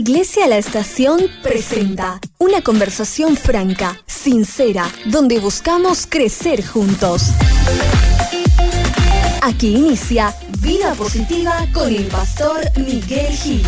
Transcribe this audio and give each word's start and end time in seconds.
Iglesia 0.00 0.48
La 0.48 0.56
Estación 0.56 1.20
presenta 1.42 2.20
una 2.38 2.62
conversación 2.62 3.36
franca, 3.36 4.00
sincera, 4.06 4.90
donde 5.04 5.38
buscamos 5.40 6.06
crecer 6.08 6.66
juntos. 6.66 7.24
Aquí 9.42 9.76
inicia 9.76 10.34
Vida 10.60 10.94
Positiva 10.94 11.66
con 11.74 11.94
el 11.94 12.06
pastor 12.06 12.62
Miguel 12.78 13.30
Gil. 13.30 13.62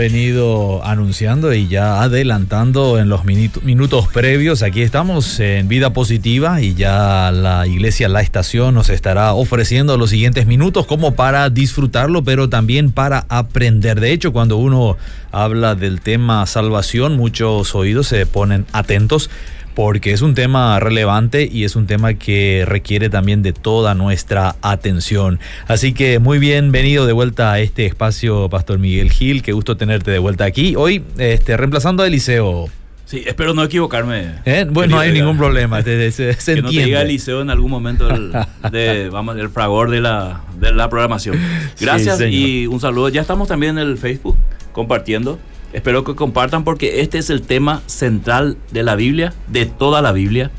Venido 0.00 0.82
anunciando 0.82 1.52
y 1.52 1.68
ya 1.68 2.00
adelantando 2.02 2.98
en 2.98 3.10
los 3.10 3.26
minuto- 3.26 3.60
minutos 3.62 4.08
previos, 4.08 4.62
aquí 4.62 4.80
estamos 4.80 5.38
en 5.40 5.68
Vida 5.68 5.92
Positiva 5.92 6.62
y 6.62 6.72
ya 6.72 7.30
la 7.30 7.66
iglesia 7.66 8.08
La 8.08 8.22
Estación 8.22 8.74
nos 8.74 8.88
estará 8.88 9.34
ofreciendo 9.34 9.98
los 9.98 10.08
siguientes 10.08 10.46
minutos 10.46 10.86
como 10.86 11.14
para 11.14 11.50
disfrutarlo, 11.50 12.24
pero 12.24 12.48
también 12.48 12.92
para 12.92 13.26
aprender. 13.28 14.00
De 14.00 14.12
hecho, 14.12 14.32
cuando 14.32 14.56
uno 14.56 14.96
habla 15.32 15.74
del 15.74 16.00
tema 16.00 16.46
salvación, 16.46 17.18
muchos 17.18 17.74
oídos 17.74 18.06
se 18.06 18.24
ponen 18.24 18.64
atentos 18.72 19.28
porque 19.74 20.12
es 20.12 20.22
un 20.22 20.34
tema 20.34 20.78
relevante 20.80 21.48
y 21.50 21.64
es 21.64 21.76
un 21.76 21.86
tema 21.86 22.14
que 22.14 22.64
requiere 22.66 23.08
también 23.08 23.42
de 23.42 23.52
toda 23.52 23.94
nuestra 23.94 24.56
atención. 24.62 25.38
Así 25.68 25.92
que 25.92 26.18
muy 26.18 26.38
bienvenido 26.38 27.06
de 27.06 27.12
vuelta 27.12 27.52
a 27.52 27.60
este 27.60 27.86
espacio, 27.86 28.48
Pastor 28.48 28.78
Miguel 28.78 29.10
Gil. 29.10 29.42
Qué 29.42 29.52
gusto 29.52 29.76
tenerte 29.76 30.10
de 30.10 30.18
vuelta 30.18 30.44
aquí. 30.44 30.74
Hoy, 30.76 31.02
este, 31.18 31.56
reemplazando 31.56 32.02
a 32.02 32.06
Eliseo. 32.06 32.68
Sí, 33.06 33.24
espero 33.26 33.54
no 33.54 33.64
equivocarme. 33.64 34.34
¿Eh? 34.44 34.64
Bueno, 34.70 34.94
no 34.96 35.00
hay 35.00 35.10
ningún 35.12 35.36
problema. 35.36 35.82
Se, 35.82 36.12
se- 36.12 36.32
se 36.34 36.54
Que 36.54 36.62
no 36.62 36.68
te 36.68 36.72
diga 36.74 36.82
entiende. 36.84 37.02
Eliseo 37.10 37.40
en 37.42 37.50
algún 37.50 37.70
momento 37.70 38.06
del, 38.06 38.32
de, 38.70 39.08
vamos, 39.12 39.34
del 39.34 39.48
fragor 39.48 39.90
de 39.90 40.00
la, 40.00 40.42
de 40.60 40.72
la 40.72 40.88
programación. 40.88 41.36
Gracias 41.80 42.20
y 42.20 42.66
un 42.68 42.78
saludo. 42.80 43.08
Ya 43.08 43.20
estamos 43.20 43.48
también 43.48 43.78
en 43.78 43.88
el 43.88 43.98
Facebook 43.98 44.36
compartiendo. 44.72 45.40
Espero 45.72 46.02
que 46.02 46.14
compartan 46.16 46.64
porque 46.64 47.00
este 47.00 47.18
es 47.18 47.30
el 47.30 47.42
tema 47.42 47.82
central 47.86 48.56
de 48.72 48.82
la 48.82 48.96
Biblia, 48.96 49.32
de 49.46 49.66
toda 49.66 50.02
la 50.02 50.12
Biblia. 50.12 50.50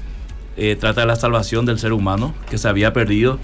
Eh, 0.57 0.77
trata 0.79 1.01
de 1.01 1.07
la 1.07 1.15
salvación 1.15 1.65
del 1.65 1.79
ser 1.79 1.91
humano 1.93 2.33
que 2.49 2.57
se 2.57 2.67
había 2.67 2.93
perdido 2.93 3.39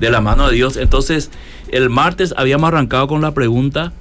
de 0.00 0.10
la 0.10 0.20
mano 0.20 0.48
de 0.48 0.54
Dios. 0.54 0.76
Entonces, 0.76 1.30
el 1.70 1.90
martes 1.90 2.34
habíamos 2.36 2.68
arrancado 2.68 3.08
con 3.08 3.20
la 3.20 3.32
pregunta, 3.34 3.92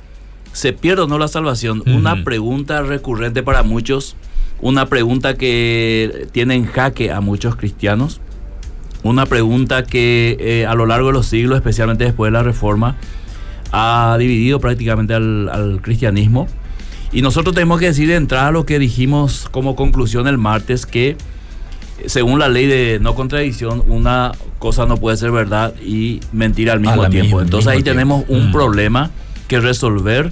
¿se 0.54 0.72
pierde 0.74 1.04
o 1.04 1.08
no 1.08 1.18
la 1.18 1.28
salvación? 1.28 1.84
Una 1.86 2.14
Ujú. 2.14 2.24
pregunta 2.24 2.82
recurrente 2.82 3.44
para 3.44 3.64
muchos, 3.64 4.16
una 4.62 4.86
pregunta 4.88 5.36
que 5.36 6.28
tiene 6.32 6.56
en 6.56 6.66
jaque 6.66 7.12
a 7.12 7.20
muchos 7.20 7.56
cristianos, 7.56 8.22
una 9.04 9.26
pregunta 9.26 9.84
que 9.84 10.38
eh, 10.40 10.66
a 10.66 10.76
lo 10.76 10.86
largo 10.86 11.08
de 11.08 11.14
los 11.14 11.26
siglos, 11.26 11.58
especialmente 11.58 12.04
después 12.06 12.32
de 12.32 12.38
la 12.38 12.44
Reforma, 12.44 12.96
ha 13.72 14.16
dividido 14.20 14.60
prácticamente 14.60 15.14
al, 15.14 15.50
al 15.50 15.82
cristianismo. 15.82 16.48
Y 17.14 17.22
nosotros 17.22 17.54
tenemos 17.54 17.80
que 17.80 17.88
decir 17.88 18.08
de 18.08 18.16
entrada 18.16 18.52
lo 18.52 18.66
que 18.66 18.80
dijimos 18.80 19.48
como 19.52 19.76
conclusión 19.76 20.28
el 20.28 20.38
martes, 20.38 20.86
que 20.86 21.18
según 22.06 22.40
la 22.40 22.48
ley 22.50 22.68
de 22.68 23.00
no 23.02 23.16
contradicción, 23.16 23.84
una 23.88 24.32
cosa 24.60 24.86
no 24.86 24.98
puede 24.98 25.18
ser 25.18 25.32
verdad 25.32 25.74
y 25.84 26.20
mentira 26.32 26.74
al 26.74 26.80
mismo 26.80 27.08
tiempo. 27.10 27.38
misma- 27.38 27.42
Entonces 27.44 27.66
mismo 27.68 27.72
ahí 27.72 27.84
tiempo. 27.84 27.92
tenemos 28.00 28.26
un 28.30 28.50
Mm. 28.50 28.52
problema 28.52 29.12
que 29.48 29.60
resolver. 29.60 30.32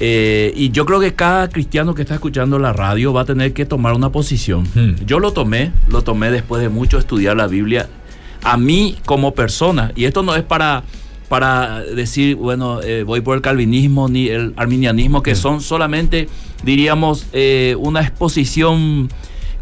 Eh, 0.00 0.52
y 0.56 0.70
yo 0.70 0.84
creo 0.84 1.00
que 1.00 1.14
cada 1.14 1.48
cristiano 1.48 1.94
que 1.94 2.02
está 2.02 2.14
escuchando 2.14 2.58
la 2.58 2.72
radio 2.72 3.12
va 3.12 3.22
a 3.22 3.24
tener 3.24 3.52
que 3.52 3.64
tomar 3.64 3.94
una 3.94 4.10
posición. 4.10 4.66
Mm. 4.74 5.04
Yo 5.06 5.18
lo 5.18 5.32
tomé, 5.32 5.72
lo 5.88 6.02
tomé 6.02 6.30
después 6.30 6.60
de 6.62 6.68
mucho 6.68 6.98
estudiar 6.98 7.36
la 7.36 7.46
Biblia. 7.46 7.88
A 8.42 8.56
mí 8.56 8.96
como 9.06 9.32
persona, 9.34 9.92
y 9.94 10.04
esto 10.06 10.22
no 10.22 10.34
es 10.34 10.42
para, 10.42 10.82
para 11.32 11.80
decir, 11.80 12.36
bueno, 12.36 12.82
eh, 12.82 13.04
voy 13.04 13.22
por 13.22 13.34
el 13.36 13.40
calvinismo 13.40 14.06
ni 14.06 14.28
el 14.28 14.52
arminianismo, 14.58 15.22
que 15.22 15.34
son 15.34 15.62
solamente, 15.62 16.28
diríamos, 16.62 17.24
eh, 17.32 17.74
una 17.78 18.02
exposición 18.02 19.08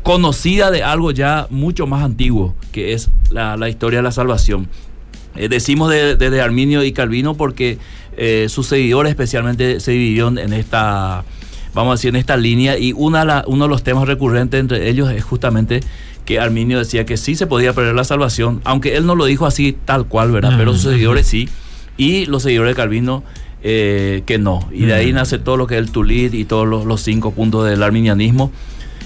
conocida 0.02 0.72
de 0.72 0.82
algo 0.82 1.12
ya 1.12 1.46
mucho 1.48 1.86
más 1.86 2.02
antiguo, 2.02 2.56
que 2.72 2.92
es 2.92 3.08
la, 3.30 3.56
la 3.56 3.68
historia 3.68 4.00
de 4.00 4.02
la 4.02 4.10
salvación. 4.10 4.66
Eh, 5.36 5.48
decimos 5.48 5.90
de, 5.90 6.16
de- 6.16 6.30
de 6.30 6.40
Arminio 6.40 6.82
y 6.82 6.90
Calvino 6.90 7.34
porque 7.34 7.78
sus 8.48 8.66
seguidores 8.66 9.10
especialmente 9.10 9.78
se 9.78 9.92
dividieron 9.92 10.38
en 10.38 10.52
esta, 10.52 11.22
vamos 11.72 11.92
a 11.92 11.94
decir, 11.94 12.08
en 12.08 12.16
esta 12.16 12.36
línea 12.36 12.76
y 12.78 12.92
una, 12.94 13.24
la- 13.24 13.44
uno 13.46 13.66
de 13.66 13.70
los 13.70 13.84
temas 13.84 14.08
recurrentes 14.08 14.58
entre 14.58 14.88
ellos 14.90 15.08
es 15.12 15.22
justamente 15.22 15.80
que 16.24 16.40
Arminio 16.40 16.78
decía 16.80 17.06
que 17.06 17.16
sí 17.16 17.36
se 17.36 17.46
podía 17.46 17.72
perder 17.74 17.94
la 17.94 18.02
salvación, 18.04 18.60
aunque 18.64 18.96
él 18.96 19.06
no 19.06 19.14
lo 19.14 19.24
dijo 19.26 19.46
así 19.46 19.76
tal 19.84 20.06
cual, 20.06 20.32
¿verdad? 20.32 20.50
Pero 20.58 20.72
sus 20.72 20.82
seguidores 20.92 21.26
sí, 21.28 21.48
y 22.00 22.24
los 22.26 22.42
seguidores 22.42 22.72
de 22.72 22.76
Calvino 22.76 23.22
eh, 23.62 24.22
que 24.24 24.38
no. 24.38 24.68
Y 24.72 24.86
de 24.86 24.94
ahí 24.94 25.12
nace 25.12 25.38
todo 25.38 25.56
lo 25.56 25.66
que 25.66 25.74
es 25.74 25.80
el 25.80 25.90
Tulid 25.90 26.32
y 26.32 26.44
todos 26.46 26.66
los, 26.66 26.86
los 26.86 27.02
cinco 27.02 27.32
puntos 27.32 27.68
del 27.68 27.82
arminianismo. 27.82 28.50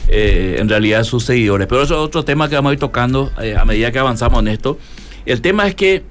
eh, 0.09 0.57
en 0.59 0.69
realidad 0.69 1.05
sus 1.05 1.25
seguidores. 1.25 1.67
Pero 1.67 1.83
eso 1.83 1.95
es 1.95 2.01
otro 2.01 2.25
tema 2.25 2.49
que 2.49 2.55
vamos 2.55 2.71
a 2.71 2.73
ir 2.75 2.79
tocando 2.79 3.31
eh, 3.41 3.57
a 3.59 3.65
medida 3.65 3.91
que 3.93 3.99
avanzamos 3.99 4.41
en 4.41 4.49
esto. 4.49 4.79
El 5.27 5.41
tema 5.41 5.67
es 5.67 5.75
que 5.75 6.03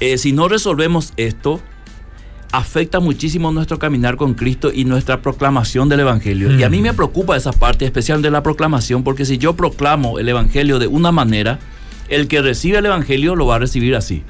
eh, 0.00 0.18
si 0.18 0.32
no 0.32 0.48
resolvemos 0.48 1.12
esto, 1.16 1.60
afecta 2.52 3.00
muchísimo 3.00 3.50
nuestro 3.52 3.78
caminar 3.78 4.16
con 4.16 4.34
Cristo 4.34 4.70
y 4.72 4.84
nuestra 4.84 5.22
proclamación 5.22 5.88
del 5.88 6.00
Evangelio. 6.00 6.54
Y 6.56 6.62
a 6.62 6.70
mí 6.70 6.80
me 6.80 6.92
preocupa 6.92 7.36
esa 7.36 7.52
parte 7.52 7.84
especial 7.84 8.22
de 8.22 8.30
la 8.30 8.42
proclamación, 8.42 9.02
porque 9.02 9.24
si 9.24 9.38
yo 9.38 9.54
proclamo 9.56 10.18
el 10.18 10.28
Evangelio 10.28 10.78
de 10.78 10.86
una 10.86 11.12
manera, 11.12 11.58
el 12.08 12.28
que 12.28 12.42
recibe 12.42 12.78
el 12.78 12.86
Evangelio 12.86 13.34
lo 13.34 13.46
va 13.46 13.56
a 13.56 13.58
recibir 13.58 13.96
así. 13.96 14.22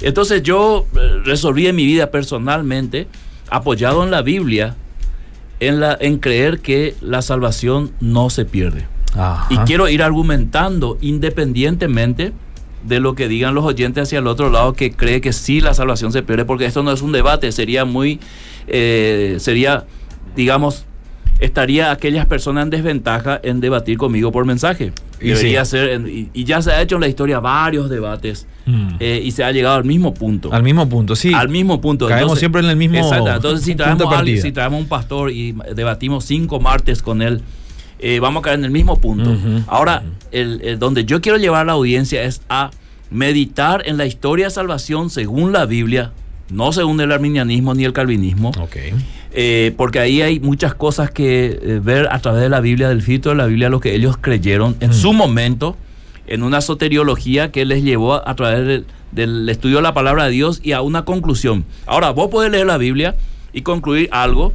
Entonces 0.00 0.42
yo 0.42 0.86
eh, 0.94 1.20
resolví 1.24 1.66
en 1.66 1.76
mi 1.76 1.84
vida 1.84 2.10
personalmente, 2.10 3.06
apoyado 3.50 4.02
en 4.04 4.10
la 4.10 4.22
Biblia, 4.22 4.76
en, 5.60 5.80
la, 5.80 5.96
en 6.00 6.18
creer 6.18 6.60
que 6.60 6.94
la 7.00 7.22
salvación 7.22 7.92
no 8.00 8.30
se 8.30 8.44
pierde. 8.44 8.86
Ajá. 9.14 9.46
Y 9.50 9.58
quiero 9.58 9.88
ir 9.88 10.02
argumentando 10.02 10.96
independientemente 11.00 12.32
de 12.84 13.00
lo 13.00 13.14
que 13.14 13.28
digan 13.28 13.54
los 13.54 13.64
oyentes 13.64 14.04
hacia 14.04 14.20
el 14.20 14.26
otro 14.26 14.50
lado 14.50 14.72
que 14.72 14.92
cree 14.92 15.20
que 15.20 15.32
sí 15.32 15.60
la 15.60 15.74
salvación 15.74 16.12
se 16.12 16.22
pierde, 16.22 16.44
porque 16.44 16.64
esto 16.64 16.82
no 16.82 16.92
es 16.92 17.02
un 17.02 17.12
debate, 17.12 17.52
sería 17.52 17.84
muy, 17.84 18.20
eh, 18.66 19.36
sería, 19.38 19.84
digamos, 20.34 20.86
estaría 21.40 21.90
aquellas 21.90 22.26
personas 22.26 22.64
en 22.64 22.70
desventaja 22.70 23.40
en 23.42 23.60
debatir 23.60 23.98
conmigo 23.98 24.30
por 24.32 24.44
mensaje. 24.44 24.92
Y 25.20 25.28
Debería 25.28 25.64
sí. 25.64 25.72
ser, 25.72 26.00
y, 26.08 26.30
y 26.32 26.44
ya 26.44 26.62
se 26.62 26.70
ha 26.72 26.80
hecho 26.80 26.94
en 26.94 27.02
la 27.02 27.08
historia 27.08 27.40
varios 27.40 27.90
debates 27.90 28.46
Mm. 28.66 28.96
eh, 29.00 29.22
y 29.24 29.30
se 29.32 29.42
ha 29.42 29.50
llegado 29.52 29.76
al 29.76 29.84
mismo 29.84 30.12
punto. 30.14 30.52
Al 30.52 30.62
mismo 30.62 30.88
punto, 30.88 31.16
sí. 31.16 31.32
Al 31.34 31.48
mismo 31.48 31.80
punto. 31.80 32.06
Caemos 32.06 32.38
siempre 32.38 32.60
en 32.60 32.68
el 32.68 32.76
mismo 32.76 32.98
Exacto. 32.98 33.34
Entonces, 33.34 33.64
si 33.64 33.74
traemos, 33.74 34.12
a 34.12 34.24
si 34.24 34.52
traemos 34.52 34.80
un 34.80 34.86
pastor 34.86 35.30
y 35.30 35.54
debatimos 35.74 36.24
cinco 36.24 36.60
martes 36.60 37.02
con 37.02 37.22
él, 37.22 37.40
eh, 37.98 38.20
vamos 38.20 38.40
a 38.40 38.44
caer 38.44 38.58
en 38.58 38.66
el 38.66 38.70
mismo 38.70 39.00
punto. 39.00 39.36
Ahora, 39.66 40.02
el, 40.30 40.60
el 40.62 40.78
donde 40.78 41.04
yo 41.04 41.20
quiero 41.20 41.38
llevar 41.38 41.62
a 41.62 41.64
la 41.64 41.72
audiencia 41.72 42.22
es 42.22 42.42
a 42.48 42.70
meditar 43.10 43.82
en 43.86 43.96
la 43.96 44.06
historia 44.06 44.46
de 44.46 44.50
salvación 44.50 45.10
según 45.10 45.52
la 45.52 45.66
Biblia, 45.66 46.12
no 46.50 46.72
según 46.72 47.00
el 47.00 47.12
arminianismo 47.12 47.74
ni 47.74 47.84
el 47.84 47.92
calvinismo. 47.92 48.50
Ok. 48.60 48.76
Eh, 49.32 49.72
porque 49.76 50.00
ahí 50.00 50.22
hay 50.22 50.40
muchas 50.40 50.74
cosas 50.74 51.10
que 51.10 51.58
eh, 51.62 51.80
ver 51.82 52.08
a 52.10 52.18
través 52.20 52.42
de 52.42 52.48
la 52.48 52.60
Biblia, 52.60 52.88
del 52.88 53.00
filtro 53.02 53.30
de 53.30 53.36
la 53.38 53.46
Biblia, 53.46 53.68
lo 53.68 53.78
que 53.80 53.94
ellos 53.94 54.16
creyeron 54.20 54.76
en 54.80 54.90
Mm. 54.90 54.94
su 54.94 55.12
momento, 55.12 55.76
en 56.26 56.42
una 56.42 56.60
soteriología 56.60 57.52
que 57.52 57.64
les 57.64 57.82
llevó 57.84 58.14
a, 58.14 58.22
a 58.28 58.34
través 58.34 58.66
del, 58.66 58.86
del 59.12 59.48
estudio 59.48 59.76
de 59.76 59.82
la 59.82 59.94
palabra 59.94 60.24
de 60.24 60.30
Dios 60.32 60.60
y 60.64 60.72
a 60.72 60.82
una 60.82 61.04
conclusión. 61.04 61.64
Ahora, 61.86 62.10
vos 62.10 62.28
podés 62.28 62.50
leer 62.50 62.66
la 62.66 62.76
Biblia 62.78 63.14
y 63.52 63.62
concluir 63.62 64.08
algo 64.12 64.52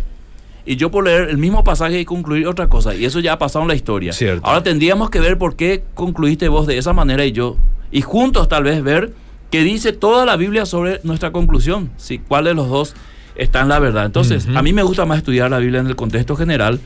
y 0.65 0.77
yo 0.77 0.89
por 0.91 1.05
leer 1.05 1.29
el 1.29 1.37
mismo 1.37 1.63
pasaje 1.63 1.99
y 1.99 2.05
concluir 2.05 2.47
otra 2.47 2.67
cosa. 2.67 2.95
Y 2.95 3.05
eso 3.05 3.19
ya 3.19 3.33
ha 3.33 3.37
pasado 3.39 3.63
en 3.63 3.69
la 3.69 3.75
historia. 3.75 4.13
Cierto. 4.13 4.45
Ahora 4.45 4.63
tendríamos 4.63 5.09
que 5.09 5.19
ver 5.19 5.37
por 5.37 5.55
qué 5.55 5.83
concluiste 5.93 6.47
vos 6.49 6.65
de 6.67 6.77
esa 6.77 6.91
manera 6.91 7.23
y 7.25 7.31
yo. 7.31 7.55
Y 7.91 8.01
juntos 8.01 8.49
tal 8.49 8.63
vez 8.63 8.81
ver 8.83 9.13
qué 9.51 9.63
dice 9.63 9.93
toda 9.93 10.25
la 10.25 10.35
Biblia 10.37 10.65
sobre 10.65 10.99
nuestra 11.03 11.31
conclusión. 11.31 11.91
Si 11.97 12.17
cuál 12.19 12.45
de 12.45 12.53
los 12.55 12.67
dos 12.67 12.95
está 13.35 13.61
en 13.61 13.69
la 13.69 13.79
verdad. 13.79 14.05
Entonces, 14.05 14.47
a 14.53 14.61
mí 14.61 14.73
me 14.73 14.83
gusta 14.83 15.05
más 15.05 15.19
estudiar 15.19 15.49
la 15.51 15.59
Biblia 15.59 15.79
en 15.79 15.87
el 15.87 15.95
contexto 15.95 16.35
general 16.35 16.79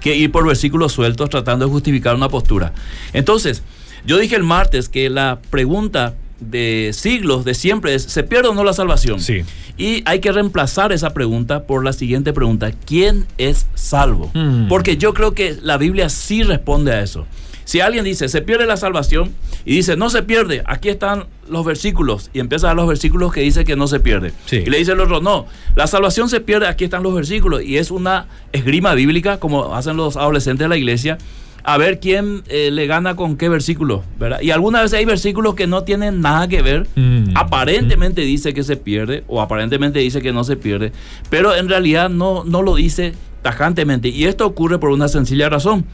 que 0.00 0.16
ir 0.16 0.30
por 0.30 0.46
versículos 0.46 0.92
sueltos 0.92 1.28
tratando 1.30 1.66
de 1.66 1.70
justificar 1.70 2.14
una 2.14 2.28
postura. 2.28 2.72
Entonces, 3.12 3.62
yo 4.06 4.18
dije 4.18 4.36
el 4.36 4.44
martes 4.44 4.88
que 4.88 5.10
la 5.10 5.40
pregunta 5.50 6.14
de 6.40 6.90
siglos, 6.94 7.44
de 7.44 7.54
siempre, 7.54 7.94
es, 7.94 8.04
¿se 8.04 8.22
pierde 8.22 8.48
o 8.48 8.54
no 8.54 8.62
la 8.64 8.72
salvación? 8.72 9.20
Sí. 9.20 9.42
Y 9.76 10.02
hay 10.06 10.20
que 10.20 10.32
reemplazar 10.32 10.92
esa 10.92 11.14
pregunta 11.14 11.64
por 11.64 11.84
la 11.84 11.92
siguiente 11.92 12.32
pregunta, 12.32 12.70
¿quién 12.86 13.26
es 13.38 13.66
salvo? 13.74 14.30
Mm. 14.34 14.68
Porque 14.68 14.96
yo 14.96 15.14
creo 15.14 15.32
que 15.32 15.56
la 15.62 15.76
Biblia 15.78 16.08
sí 16.08 16.42
responde 16.42 16.92
a 16.92 17.02
eso. 17.02 17.26
Si 17.68 17.82
alguien 17.82 18.02
dice, 18.02 18.30
se 18.30 18.40
pierde 18.40 18.64
la 18.64 18.78
salvación, 18.78 19.34
y 19.66 19.74
dice, 19.74 19.94
no 19.94 20.08
se 20.08 20.22
pierde, 20.22 20.62
aquí 20.64 20.88
están 20.88 21.26
los 21.50 21.66
versículos, 21.66 22.30
y 22.32 22.40
empieza 22.40 22.66
a 22.66 22.68
dar 22.68 22.76
los 22.76 22.88
versículos 22.88 23.30
que 23.30 23.42
dice 23.42 23.66
que 23.66 23.76
no 23.76 23.86
se 23.86 24.00
pierde. 24.00 24.32
Sí. 24.46 24.62
Y 24.66 24.70
le 24.70 24.78
dice 24.78 24.92
el 24.92 25.00
otro, 25.00 25.20
no, 25.20 25.44
la 25.76 25.86
salvación 25.86 26.30
se 26.30 26.40
pierde, 26.40 26.66
aquí 26.66 26.84
están 26.84 27.02
los 27.02 27.14
versículos, 27.14 27.62
y 27.62 27.76
es 27.76 27.90
una 27.90 28.26
esgrima 28.52 28.94
bíblica, 28.94 29.38
como 29.38 29.74
hacen 29.74 29.98
los 29.98 30.16
adolescentes 30.16 30.64
de 30.64 30.68
la 30.70 30.78
iglesia, 30.78 31.18
a 31.62 31.76
ver 31.76 32.00
quién 32.00 32.42
eh, 32.48 32.70
le 32.70 32.86
gana 32.86 33.16
con 33.16 33.36
qué 33.36 33.50
versículo, 33.50 34.02
¿verdad? 34.18 34.40
Y 34.40 34.50
algunas 34.50 34.84
veces 34.84 35.00
hay 35.00 35.04
versículos 35.04 35.54
que 35.54 35.66
no 35.66 35.84
tienen 35.84 36.22
nada 36.22 36.48
que 36.48 36.62
ver, 36.62 36.86
Mm. 36.96 37.32
aparentemente 37.34 38.22
dice 38.22 38.54
que 38.54 38.62
se 38.62 38.78
pierde, 38.78 39.24
o 39.28 39.42
aparentemente 39.42 39.98
dice 39.98 40.22
que 40.22 40.32
no 40.32 40.42
se 40.42 40.56
pierde, 40.56 40.90
pero 41.28 41.54
en 41.54 41.68
realidad 41.68 42.08
no, 42.08 42.44
no 42.44 42.62
lo 42.62 42.76
dice 42.76 43.12
tajantemente, 43.42 44.08
y 44.08 44.24
esto 44.24 44.46
ocurre 44.46 44.78
por 44.78 44.88
una 44.88 45.08
sencilla 45.08 45.50
razón 45.50 45.84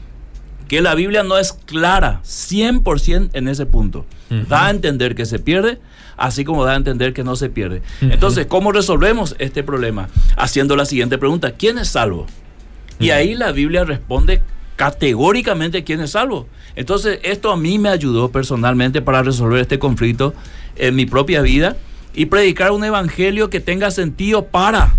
que 0.67 0.81
la 0.81 0.95
Biblia 0.95 1.23
no 1.23 1.37
es 1.37 1.53
clara 1.53 2.21
100% 2.23 3.29
en 3.33 3.47
ese 3.47 3.65
punto. 3.65 4.05
Da 4.49 4.67
a 4.67 4.69
entender 4.71 5.15
que 5.15 5.25
se 5.25 5.39
pierde, 5.39 5.79
así 6.17 6.43
como 6.43 6.65
da 6.65 6.73
a 6.73 6.75
entender 6.75 7.13
que 7.13 7.23
no 7.23 7.35
se 7.35 7.49
pierde. 7.49 7.81
Entonces, 8.01 8.47
¿cómo 8.47 8.71
resolvemos 8.71 9.35
este 9.39 9.63
problema? 9.63 10.09
Haciendo 10.35 10.75
la 10.75 10.85
siguiente 10.85 11.17
pregunta, 11.17 11.51
¿quién 11.51 11.77
es 11.77 11.89
salvo? 11.89 12.25
Y 12.99 13.11
ahí 13.11 13.35
la 13.35 13.51
Biblia 13.51 13.83
responde 13.83 14.41
categóricamente 14.75 15.83
quién 15.83 16.01
es 16.01 16.11
salvo. 16.11 16.47
Entonces, 16.75 17.19
esto 17.23 17.51
a 17.51 17.57
mí 17.57 17.79
me 17.79 17.89
ayudó 17.89 18.31
personalmente 18.31 19.01
para 19.01 19.23
resolver 19.23 19.61
este 19.61 19.79
conflicto 19.79 20.33
en 20.75 20.95
mi 20.95 21.05
propia 21.05 21.41
vida 21.41 21.77
y 22.13 22.25
predicar 22.25 22.71
un 22.71 22.83
evangelio 22.83 23.49
que 23.49 23.59
tenga 23.59 23.91
sentido 23.91 24.45
para 24.45 24.95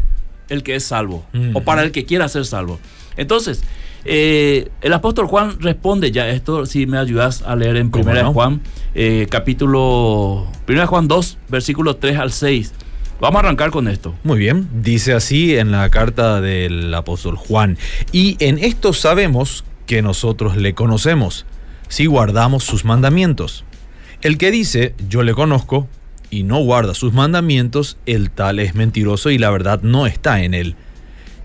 el 0.48 0.62
que 0.62 0.76
es 0.76 0.84
salvo 0.84 1.26
o 1.54 1.62
para 1.62 1.82
el 1.82 1.92
que 1.92 2.04
quiera 2.04 2.28
ser 2.28 2.44
salvo. 2.46 2.78
Entonces, 3.16 3.62
eh, 4.06 4.68
el 4.80 4.92
apóstol 4.92 5.26
Juan 5.26 5.60
responde 5.60 6.10
ya 6.10 6.28
esto, 6.28 6.66
si 6.66 6.86
me 6.86 6.98
ayudas 6.98 7.42
a 7.42 7.56
leer 7.56 7.76
en 7.76 7.90
¿Cómo 7.90 8.10
1 8.10 8.22
no? 8.22 8.32
Juan, 8.32 8.60
eh, 8.94 9.26
capítulo 9.30 10.46
1 10.68 10.86
Juan 10.86 11.08
2, 11.08 11.38
versículos 11.48 12.00
3 12.00 12.18
al 12.18 12.32
6. 12.32 12.72
Vamos 13.20 13.36
a 13.36 13.46
arrancar 13.46 13.70
con 13.70 13.88
esto. 13.88 14.14
Muy 14.24 14.38
bien, 14.38 14.68
dice 14.82 15.14
así 15.14 15.56
en 15.56 15.72
la 15.72 15.88
carta 15.90 16.40
del 16.40 16.92
apóstol 16.92 17.36
Juan. 17.36 17.78
Y 18.12 18.36
en 18.40 18.58
esto 18.58 18.92
sabemos 18.92 19.64
que 19.86 20.02
nosotros 20.02 20.56
le 20.56 20.74
conocemos, 20.74 21.46
si 21.88 22.06
guardamos 22.06 22.64
sus 22.64 22.84
mandamientos. 22.84 23.64
El 24.22 24.38
que 24.38 24.50
dice, 24.50 24.94
yo 25.08 25.22
le 25.22 25.34
conozco, 25.34 25.88
y 26.30 26.42
no 26.42 26.58
guarda 26.58 26.94
sus 26.94 27.12
mandamientos, 27.12 27.96
el 28.06 28.30
tal 28.30 28.58
es 28.58 28.74
mentiroso 28.74 29.30
y 29.30 29.38
la 29.38 29.50
verdad 29.50 29.80
no 29.82 30.06
está 30.06 30.42
en 30.42 30.54
él. 30.54 30.74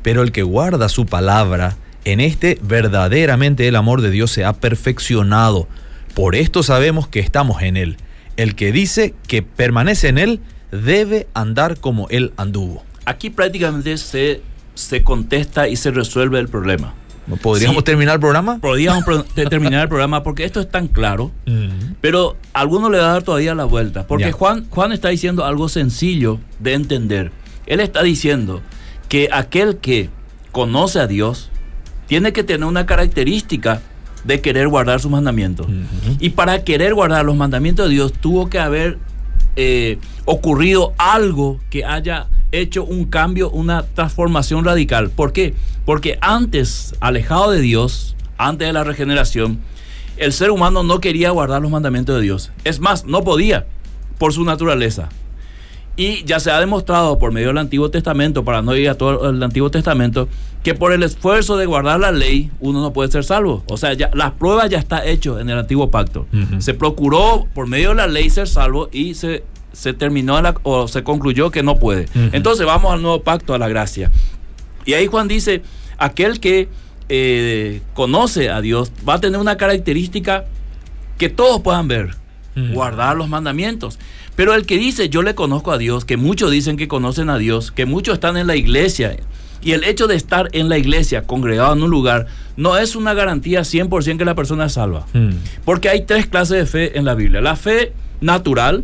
Pero 0.01 0.23
el 0.23 0.31
que 0.31 0.43
guarda 0.43 0.89
su 0.89 1.05
palabra, 1.05 1.77
en 2.05 2.19
este 2.19 2.57
verdaderamente 2.61 3.67
el 3.67 3.75
amor 3.75 4.01
de 4.01 4.11
Dios 4.11 4.31
se 4.31 4.43
ha 4.45 4.53
perfeccionado. 4.53 5.67
Por 6.13 6.35
esto 6.35 6.63
sabemos 6.63 7.07
que 7.07 7.19
estamos 7.19 7.61
en 7.61 7.77
él. 7.77 7.97
El 8.37 8.55
que 8.55 8.71
dice 8.71 9.13
que 9.27 9.41
permanece 9.43 10.07
en 10.09 10.17
él, 10.17 10.39
debe 10.71 11.27
andar 11.33 11.77
como 11.79 12.07
él 12.09 12.33
anduvo. 12.37 12.83
Aquí 13.05 13.29
prácticamente 13.29 13.97
se, 13.97 14.41
se 14.73 15.03
contesta 15.03 15.67
y 15.67 15.75
se 15.75 15.91
resuelve 15.91 16.39
el 16.39 16.47
problema. 16.47 16.93
¿Podríamos 17.41 17.77
Sí. 17.77 17.83
terminar 17.83 18.15
el 18.15 18.19
programa? 18.19 18.57
Podríamos 18.59 19.05
terminar 19.49 19.83
el 19.83 19.89
programa 19.89 20.23
porque 20.23 20.43
esto 20.43 20.59
es 20.59 20.69
tan 20.69 20.87
claro, 20.87 21.31
pero 22.01 22.35
a 22.53 22.61
alguno 22.61 22.89
le 22.89 22.97
va 22.97 23.09
a 23.09 23.13
dar 23.13 23.23
todavía 23.23 23.53
la 23.55 23.65
vuelta. 23.65 24.07
Porque 24.07 24.25
Ya. 24.25 24.31
Juan, 24.31 24.65
Juan 24.69 24.91
está 24.91 25.09
diciendo 25.09 25.45
algo 25.45 25.69
sencillo 25.69 26.39
de 26.59 26.73
entender. 26.73 27.31
Él 27.67 27.79
está 27.79 28.01
diciendo 28.03 28.61
que 29.07 29.29
aquel 29.31 29.77
que 29.77 30.09
conoce 30.51 30.99
a 30.99 31.07
Dios 31.07 31.50
tiene 32.11 32.33
que 32.33 32.43
tener 32.43 32.67
una 32.67 32.85
característica 32.85 33.81
de 34.25 34.41
querer 34.41 34.67
guardar 34.67 34.99
sus 34.99 35.09
mandamientos. 35.09 35.67
Y 36.19 36.31
para 36.31 36.65
querer 36.65 36.93
guardar 36.93 37.23
los 37.23 37.37
mandamientos 37.37 37.87
de 37.87 37.93
Dios 37.93 38.11
tuvo 38.11 38.49
que 38.49 38.59
haber 38.59 38.97
eh, 39.55 39.97
ocurrido 40.25 40.91
algo 40.97 41.61
que 41.69 41.85
haya 41.85 42.27
hecho 42.51 42.83
un 42.83 43.05
cambio, 43.05 43.49
una 43.49 43.83
transformación 43.83 44.65
radical. 44.65 45.09
¿Por 45.09 45.31
qué? 45.31 45.53
Porque 45.85 46.17
antes, 46.19 46.95
alejado 46.99 47.51
de 47.51 47.61
Dios, 47.61 48.17
antes 48.37 48.67
de 48.67 48.73
la 48.73 48.83
regeneración, 48.83 49.59
el 50.17 50.33
ser 50.33 50.51
humano 50.51 50.83
no 50.83 50.99
quería 50.99 51.29
guardar 51.29 51.61
los 51.61 51.71
mandamientos 51.71 52.17
de 52.17 52.23
Dios. 52.23 52.51
Es 52.65 52.81
más, 52.81 53.05
no 53.05 53.23
podía 53.23 53.67
por 54.17 54.33
su 54.33 54.43
naturaleza. 54.43 55.07
Y 56.01 56.23
ya 56.25 56.39
se 56.39 56.49
ha 56.49 56.59
demostrado 56.59 57.19
por 57.19 57.31
medio 57.31 57.49
del 57.49 57.57
Antiguo 57.59 57.91
Testamento, 57.91 58.43
para 58.43 58.61
no 58.61 58.75
ir 58.75 58.89
a 58.89 58.95
todo 58.95 59.29
el 59.29 59.43
Antiguo 59.43 59.69
Testamento, 59.69 60.27
que 60.63 60.73
por 60.73 60.93
el 60.93 61.03
esfuerzo 61.03 61.57
de 61.57 61.65
guardar 61.67 61.99
la 61.99 62.11
ley 62.11 62.49
uno 62.59 62.81
no 62.81 62.91
puede 62.93 63.11
ser 63.11 63.23
salvo. 63.23 63.63
O 63.67 63.77
sea, 63.77 63.93
ya, 63.93 64.09
la 64.13 64.33
prueba 64.33 64.65
ya 64.67 64.79
está 64.79 65.05
hecho 65.05 65.39
en 65.39 65.49
el 65.49 65.57
Antiguo 65.59 65.91
Pacto. 65.91 66.25
Se 66.59 66.73
procuró 66.73 67.45
por 67.53 67.67
medio 67.67 67.89
de 67.89 67.95
la 67.95 68.07
ley 68.07 68.29
ser 68.29 68.47
salvo 68.47 68.89
y 68.91 69.13
se, 69.13 69.43
se 69.73 69.93
terminó 69.93 70.41
la- 70.41 70.55
o 70.63 70.87
se 70.87 71.03
concluyó 71.03 71.51
que 71.51 71.61
no 71.61 71.75
puede. 71.77 72.07
Entonces 72.33 72.65
vamos 72.65 72.91
al 72.93 73.01
nuevo 73.01 73.21
pacto, 73.21 73.53
a 73.53 73.59
la 73.59 73.67
gracia. 73.67 74.11
Y 74.85 74.93
ahí 74.93 75.05
Juan 75.07 75.27
dice, 75.27 75.61
aquel 75.99 76.39
que 76.39 76.67
eh, 77.09 77.81
conoce 77.93 78.49
a 78.49 78.61
Dios 78.61 78.91
va 79.07 79.15
a 79.15 79.19
tener 79.19 79.39
una 79.39 79.57
característica 79.57 80.45
que 81.19 81.29
todos 81.29 81.61
puedan 81.61 81.87
ver, 81.87 82.15
guardar 82.73 83.15
los 83.15 83.29
mandamientos. 83.29 83.97
Pero 84.35 84.53
el 84.53 84.65
que 84.65 84.77
dice, 84.77 85.09
yo 85.09 85.21
le 85.23 85.35
conozco 85.35 85.71
a 85.71 85.77
Dios, 85.77 86.05
que 86.05 86.17
muchos 86.17 86.51
dicen 86.51 86.77
que 86.77 86.87
conocen 86.87 87.29
a 87.29 87.37
Dios, 87.37 87.71
que 87.71 87.85
muchos 87.85 88.15
están 88.15 88.37
en 88.37 88.47
la 88.47 88.55
iglesia, 88.55 89.17
y 89.61 89.73
el 89.73 89.83
hecho 89.83 90.07
de 90.07 90.15
estar 90.15 90.49
en 90.53 90.69
la 90.69 90.77
iglesia, 90.77 91.23
congregado 91.23 91.73
en 91.73 91.83
un 91.83 91.89
lugar, 91.91 92.27
no 92.57 92.77
es 92.77 92.95
una 92.95 93.13
garantía 93.13 93.61
100% 93.61 94.17
que 94.17 94.25
la 94.25 94.33
persona 94.35 94.65
es 94.65 94.73
salva. 94.73 95.05
Mm. 95.13 95.29
Porque 95.65 95.89
hay 95.89 96.05
tres 96.05 96.25
clases 96.27 96.57
de 96.57 96.65
fe 96.65 96.97
en 96.97 97.05
la 97.05 97.13
Biblia. 97.13 97.41
La 97.41 97.55
fe 97.55 97.93
natural, 98.21 98.83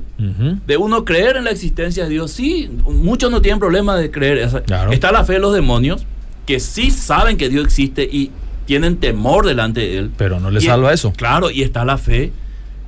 de 0.65 0.77
uno 0.77 1.05
creer 1.05 1.38
en 1.38 1.43
la 1.45 1.51
existencia 1.51 2.03
de 2.05 2.10
Dios. 2.10 2.31
Sí, 2.31 2.69
muchos 2.86 3.29
no 3.31 3.41
tienen 3.41 3.60
problema 3.60 3.95
de 3.95 4.10
creer. 4.12 4.63
Claro. 4.65 4.91
Está 4.91 5.12
la 5.12 5.24
fe 5.25 5.33
de 5.33 5.39
los 5.39 5.53
demonios, 5.53 6.05
que 6.45 6.60
sí 6.60 6.89
saben 6.91 7.38
que 7.38 7.48
Dios 7.50 7.65
existe 7.65 8.03
y 8.03 8.31
tienen 8.65 8.98
temor 8.98 9.45
delante 9.45 9.81
de 9.81 9.98
Él. 9.98 10.12
Pero 10.17 10.39
no 10.39 10.50
le 10.51 10.60
Y- 10.60 10.63
salva 10.65 10.91
eso. 10.93 11.13
Claro, 11.15 11.50
y 11.51 11.62
está 11.63 11.86
la 11.86 11.98
fe 11.98 12.31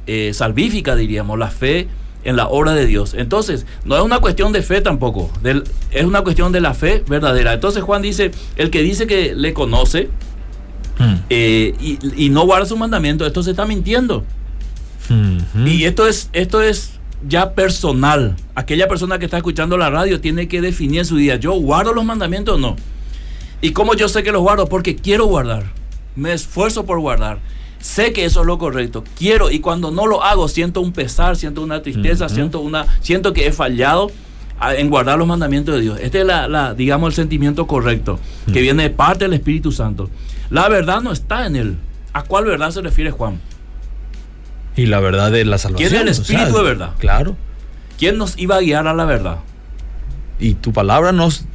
eh, 0.08 0.32
salvífica, 0.34 0.96
diríamos, 0.96 1.38
la 1.38 1.50
fe 1.52 1.88
en 2.24 2.36
la 2.36 2.48
obra 2.48 2.74
de 2.74 2.86
Dios. 2.86 3.14
Entonces, 3.14 3.66
no 3.86 3.96
es 3.98 4.04
una 4.04 4.20
cuestión 4.20 4.52
de 4.52 4.62
fe 4.62 4.82
tampoco, 4.82 5.32
del- 5.42 5.64
es 5.92 6.04
una 6.06 6.22
cuestión 6.22 6.52
de 6.52 6.62
la 6.62 6.74
fe 6.74 7.04
verdadera. 7.08 7.54
Entonces 7.54 7.82
Juan 7.84 8.02
dice, 8.02 8.32
el 8.58 8.70
que 8.70 8.82
dice 8.82 9.08
que 9.08 9.34
le 9.36 9.54
conoce 9.54 10.10
Mm. 11.00 11.14
eh, 11.30 11.74
y, 11.80 12.26
y 12.26 12.30
no 12.30 12.46
guarda 12.46 12.66
su 12.66 12.76
mandamiento, 12.76 13.26
esto 13.26 13.42
se 13.42 13.52
está 13.52 13.66
mintiendo. 13.66 14.26
Ujú. 15.10 15.66
Y 15.66 15.86
esto 15.86 16.08
es, 16.08 16.30
esto 16.34 16.62
es 16.62 17.00
ya 17.28 17.54
personal. 17.54 18.36
Aquella 18.56 18.88
persona 18.88 19.18
que 19.18 19.26
está 19.26 19.38
escuchando 19.38 19.78
la 19.78 19.90
radio 19.90 20.20
tiene 20.20 20.48
que 20.48 20.60
definir 20.62 21.00
en 21.00 21.06
su 21.06 21.16
día, 21.16 21.38
¿yo 21.38 21.54
guardo 21.54 21.94
los 21.94 22.04
mandamientos 22.06 22.56
o 22.56 22.60
no? 22.60 22.76
¿Y 23.62 23.72
cómo 23.72 23.94
yo 23.94 24.08
sé 24.10 24.24
que 24.24 24.32
los 24.32 24.42
guardo? 24.42 24.68
Porque 24.68 24.96
quiero 24.96 25.26
guardar. 25.26 25.64
Me 26.16 26.34
esfuerzo 26.34 26.86
por 26.86 27.00
guardar. 27.00 27.40
Sé 27.80 28.12
que 28.12 28.26
eso 28.26 28.42
es 28.42 28.46
lo 28.46 28.58
correcto. 28.58 29.04
Quiero 29.18 29.50
y 29.50 29.60
cuando 29.60 29.92
no 29.92 30.06
lo 30.06 30.24
hago 30.24 30.48
siento 30.48 30.82
un 30.82 30.92
pesar, 30.92 31.38
siento 31.38 31.62
una 31.62 31.82
tristeza, 31.82 32.28
siento 32.28 32.60
una 32.60 32.86
siento 33.02 33.32
que 33.34 33.48
he 33.48 33.52
fallado 33.54 34.12
en 34.62 34.90
guardar 34.90 35.18
los 35.18 35.28
mandamientos 35.28 35.76
de 35.76 35.82
Dios. 35.82 36.00
Este 36.02 36.22
es 36.22 36.26
la, 36.26 36.48
la, 36.48 36.74
digamos 36.74 37.10
el 37.10 37.16
sentimiento 37.16 37.68
correcto 37.68 38.20
que 38.52 38.62
viene 38.62 38.84
de 38.84 38.90
parte 38.90 39.26
del 39.26 39.34
Espíritu 39.34 39.72
Santo. 39.72 40.10
La 40.50 40.68
verdad 40.68 41.02
no 41.02 41.12
está 41.12 41.46
en 41.46 41.56
él. 41.56 41.78
¿A 42.12 42.24
cuál 42.24 42.46
verdad 42.46 42.72
se 42.72 42.82
refiere 42.82 43.12
Juan? 43.12 43.40
Y 44.76 44.88
la 44.88 45.00
verdad 45.00 45.32
de 45.32 45.46
la 45.46 45.58
salvación. 45.58 45.90
¿Quién 45.90 46.08
es 46.08 46.18
el 46.18 46.22
o 46.22 46.26
sea, 46.26 46.38
espíritu 46.38 46.58
de 46.58 46.64
verdad? 46.64 46.92
Claro. 46.98 47.38
¿Quién 47.98 48.18
nos 48.18 48.38
iba 48.38 48.56
a 48.56 48.62
guiar 48.62 48.88
a 48.88 48.94
la 48.94 49.06
verdad? 49.06 49.40
Y 50.40 50.56
tu 50.56 50.72
palabra 50.74 51.12
nos 51.12 51.46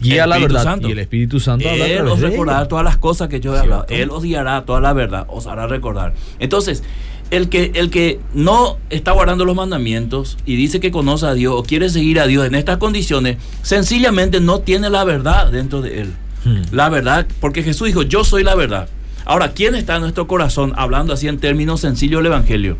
guía 0.00 0.26
la 0.26 0.38
verdad. 0.38 0.62
Santo. 0.62 0.88
Y 0.88 0.92
el 0.92 0.98
Espíritu 0.98 1.40
Santo 1.40 1.68
Él 1.68 2.06
os 2.06 2.20
recordará 2.20 2.68
todas 2.68 2.84
las 2.84 2.96
cosas 2.96 3.28
que 3.28 3.40
yo 3.40 3.54
he 3.54 3.58
hablado. 3.58 3.86
Él 3.88 4.10
os 4.10 4.22
guiará 4.22 4.64
toda 4.64 4.80
la 4.80 4.92
verdad, 4.92 5.26
os 5.28 5.46
hará 5.46 5.66
recordar. 5.66 6.14
Entonces, 6.38 6.82
el 7.30 7.48
que, 7.48 7.72
el 7.74 7.90
que 7.90 8.20
no 8.34 8.76
está 8.90 9.12
guardando 9.12 9.44
los 9.44 9.56
mandamientos 9.56 10.36
y 10.44 10.56
dice 10.56 10.80
que 10.80 10.90
conoce 10.90 11.26
a 11.26 11.34
Dios 11.34 11.54
o 11.56 11.62
quiere 11.62 11.88
seguir 11.88 12.20
a 12.20 12.26
Dios 12.26 12.46
en 12.46 12.54
estas 12.54 12.76
condiciones, 12.76 13.38
sencillamente 13.62 14.40
no 14.40 14.60
tiene 14.60 14.90
la 14.90 15.04
verdad 15.04 15.50
dentro 15.50 15.80
de 15.80 16.02
él. 16.02 16.12
Hmm. 16.44 16.62
La 16.72 16.90
verdad, 16.90 17.26
porque 17.40 17.62
Jesús 17.62 17.86
dijo, 17.86 18.02
yo 18.02 18.24
soy 18.24 18.44
la 18.44 18.54
verdad. 18.54 18.88
Ahora, 19.24 19.52
¿quién 19.52 19.74
está 19.74 19.96
en 19.96 20.02
nuestro 20.02 20.26
corazón 20.26 20.72
hablando 20.76 21.12
así 21.12 21.28
en 21.28 21.38
términos 21.38 21.80
sencillos 21.80 22.20
el 22.20 22.26
Evangelio? 22.26 22.76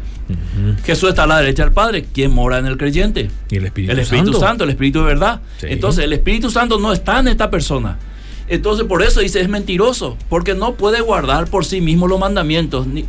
Jesús 0.84 1.10
está 1.10 1.24
a 1.24 1.26
la 1.26 1.38
derecha 1.38 1.64
del 1.64 1.72
Padre. 1.72 2.06
¿Quién 2.12 2.30
mora 2.32 2.58
en 2.58 2.66
el 2.66 2.76
creyente? 2.76 3.30
Y 3.50 3.56
el 3.56 3.66
Espíritu, 3.66 3.92
el 3.92 3.98
Espíritu 3.98 4.32
Santo. 4.40 4.64
el 4.64 4.70
Espíritu 4.70 5.00
de 5.00 5.04
verdad. 5.06 5.40
Sí. 5.58 5.66
Entonces, 5.70 6.04
el 6.04 6.12
Espíritu 6.12 6.50
Santo 6.50 6.78
no 6.78 6.92
está 6.92 7.20
en 7.20 7.28
esta 7.28 7.50
persona. 7.50 7.98
Entonces, 8.48 8.86
por 8.86 9.02
eso 9.02 9.20
dice, 9.20 9.40
es 9.40 9.48
mentiroso, 9.48 10.16
porque 10.28 10.54
no 10.54 10.74
puede 10.74 11.00
guardar 11.00 11.48
por 11.48 11.64
sí 11.64 11.80
mismo 11.80 12.06
los 12.08 12.18
mandamientos. 12.20 12.86
ni- 12.86 13.04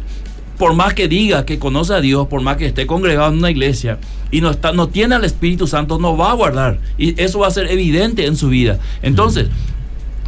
por 0.57 0.75
más 0.75 0.93
que 0.93 1.07
diga 1.07 1.45
que 1.45 1.57
conoce 1.57 1.93
a 1.95 1.99
Dios, 1.99 2.27
por 2.27 2.39
más 2.41 2.57
que 2.57 2.67
esté 2.67 2.85
congregado 2.85 3.31
en 3.31 3.39
una 3.39 3.49
iglesia 3.49 3.97
y 4.31 4.39
no, 4.39 4.51
está, 4.51 4.71
no 4.71 4.87
tiene 4.87 5.15
al 5.15 5.25
Espíritu 5.25 5.65
Santo, 5.65 5.97
no 5.97 6.15
va 6.15 6.29
a 6.29 6.35
guardar. 6.35 6.79
Y 6.97 7.19
eso 7.21 7.39
va 7.39 7.47
a 7.47 7.51
ser 7.51 7.71
evidente 7.71 8.27
en 8.27 8.37
su 8.37 8.49
vida. 8.49 8.77
Entonces, 9.01 9.47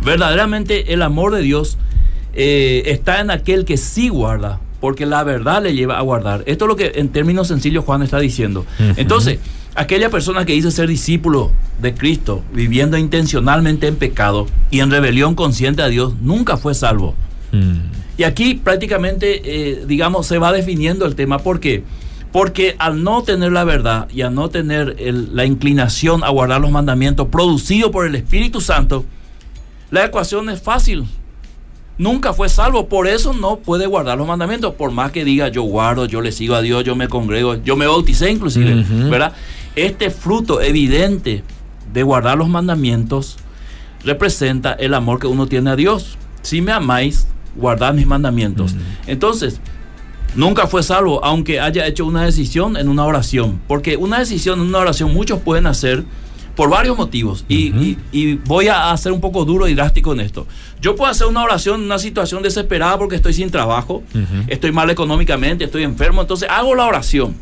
verdaderamente 0.03 0.93
el 0.93 1.01
amor 1.03 1.33
de 1.35 1.41
Dios 1.41 1.77
eh, 2.33 2.83
está 2.87 3.21
en 3.21 3.31
aquel 3.31 3.65
que 3.65 3.77
sí 3.77 4.09
guarda, 4.09 4.59
porque 4.79 5.05
la 5.05 5.23
verdad 5.23 5.63
le 5.63 5.73
lleva 5.73 5.97
a 5.97 6.01
guardar. 6.01 6.43
Esto 6.45 6.65
es 6.65 6.69
lo 6.69 6.75
que 6.75 6.91
en 6.95 7.09
términos 7.09 7.47
sencillos 7.47 7.85
Juan 7.85 8.01
está 8.03 8.19
diciendo. 8.19 8.65
Entonces, 8.97 9.39
aquella 9.75 10.09
persona 10.09 10.45
que 10.45 10.53
dice 10.53 10.71
ser 10.71 10.87
discípulo 10.87 11.51
de 11.81 11.93
Cristo, 11.93 12.43
viviendo 12.53 12.97
intencionalmente 12.97 13.87
en 13.87 13.95
pecado 13.95 14.47
y 14.71 14.79
en 14.81 14.91
rebelión 14.91 15.35
consciente 15.35 15.81
a 15.81 15.87
Dios, 15.87 16.13
nunca 16.21 16.57
fue 16.57 16.73
salvo. 16.75 17.15
Mm. 17.51 17.77
Y 18.17 18.23
aquí 18.23 18.55
prácticamente, 18.55 19.41
eh, 19.43 19.83
digamos, 19.87 20.27
se 20.27 20.37
va 20.37 20.51
definiendo 20.53 21.05
el 21.05 21.15
tema. 21.15 21.39
¿Por 21.39 21.59
qué? 21.59 21.83
Porque 22.31 22.75
al 22.79 23.03
no 23.03 23.23
tener 23.23 23.51
la 23.51 23.63
verdad 23.63 24.07
y 24.13 24.21
al 24.21 24.35
no 24.35 24.49
tener 24.49 24.95
el- 24.99 25.35
la 25.35 25.45
inclinación 25.45 26.23
a 26.23 26.29
guardar 26.29 26.61
los 26.61 26.71
mandamientos 26.71 27.27
producido 27.29 27.91
por 27.91 28.05
el 28.05 28.15
Espíritu 28.15 28.61
Santo, 28.61 29.05
la 29.91 30.05
ecuación 30.05 30.49
es 30.49 30.61
fácil. 30.61 31.05
Nunca 31.97 32.33
fue 32.33 32.49
salvo, 32.49 32.87
por 32.87 33.07
eso 33.07 33.31
no 33.33 33.57
puede 33.57 33.85
guardar 33.85 34.17
los 34.17 34.27
mandamientos. 34.27 34.73
Por 34.73 34.91
más 34.91 35.11
que 35.11 35.23
diga 35.23 35.47
yo 35.47 35.63
guardo, 35.63 36.05
yo 36.05 36.21
le 36.21 36.31
sigo 36.31 36.55
a 36.55 36.61
Dios, 36.61 36.83
yo 36.83 36.95
me 36.95 37.07
congrego, 37.07 37.55
yo 37.63 37.77
me 37.77 37.87
bauticé 37.87 38.31
inclusive. 38.31 38.83
¿verdad? 39.09 39.33
Este 39.75 40.09
fruto 40.09 40.61
evidente 40.61 41.43
de 41.93 42.03
guardar 42.03 42.37
los 42.37 42.49
mandamientos 42.49 43.37
representa 44.03 44.73
el 44.73 44.93
amor 44.93 45.19
que 45.19 45.27
uno 45.27 45.47
tiene 45.47 45.69
a 45.71 45.75
Dios. 45.75 46.17
Si 46.41 46.61
me 46.61 46.71
amáis, 46.71 47.27
guardad 47.55 47.93
mis 47.93 48.05
mandamientos. 48.05 48.75
Entonces, 49.07 49.61
nunca 50.35 50.67
fue 50.67 50.83
salvo, 50.83 51.23
aunque 51.23 51.59
haya 51.61 51.87
hecho 51.87 52.05
una 52.05 52.23
decisión 52.23 52.75
en 52.77 52.89
una 52.89 53.05
oración. 53.05 53.61
Porque 53.67 53.95
una 53.95 54.19
decisión 54.19 54.59
en 54.59 54.67
una 54.67 54.79
oración 54.79 55.13
muchos 55.13 55.39
pueden 55.39 55.65
hacer 55.65 56.03
por 56.55 56.69
varios 56.69 56.97
motivos. 56.97 57.43
Y, 57.47 57.71
Ujú. 57.71 57.81
y- 57.83 57.97
y 58.11 58.33
voy 58.45 58.67
a 58.69 58.91
hacer 58.91 59.11
un 59.11 59.21
poco 59.21 59.43
duro 59.45 59.67
y 59.67 59.73
drástico 59.75 60.13
en 60.13 60.21
esto. 60.21 60.47
Yo 60.81 60.95
puedo 60.95 61.11
hacer 61.11 61.27
una 61.27 61.43
oración 61.43 61.79
en 61.81 61.85
una 61.87 61.99
situación 61.99 62.41
desesperada 62.43 62.97
porque 62.97 63.15
estoy 63.17 63.33
sin 63.33 63.49
trabajo, 63.51 64.03
estoy 64.47 64.71
mal 64.71 64.89
económicamente, 64.89 65.65
estoy 65.65 65.83
enfermo. 65.83 66.21
Entonces 66.21 66.47
hago 66.49 66.73
la 66.75 66.85
oración 66.85 67.35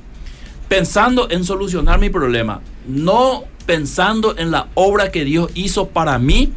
pensando 0.67 1.29
en 1.29 1.43
solucionar 1.43 1.99
mi 1.99 2.09
problema, 2.09 2.61
no 2.87 3.43
pensando 3.65 4.35
en 4.37 4.51
la 4.51 4.67
obra 4.73 5.11
que 5.11 5.23
Dios 5.25 5.51
hizo 5.53 5.87
para 5.89 6.17
mí, 6.19 6.51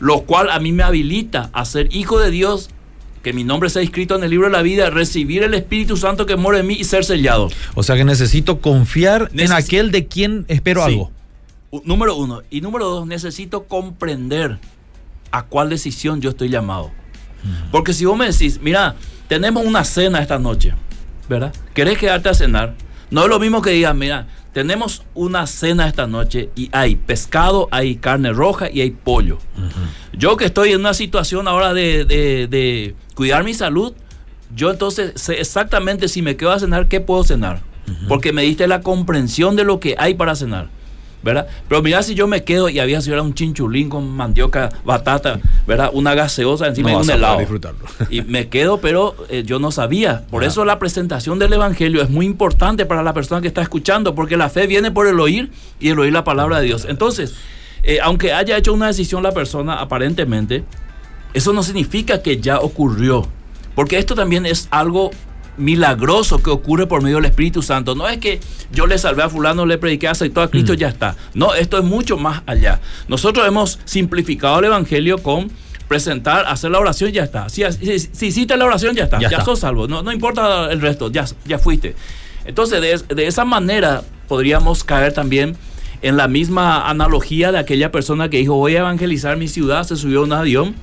lo 0.00 0.22
cual 0.22 0.50
a 0.50 0.58
mí 0.58 0.72
me 0.72 0.82
habilita 0.82 1.50
a 1.52 1.64
ser 1.64 1.88
hijo 1.94 2.18
de 2.18 2.30
Dios, 2.30 2.70
que 3.22 3.32
mi 3.32 3.44
nombre 3.44 3.70
sea 3.70 3.80
escrito 3.80 4.16
en 4.16 4.24
el 4.24 4.30
libro 4.30 4.46
de 4.48 4.52
la 4.52 4.60
vida, 4.62 4.90
recibir 4.90 5.42
el 5.44 5.54
Espíritu 5.54 5.96
Santo 5.96 6.26
que 6.26 6.36
mora 6.36 6.58
en 6.58 6.66
mí 6.66 6.74
y 6.78 6.84
ser 6.84 7.04
sellado. 7.04 7.48
O 7.74 7.82
sea 7.82 7.96
que 7.96 8.04
necesito 8.04 8.60
confiar 8.60 9.30
en 9.34 9.52
aquel 9.52 9.90
de 9.92 10.06
quien 10.06 10.44
espero 10.48 10.82
Sí. 10.84 10.90
algo. 10.92 11.10
Número 11.84 12.14
uno. 12.16 12.42
Y 12.50 12.60
número 12.60 12.88
dos, 12.88 13.06
necesito 13.06 13.64
comprender 13.64 14.58
a 15.30 15.42
cuál 15.44 15.70
decisión 15.70 16.20
yo 16.20 16.30
estoy 16.30 16.48
llamado. 16.48 16.90
Porque 17.70 17.92
si 17.92 18.04
vos 18.04 18.16
me 18.16 18.26
decís, 18.26 18.60
mira, 18.62 18.94
tenemos 19.28 19.64
una 19.66 19.84
cena 19.84 20.20
esta 20.20 20.38
noche, 20.38 20.72
¿verdad? 21.28 21.52
¿Querés 21.74 21.98
quedarte 21.98 22.28
a 22.30 22.34
cenar? 22.34 22.74
No 23.10 23.22
es 23.24 23.28
lo 23.28 23.38
mismo 23.38 23.60
que 23.60 23.70
digas, 23.70 23.94
mira, 23.94 24.26
tenemos 24.54 25.02
una 25.14 25.46
cena 25.46 25.86
esta 25.86 26.06
noche 26.06 26.48
y 26.56 26.70
hay 26.72 26.94
pescado, 26.96 27.68
hay 27.70 27.96
carne 27.96 28.32
roja 28.32 28.70
y 28.70 28.80
hay 28.80 28.92
pollo. 28.92 29.38
Yo 30.16 30.36
que 30.36 30.46
estoy 30.46 30.72
en 30.72 30.80
una 30.80 30.94
situación 30.94 31.46
ahora 31.48 31.74
de, 31.74 32.04
de- 32.06 32.46
de 32.48 32.94
cuidar 33.14 33.44
mi 33.44 33.52
salud, 33.52 33.92
yo 34.54 34.70
entonces 34.70 35.12
sé 35.20 35.40
exactamente 35.40 36.08
si 36.08 36.22
me 36.22 36.36
quedo 36.36 36.52
a 36.52 36.58
cenar, 36.60 36.88
qué 36.88 37.00
puedo 37.00 37.24
cenar. 37.24 37.60
Porque 38.08 38.32
me 38.32 38.42
diste 38.42 38.66
la 38.66 38.80
comprensión 38.80 39.56
de 39.56 39.64
lo 39.64 39.80
que 39.80 39.96
hay 39.98 40.14
para 40.14 40.34
cenar. 40.34 40.70
¿Verdad? 41.24 41.46
Pero 41.68 41.82
mira 41.82 42.02
si 42.02 42.14
yo 42.14 42.26
me 42.28 42.44
quedo 42.44 42.68
y 42.68 42.78
había 42.78 43.00
sido 43.00 43.20
un 43.22 43.34
chinchulín 43.34 43.88
con 43.88 44.08
mandioca, 44.10 44.68
batata, 44.84 45.40
¿verdad? 45.66 45.90
Una 45.92 46.14
gaseosa 46.14 46.66
encima 46.68 46.92
No 46.92 46.98
de 46.98 47.04
un 47.04 47.10
helado. 47.10 47.38
disfrutarlo. 47.38 47.84
Y 48.10 48.22
me 48.22 48.48
quedo, 48.48 48.78
pero 48.78 49.16
eh, 49.30 49.42
yo 49.44 49.58
no 49.58 49.70
sabía. 49.72 50.24
Por 50.30 50.44
Ah. 50.44 50.46
eso 50.46 50.64
la 50.64 50.78
presentación 50.78 51.38
del 51.38 51.52
Evangelio 51.54 52.02
es 52.02 52.10
muy 52.10 52.26
importante 52.26 52.84
para 52.86 53.02
la 53.02 53.12
persona 53.14 53.40
que 53.40 53.48
está 53.48 53.62
escuchando, 53.62 54.14
porque 54.14 54.36
la 54.36 54.48
fe 54.50 54.66
viene 54.66 54.90
por 54.90 55.06
el 55.06 55.18
oír 55.18 55.50
y 55.80 55.88
el 55.88 55.98
oír 55.98 56.12
la 56.12 56.22
palabra 56.24 56.60
de 56.60 56.66
Dios. 56.66 56.86
Entonces, 56.88 57.34
eh, 57.82 57.98
aunque 58.02 58.32
haya 58.32 58.56
hecho 58.56 58.72
una 58.72 58.86
decisión 58.88 59.22
la 59.22 59.32
persona, 59.32 59.74
aparentemente, 59.80 60.64
eso 61.32 61.52
no 61.52 61.62
significa 61.62 62.22
que 62.22 62.40
ya 62.40 62.60
ocurrió. 62.60 63.26
Porque 63.74 63.98
esto 63.98 64.14
también 64.14 64.46
es 64.46 64.68
algo 64.70 65.10
milagroso 65.56 66.42
que 66.42 66.50
ocurre 66.50 66.86
por 66.86 67.02
medio 67.02 67.16
del 67.16 67.26
Espíritu 67.26 67.62
Santo. 67.62 67.94
No 67.94 68.08
es 68.08 68.18
que 68.18 68.40
yo 68.72 68.86
le 68.86 68.98
salvé 68.98 69.22
a 69.22 69.28
fulano, 69.28 69.66
le 69.66 69.78
prediqué, 69.78 70.08
aceptó 70.08 70.42
a 70.42 70.50
Cristo, 70.50 70.72
Mm. 70.72 70.76
ya 70.76 70.88
está. 70.88 71.16
No, 71.34 71.54
esto 71.54 71.78
es 71.78 71.84
mucho 71.84 72.16
más 72.16 72.42
allá. 72.46 72.80
Nosotros 73.08 73.46
hemos 73.46 73.78
simplificado 73.84 74.58
el 74.58 74.66
Evangelio 74.66 75.18
con 75.22 75.50
presentar, 75.88 76.46
hacer 76.46 76.70
la 76.70 76.78
oración, 76.78 77.12
ya 77.12 77.22
está. 77.24 77.48
Si, 77.48 77.62
si, 77.72 77.98
si 77.98 78.26
hiciste 78.26 78.56
la 78.56 78.64
oración, 78.64 78.96
ya 78.96 79.04
está. 79.04 79.18
Ya 79.20 79.28
Ya, 79.30 79.36
está. 79.38 79.44
sos 79.44 79.60
salvo. 79.60 79.86
No, 79.86 80.02
no 80.02 80.12
importa 80.12 80.70
el 80.72 80.80
resto, 80.80 81.10
ya, 81.10 81.24
ya 81.44 81.58
fuiste. 81.58 81.94
Entonces, 82.46 82.80
de, 83.08 83.14
de 83.14 83.26
esa 83.26 83.44
manera 83.44 84.02
podríamos 84.28 84.82
caer 84.84 85.12
también 85.12 85.56
en 86.02 86.16
la 86.16 86.28
misma 86.28 86.88
analogía 86.88 87.52
de 87.52 87.58
aquella 87.58 87.90
persona 87.92 88.28
que 88.28 88.38
dijo, 88.38 88.54
voy 88.54 88.76
a 88.76 88.80
evangelizar 88.80 89.36
mi 89.36 89.48
ciudad, 89.48 89.84
se 89.84 89.96
subió 89.96 90.20
a 90.20 90.24
un 90.24 90.32
avión 90.32 90.74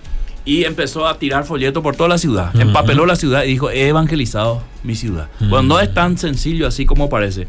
y 0.45 0.63
empezó 0.63 1.07
a 1.07 1.17
tirar 1.19 1.43
folletos 1.45 1.83
por 1.83 1.95
toda 1.95 2.09
la 2.09 2.17
ciudad. 2.17 2.51
Empapeló 2.59 3.05
la 3.05 3.15
ciudad 3.15 3.43
y 3.43 3.47
dijo, 3.49 3.69
he 3.69 3.87
evangelizado 3.87 4.61
mi 4.83 4.95
ciudad. 4.95 5.27
Bueno, 5.39 5.63
no 5.63 5.79
es 5.79 5.93
tan 5.93 6.17
sencillo 6.17 6.67
así 6.67 6.85
como 6.85 7.09
parece. 7.09 7.47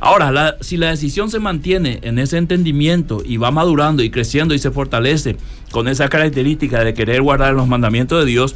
Ahora, 0.00 0.30
la- 0.32 0.56
si 0.60 0.76
la 0.76 0.90
decisión 0.90 1.30
se 1.30 1.38
mantiene 1.38 2.00
en 2.02 2.18
ese 2.18 2.36
entendimiento 2.38 3.22
y 3.24 3.36
va 3.36 3.50
madurando 3.50 4.02
y 4.02 4.10
creciendo 4.10 4.54
y 4.54 4.58
se 4.58 4.70
fortalece 4.70 5.36
con 5.70 5.88
esa 5.88 6.08
característica 6.08 6.82
de 6.84 6.94
querer 6.94 7.22
guardar 7.22 7.54
los 7.54 7.66
mandamientos 7.68 8.18
de 8.24 8.30
Dios 8.30 8.54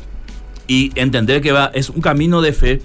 y 0.66 0.90
entender 0.94 1.40
que 1.40 1.52
va, 1.52 1.70
es 1.74 1.88
un 1.90 2.00
camino 2.00 2.40
de 2.42 2.52
fe 2.52 2.82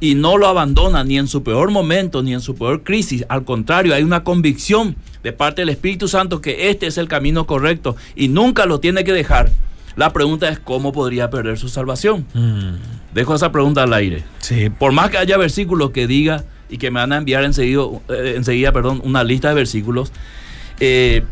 y 0.00 0.14
no 0.14 0.38
lo 0.38 0.48
abandona 0.48 1.04
ni 1.04 1.18
en 1.18 1.28
su 1.28 1.42
peor 1.42 1.70
momento 1.70 2.22
ni 2.22 2.32
en 2.32 2.40
su 2.40 2.54
peor 2.56 2.82
crisis, 2.82 3.24
al 3.28 3.44
contrario, 3.44 3.94
hay 3.94 4.02
una 4.02 4.24
convicción 4.24 4.96
de 5.22 5.32
parte 5.32 5.62
del 5.62 5.68
Espíritu 5.68 6.08
Santo 6.08 6.40
que 6.40 6.70
este 6.70 6.86
es 6.86 6.96
el 6.98 7.06
camino 7.06 7.46
correcto 7.46 7.96
y 8.16 8.28
nunca 8.28 8.64
lo 8.66 8.80
tiene 8.80 9.04
que 9.04 9.12
dejar. 9.12 9.50
La 9.96 10.12
pregunta 10.12 10.48
es 10.48 10.58
cómo 10.58 10.92
podría 10.92 11.30
perder 11.30 11.58
su 11.58 11.68
salvación. 11.68 12.26
Mm, 12.34 12.74
Dejo 13.14 13.34
esa 13.34 13.50
pregunta 13.50 13.82
al 13.82 13.92
aire. 13.92 14.22
sí, 14.38 14.70
Por 14.70 14.92
más 14.92 15.10
que 15.10 15.18
haya 15.18 15.36
versículos 15.36 15.90
que 15.90 16.06
diga 16.06 16.44
y 16.68 16.78
que 16.78 16.90
me 16.90 17.00
van 17.00 17.12
a 17.12 17.16
enviar 17.16 17.42
enseguida, 17.44 17.82
eh, 18.08 18.34
enseguida 18.36 18.70
perdón, 18.72 19.00
una 19.04 19.24
lista 19.24 19.48
de 19.48 19.54
versículos, 19.54 20.12
eh, 20.78 21.24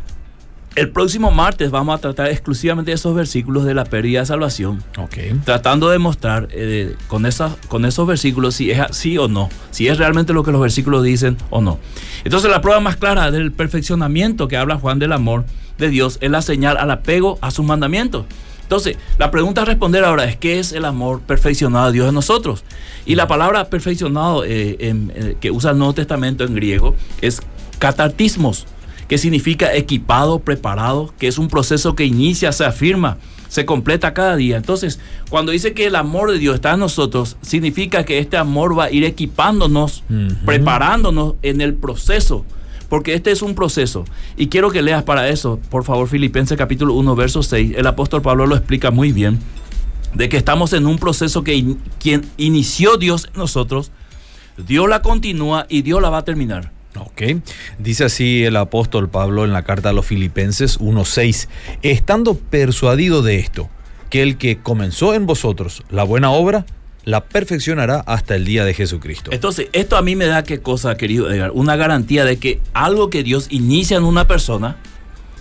el 0.74 0.90
próximo 0.90 1.30
martes 1.32 1.70
vamos 1.70 1.96
a 1.96 1.98
tratar 2.00 2.28
exclusivamente 2.28 2.92
esos 2.92 3.14
versículos 3.14 3.64
de 3.64 3.74
la 3.74 3.84
pérdida 3.84 4.20
de 4.20 4.26
salvación, 4.26 4.82
tratando 5.44 5.88
de 5.90 5.98
mostrar 5.98 6.48
eh, 6.52 6.94
con, 7.08 7.26
esas, 7.26 7.54
con 7.68 7.84
esos 7.84 8.06
versículos 8.06 8.54
si 8.54 8.70
es 8.70 8.78
así 8.78 9.18
o 9.18 9.26
no, 9.26 9.48
si 9.70 9.88
es 9.88 9.98
realmente 9.98 10.32
lo 10.32 10.44
que 10.44 10.52
los 10.52 10.60
versículos 10.60 11.02
dicen 11.02 11.36
o 11.50 11.60
no. 11.60 11.78
Entonces 12.24 12.50
la 12.50 12.60
prueba 12.60 12.78
más 12.80 12.96
clara 12.96 13.30
del 13.32 13.50
perfeccionamiento 13.50 14.46
que 14.46 14.56
habla 14.56 14.76
Juan 14.78 14.98
del 15.00 15.12
amor 15.12 15.44
de 15.78 15.88
Dios 15.88 16.18
es 16.20 16.30
la 16.30 16.42
señal 16.42 16.76
al 16.76 16.90
apego 16.90 17.38
a 17.40 17.50
sus 17.50 17.64
mandamientos. 17.64 18.26
Entonces, 18.68 18.98
la 19.16 19.30
pregunta 19.30 19.62
a 19.62 19.64
responder 19.64 20.04
ahora 20.04 20.24
es, 20.26 20.36
¿qué 20.36 20.58
es 20.58 20.72
el 20.72 20.84
amor 20.84 21.22
perfeccionado 21.22 21.86
de 21.86 21.92
Dios 21.94 22.08
en 22.08 22.14
nosotros? 22.14 22.64
Y 23.06 23.14
la 23.14 23.26
palabra 23.26 23.70
perfeccionado 23.70 24.44
eh, 24.44 24.76
en- 24.80 25.10
eh, 25.14 25.36
que 25.40 25.50
usa 25.50 25.70
el 25.70 25.78
Nuevo 25.78 25.94
Testamento 25.94 26.44
en 26.44 26.54
griego 26.54 26.94
es 27.22 27.40
catartismos, 27.78 28.66
que 29.08 29.16
significa 29.16 29.74
equipado, 29.74 30.40
preparado, 30.40 31.14
que 31.18 31.28
es 31.28 31.38
un 31.38 31.48
proceso 31.48 31.94
que 31.94 32.04
inicia, 32.04 32.52
se 32.52 32.66
afirma, 32.66 33.16
se 33.48 33.64
completa 33.64 34.12
cada 34.12 34.36
día. 34.36 34.58
Entonces, 34.58 35.00
cuando 35.30 35.52
dice 35.52 35.72
que 35.72 35.86
el 35.86 35.96
amor 35.96 36.30
de 36.30 36.38
Dios 36.38 36.56
está 36.56 36.74
en 36.74 36.80
nosotros, 36.80 37.38
significa 37.40 38.04
que 38.04 38.18
este 38.18 38.36
amor 38.36 38.78
va 38.78 38.84
a 38.84 38.90
ir 38.90 39.04
equipándonos, 39.04 40.04
preparándonos 40.44 41.36
en 41.40 41.62
el 41.62 41.72
proceso. 41.72 42.44
Porque 42.88 43.14
este 43.14 43.30
es 43.30 43.42
un 43.42 43.54
proceso. 43.54 44.04
Y 44.36 44.48
quiero 44.48 44.70
que 44.70 44.82
leas 44.82 45.02
para 45.02 45.28
eso, 45.28 45.60
por 45.70 45.84
favor, 45.84 46.08
Filipenses 46.08 46.56
capítulo 46.56 46.94
1, 46.94 47.16
verso 47.16 47.42
6. 47.42 47.74
El 47.76 47.86
apóstol 47.86 48.22
Pablo 48.22 48.46
lo 48.46 48.56
explica 48.56 48.90
muy 48.90 49.12
bien. 49.12 49.38
De 50.14 50.28
que 50.28 50.38
estamos 50.38 50.72
en 50.72 50.86
un 50.86 50.98
proceso 50.98 51.44
que 51.44 51.76
quien 52.00 52.24
inició 52.38 52.96
Dios 52.96 53.28
en 53.32 53.38
nosotros, 53.38 53.90
Dios 54.56 54.88
la 54.88 55.02
continúa 55.02 55.66
y 55.68 55.82
Dios 55.82 56.00
la 56.00 56.08
va 56.10 56.18
a 56.18 56.24
terminar. 56.24 56.72
Ok, 56.98 57.22
dice 57.78 58.04
así 58.04 58.44
el 58.44 58.56
apóstol 58.56 59.08
Pablo 59.08 59.44
en 59.44 59.52
la 59.52 59.62
carta 59.62 59.90
a 59.90 59.92
los 59.92 60.06
Filipenses 60.06 60.80
1.6, 60.80 61.48
estando 61.82 62.34
persuadido 62.34 63.22
de 63.22 63.38
esto, 63.38 63.68
que 64.10 64.22
el 64.22 64.38
que 64.38 64.58
comenzó 64.58 65.14
en 65.14 65.26
vosotros 65.26 65.84
la 65.90 66.02
buena 66.02 66.30
obra, 66.30 66.64
la 67.08 67.24
perfeccionará 67.24 68.00
hasta 68.00 68.34
el 68.36 68.44
día 68.44 68.66
de 68.66 68.74
Jesucristo. 68.74 69.30
Entonces, 69.32 69.68
esto 69.72 69.96
a 69.96 70.02
mí 70.02 70.14
me 70.14 70.26
da 70.26 70.44
qué 70.44 70.60
cosa, 70.60 70.96
querido 70.98 71.30
Edgar, 71.30 71.52
una 71.54 71.74
garantía 71.74 72.26
de 72.26 72.36
que 72.36 72.60
algo 72.74 73.08
que 73.08 73.22
Dios 73.22 73.46
inicia 73.48 73.96
en 73.96 74.04
una 74.04 74.28
persona, 74.28 74.76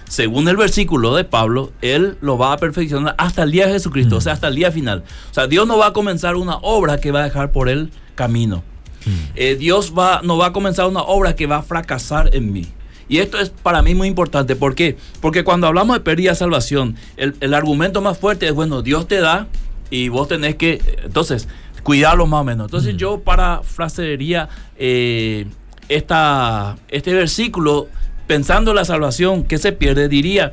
según 0.07 0.47
el 0.47 0.55
versículo 0.55 1.13
de 1.13 1.25
Pablo, 1.25 1.73
Él 1.81 2.17
lo 2.21 2.37
va 2.37 2.53
a 2.53 2.57
perfeccionar 2.57 3.15
hasta 3.17 3.43
el 3.43 3.51
día 3.51 3.67
de 3.67 3.73
Jesucristo, 3.73 4.15
Mm. 4.15 4.17
o 4.17 4.21
sea, 4.21 4.31
hasta 4.31 4.47
el 4.47 4.55
día 4.55 4.71
final. 4.71 5.03
O 5.29 5.33
sea, 5.33 5.47
Dios 5.47 5.67
no 5.67 5.77
va 5.77 5.87
a 5.87 5.93
comenzar 5.93 6.37
una 6.37 6.55
obra 6.61 7.01
que 7.01 7.11
va 7.11 7.19
a 7.19 7.23
dejar 7.25 7.51
por 7.51 7.67
el 7.67 7.91
camino. 8.15 8.63
Mm. 9.05 9.09
Eh, 9.35 9.55
Dios 9.59 9.93
va, 9.97 10.21
no 10.23 10.37
va 10.37 10.45
a 10.47 10.53
comenzar 10.53 10.87
una 10.87 11.01
obra 11.01 11.35
que 11.35 11.47
va 11.47 11.57
a 11.57 11.63
fracasar 11.63 12.33
en 12.33 12.53
mí. 12.53 12.65
Y 13.09 13.17
esto 13.17 13.39
es 13.39 13.49
para 13.49 13.81
mí 13.81 13.93
muy 13.93 14.07
importante. 14.07 14.55
¿Por 14.55 14.73
qué? 14.73 14.95
Porque 15.19 15.43
cuando 15.43 15.67
hablamos 15.67 15.97
de 15.97 15.99
pérdida 15.99 16.31
de 16.31 16.35
salvación, 16.37 16.95
el, 17.17 17.35
el 17.41 17.53
argumento 17.53 17.99
más 18.01 18.17
fuerte 18.17 18.47
es, 18.47 18.53
bueno, 18.53 18.81
Dios 18.81 19.07
te 19.09 19.19
da 19.19 19.47
y 19.89 20.09
vos 20.09 20.27
tenés 20.27 20.55
que, 20.55 20.81
entonces, 21.03 21.47
cuidarlo 21.83 22.27
más 22.27 22.41
o 22.41 22.43
menos. 22.43 22.65
Entonces 22.67 22.95
Mm. 22.95 22.97
yo 22.97 23.19
parafrasearía 23.21 24.49
eh, 24.77 25.47
esta, 25.89 26.77
este 26.89 27.13
versículo 27.13 27.87
pensando 28.27 28.71
en 28.71 28.75
la 28.75 28.85
salvación 28.85 29.43
que 29.43 29.57
se 29.57 29.71
pierde, 29.71 30.09
diría, 30.09 30.51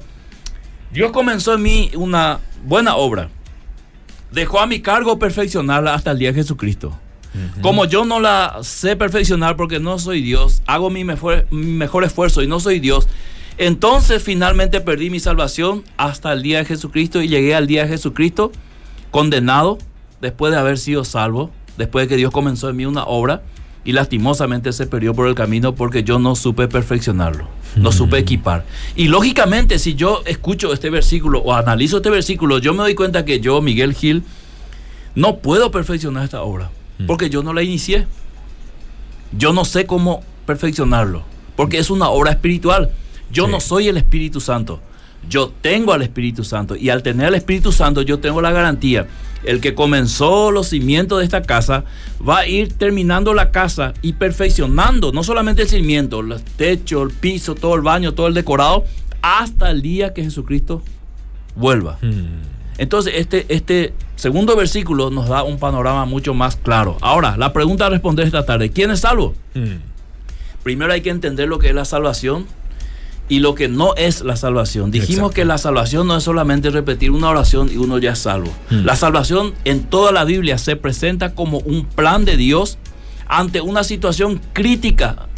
Dios 0.93 1.11
comenzó 1.11 1.55
en 1.55 1.63
mí 1.63 1.91
una 1.97 2.39
buena 2.65 2.95
obra. 2.97 3.31
Dejó 4.31 4.61
a 4.61 4.67
mi 4.67 4.81
cargo 4.81 5.19
perfeccionarla 5.19 5.95
hasta 5.95 6.13
el 6.13 6.19
día 6.19 6.29
de 6.29 6.35
Jesucristo. 6.37 6.97
Como 7.63 7.85
yo 7.85 8.05
no 8.05 8.21
la 8.21 8.61
sé 8.63 8.95
perfeccionar 8.95 9.57
porque 9.57 9.81
no 9.81 9.99
soy 9.99 10.23
Dios, 10.23 10.63
hago 10.67 10.89
mi 10.89 11.03
mejor, 11.03 11.49
mi 11.51 11.67
mejor 11.67 12.05
esfuerzo 12.05 12.43
y 12.43 12.47
no 12.47 12.61
soy 12.61 12.79
Dios, 12.79 13.09
entonces 13.59 14.23
finalmente 14.23 14.81
perdí 14.81 15.11
mi 15.11 15.19
salvación 15.19 15.83
hasta 15.97 16.33
el 16.33 16.43
día 16.43 16.59
de 16.59 16.65
Jesucristo 16.65 17.23
y 17.23 17.29
llegué 17.29 17.57
al 17.57 17.67
día 17.67 17.83
de 17.83 17.89
Jesucristo 17.89 18.53
condenado 19.15 19.79
después 20.21 20.53
de 20.53 20.59
haber 20.59 20.77
sido 20.77 21.05
salvo, 21.05 21.53
después 21.79 22.05
de 22.05 22.09
que 22.09 22.17
Dios 22.17 22.33
comenzó 22.33 22.69
en 22.69 22.75
mí 22.75 22.85
una 22.85 23.05
obra 23.05 23.43
y 23.85 23.93
lastimosamente 23.93 24.73
se 24.73 24.89
perdió 24.89 25.15
por 25.15 25.29
el 25.29 25.37
camino 25.37 25.73
porque 25.77 26.03
yo 26.03 26.19
no 26.19 26.35
supe 26.35 26.67
perfeccionarlo, 26.67 27.47
no 27.77 27.93
supe 27.93 28.19
equipar. 28.19 28.65
Y 28.97 29.07
lógicamente 29.07 29.79
si 29.79 29.95
yo 29.95 30.23
escucho 30.27 30.73
este 30.73 30.91
versículo 30.91 31.39
o 31.43 31.55
analizo 31.55 31.99
este 31.99 32.11
versículo, 32.11 32.59
yo 32.59 32.73
me 32.73 32.79
doy 32.81 32.97
cuenta 32.97 33.25
que 33.25 33.39
yo, 33.39 33.63
Miguel 33.63 33.95
Gil, 33.95 34.25
no 35.15 35.37
puedo 35.37 35.71
perfeccionar 35.71 36.25
esta 36.25 36.43
obra 36.43 36.73
porque 37.07 37.31
yo 37.31 37.45
no 37.45 37.53
la 37.53 37.63
inicié. 37.63 38.09
Yo 39.31 39.53
no 39.53 39.65
sé 39.65 39.87
cómo 39.87 40.25
perfeccionarlo, 40.45 41.23
porque 41.55 41.79
es 41.79 41.89
una 41.89 42.09
obra 42.09 42.33
espiritual. 42.33 42.91
Yo 43.31 43.47
Sí. 43.47 43.51
no 43.53 43.61
soy 43.61 43.87
el 43.87 43.97
Espíritu 43.97 44.41
Santo. 44.41 44.81
Yo 45.29 45.53
tengo 45.61 45.93
al 45.93 46.03
Espíritu 46.03 46.45
Santo 46.45 46.77
y 46.77 46.91
al 46.91 47.03
tener 47.03 47.27
al 47.27 47.35
Espíritu 47.35 47.73
Santo 47.73 48.03
yo 48.03 48.19
tengo 48.19 48.41
la 48.41 48.53
garantía. 48.53 49.07
El 49.43 49.61
que 49.61 49.75
comenzó 49.75 50.51
los 50.51 50.69
cimientos 50.69 51.19
de 51.19 51.25
esta 51.25 51.43
casa 51.43 51.85
va 52.27 52.39
a 52.39 52.47
ir 52.47 52.73
terminando 52.73 53.35
la 53.35 53.51
casa 53.51 53.93
y 54.01 54.15
perfeccionando 54.15 55.13
no 55.13 55.23
solamente 55.23 55.63
el 55.63 55.69
cimiento, 55.69 56.23
los 56.23 56.43
techos, 56.43 57.11
el 57.11 57.17
piso, 57.17 57.55
todo 57.55 57.75
el 57.75 57.83
baño, 57.83 58.15
todo 58.15 58.27
el 58.27 58.35
decorado, 58.35 58.85
hasta 59.21 59.71
el 59.71 59.83
día 59.83 60.15
que 60.15 60.23
Jesucristo 60.23 60.83
vuelva. 61.57 61.99
Mm. 62.01 62.55
Entonces, 62.79 63.15
este, 63.17 63.47
este 63.49 63.93
segundo 64.17 64.57
versículo 64.57 65.11
nos 65.11 65.29
da 65.29 65.43
un 65.43 65.59
panorama 65.59 66.07
mucho 66.07 66.35
más 66.35 66.57
claro. 66.57 66.97
Ahora, 67.01 67.37
la 67.37 67.53
pregunta 67.53 67.87
a 67.87 67.91
responder 67.91 68.27
esta 68.27 68.45
tarde, 68.45 68.71
¿quién 68.71 68.91
es 68.91 69.01
salvo? 69.01 69.35
Mm. 69.55 69.77
Primero 70.63 70.93
hay 70.93 71.03
que 71.03 71.11
entender 71.11 71.49
lo 71.49 71.59
que 71.59 71.69
es 71.69 71.75
la 71.75 71.85
salvación 71.85 72.47
y 73.29 73.39
lo 73.39 73.55
que 73.55 73.69
no 73.69 73.95
es 73.97 74.21
la 74.21 74.37
salvación. 74.37 74.91
Dijimos 74.91 75.17
Exacto. 75.17 75.35
que 75.35 75.45
la 75.45 75.59
salvación 75.59 76.07
no 76.07 76.17
es 76.17 76.25
solamente 76.25 76.71
repetir 76.71 77.11
una 77.11 77.31
oración 77.31 77.71
y 77.73 77.77
uno 77.77 77.99
ya 77.99 78.13
es 78.13 78.19
salvo. 78.19 78.53
Mm. 78.71 78.85
La 78.85 78.97
salvación 78.97 79.55
en 79.65 79.85
toda 79.85 80.13
la 80.13 80.25
Biblia 80.25 80.59
se 80.59 80.77
presenta 80.77 81.35
como 81.35 81.59
un 81.59 81.87
plan 81.87 82.25
de 82.25 82.37
Dios 82.37 82.79
ante 83.27 83.61
una 83.61 83.85
situación 83.85 84.41
crítica 84.53 85.29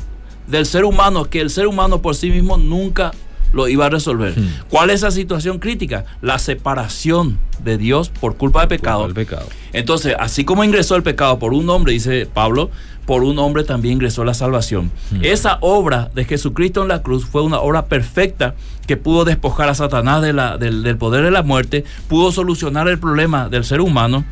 del 0.46 0.66
ser 0.66 0.84
humano 0.84 1.28
que 1.30 1.40
el 1.40 1.50
ser 1.50 1.66
humano 1.66 2.02
por 2.02 2.14
sí 2.14 2.30
mismo 2.30 2.56
nunca 2.56 3.12
lo 3.52 3.68
iba 3.68 3.86
a 3.86 3.90
resolver. 3.90 4.38
Mm. 4.38 4.48
¿Cuál 4.68 4.90
es 4.90 4.96
esa 4.96 5.10
situación 5.10 5.58
crítica? 5.58 6.04
La 6.22 6.38
separación 6.38 7.38
de 7.64 7.78
Dios 7.78 8.08
por 8.10 8.36
culpa 8.36 8.60
de 8.62 8.68
pecado. 8.68 9.06
El 9.06 9.14
pecado. 9.14 9.46
Entonces, 9.72 10.14
así 10.18 10.44
como 10.44 10.64
ingresó 10.64 10.96
el 10.96 11.02
pecado 11.02 11.38
por 11.38 11.54
un 11.54 11.68
hombre, 11.70 11.92
dice 11.92 12.26
Pablo, 12.32 12.70
por 13.06 13.22
un 13.22 13.38
hombre 13.38 13.62
también 13.62 13.94
ingresó 13.94 14.24
la 14.24 14.34
salvación. 14.34 14.90
Esa 15.22 15.58
obra 15.60 16.10
de 16.14 16.24
Jesucristo 16.24 16.82
en 16.82 16.88
la 16.88 17.02
cruz 17.02 17.24
fue 17.24 17.42
una 17.42 17.60
obra 17.60 17.86
perfecta 17.86 18.54
que 18.86 18.96
pudo 18.96 19.24
despojar 19.24 19.68
a 19.68 19.74
Satanás 19.74 20.22
de 20.22 20.32
la- 20.32 20.58
del, 20.58 20.82
del 20.82 20.96
poder 20.96 21.24
de 21.24 21.30
la 21.30 21.42
muerte, 21.42 21.84
pudo 22.08 22.32
solucionar 22.32 22.88
el 22.88 22.98
problema 22.98 23.48
del 23.48 23.64
ser 23.64 23.80
humano 23.80 24.24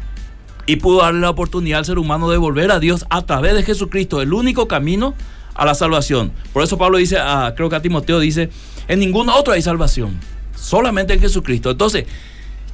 y 0.66 0.76
pudo 0.76 1.02
darle 1.02 1.20
la 1.20 1.30
oportunidad 1.30 1.80
al 1.80 1.84
ser 1.84 1.98
humano 1.98 2.30
de 2.30 2.36
volver 2.38 2.72
a 2.72 2.80
Dios 2.80 3.04
a 3.10 3.22
través 3.22 3.54
de 3.54 3.62
Jesucristo, 3.62 4.20
el 4.22 4.32
único 4.32 4.66
camino 4.66 5.14
a 5.54 5.64
la 5.64 5.74
salvación. 5.74 6.32
Por 6.52 6.62
eso 6.62 6.76
Pablo 6.78 6.98
dice, 6.98 7.18
a- 7.18 7.52
creo 7.56 7.68
que 7.70 7.76
a 7.76 7.82
Timoteo 7.82 8.18
dice, 8.20 8.50
en 8.88 8.98
ningún 9.00 9.28
otro 9.28 9.52
hay 9.52 9.62
salvación, 9.62 10.18
solamente 10.56 11.14
en 11.14 11.20
Jesucristo. 11.20 11.70
Entonces, 11.70 12.04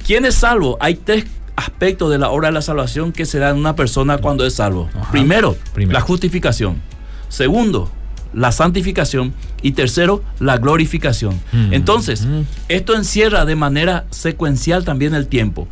¿quién 0.05 0.25
es 0.25 0.35
salvo? 0.35 0.77
Hay 0.79 0.95
tres 0.95 1.25
aspectos 1.55 2.09
de 2.09 2.17
la 2.17 2.29
obra 2.29 2.47
de 2.47 2.53
la 2.53 2.61
salvación 2.61 3.11
que 3.11 3.25
se 3.25 3.37
da 3.39 3.49
en 3.51 3.57
una 3.57 3.75
persona 3.75 4.17
cuando 4.17 4.45
es 4.45 4.55
salvo. 4.55 4.89
Primero, 5.11 5.55
Primero. 5.73 5.93
la 5.93 6.01
justificación. 6.01 6.81
Segundo, 7.29 7.91
la 8.33 8.51
santificación. 8.51 9.33
Y 9.61 9.73
tercero, 9.73 10.23
la 10.39 10.57
glorificación. 10.57 11.39
Mm. 11.51 11.73
Entonces, 11.73 12.25
Mm. 12.25 12.41
esto 12.67 12.95
encierra 12.95 13.45
de 13.45 13.55
manera 13.55 14.05
secuencial 14.09 14.83
también 14.85 15.13
el 15.13 15.27
tiempo. 15.27 15.67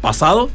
Pasado, 0.00 0.48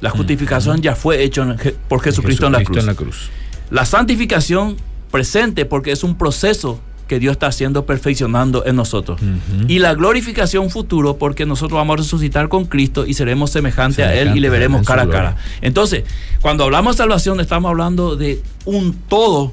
la 0.00 0.08
justificación 0.08 0.80
ya 0.80 0.94
fue 0.96 1.22
Je- 1.30 1.74
por 1.88 2.00
Jesucristo, 2.00 2.46
en 2.46 2.52
la 2.52 2.64
cruz. 2.64 2.78
en 2.78 2.86
la 2.86 2.94
cruz. 2.94 3.28
La 3.70 3.84
santificación 3.84 4.76
presente 5.10 5.64
porque 5.64 5.92
es 5.92 6.04
un 6.04 6.16
proceso 6.16 6.80
que 7.10 7.18
Dios 7.18 7.32
está 7.32 7.48
haciendo 7.48 7.86
perfeccionando 7.86 8.64
en 8.66 8.76
nosotros. 8.76 9.20
Y 9.66 9.80
la 9.80 9.94
glorificación 9.94 10.70
futuro 10.70 11.16
porque 11.16 11.44
nosotros 11.44 11.76
vamos 11.76 11.94
a 11.94 11.96
resucitar 11.96 12.48
con 12.48 12.66
Cristo 12.66 13.04
y 13.04 13.14
seremos 13.14 13.50
semejantes 13.50 14.06
a 14.06 14.14
Él 14.14 14.36
y 14.36 14.40
le 14.40 14.48
veremos 14.48 14.86
cara 14.86 15.02
a 15.02 15.08
cara. 15.08 15.36
Entonces, 15.60 16.04
cuando 16.40 16.62
hablamos 16.62 16.96
de 16.96 16.98
salvación 16.98 17.40
estamos 17.40 17.68
hablando 17.68 18.14
de 18.14 18.40
un 18.64 18.94
todo 18.94 19.52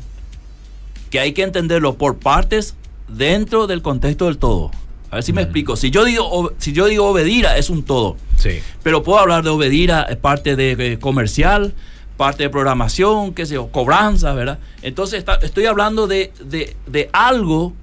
que 1.10 1.20
hay 1.20 1.34
que 1.34 1.41
entenderlo 1.41 1.96
por 1.96 2.17
partes 2.17 2.76
dentro 3.08 3.65
del 3.65 3.82
contexto 3.82 4.26
del 4.26 4.38
todo. 4.38 4.70
A 5.10 5.15
ver 5.15 5.24
si 5.24 5.34
me 5.34 5.41
explico. 5.41 5.76
Si 5.78 5.89
yo 5.89 6.06
digo, 6.06 6.54
si 6.60 6.74
yo 6.74 6.86
digo 6.86 7.08
obedira 7.08 7.58
es 7.58 7.72
un 7.72 7.82
todo. 7.82 8.17
Sí. 8.36 8.60
Pero 8.84 9.02
puedo 9.02 9.17
hablar 9.20 9.43
de 9.43 9.50
Obedira, 9.50 10.08
parte 10.22 10.56
de 10.56 10.93
eh, 10.93 11.00
comercial, 11.00 11.74
parte 12.18 12.44
de 12.44 12.50
programación, 12.50 13.34
qué 13.34 13.46
sé 13.46 13.54
yo, 13.54 13.68
cobranza, 13.68 14.34
¿verdad? 14.34 14.60
Entonces 14.82 15.20
está- 15.20 15.36
estoy 15.36 15.66
hablando 15.68 16.08
de, 16.08 16.34
de- 16.44 16.76
de 16.88 17.10
algo 17.14 17.74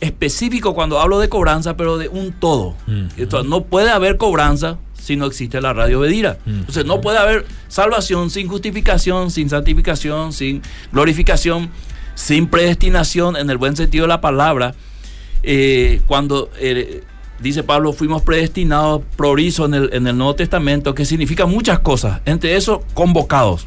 específico 0.00 0.74
cuando 0.74 1.00
hablo 1.00 1.18
de 1.18 1.28
cobranza, 1.28 1.76
pero 1.76 1.98
de 1.98 2.08
un 2.08 2.32
todo. 2.32 2.68
Ujú. 2.86 3.08
Entonces, 3.16 3.50
no 3.50 3.64
puede 3.64 3.90
haber 3.90 4.16
cobranza 4.16 4.78
si 4.94 5.16
no 5.16 5.26
existe 5.26 5.60
la 5.60 5.72
radio 5.72 6.00
Obedira. 6.00 6.38
Ujú. 6.46 6.50
Entonces 6.56 6.84
no 6.84 7.00
puede 7.00 7.18
haber 7.18 7.46
salvación 7.68 8.30
sin 8.30 8.46
justificación, 8.48 9.30
sin 9.30 9.48
santificación, 9.50 10.32
sin 10.32 10.62
glorificación, 10.92 11.70
sin 12.14 12.46
predestinación 12.48 13.36
en 13.36 13.48
el 13.50 13.58
buen 13.58 13.76
sentido 13.76 14.04
de 14.04 14.08
la 14.08 14.20
palabra. 14.20 14.74
Eh, 15.42 16.00
cuando 16.06 16.50
eh, 16.58 17.02
dice 17.40 17.62
Pablo, 17.62 17.92
fuimos 17.92 18.22
predestinados, 18.22 19.02
prorizo 19.16 19.66
en 19.66 19.74
el, 19.74 19.90
en 19.92 20.06
el 20.06 20.16
Nuevo 20.16 20.34
Testamento, 20.34 20.94
que 20.94 21.04
significa 21.04 21.46
muchas 21.46 21.80
cosas, 21.80 22.20
entre 22.24 22.56
eso 22.56 22.82
convocados. 22.94 23.66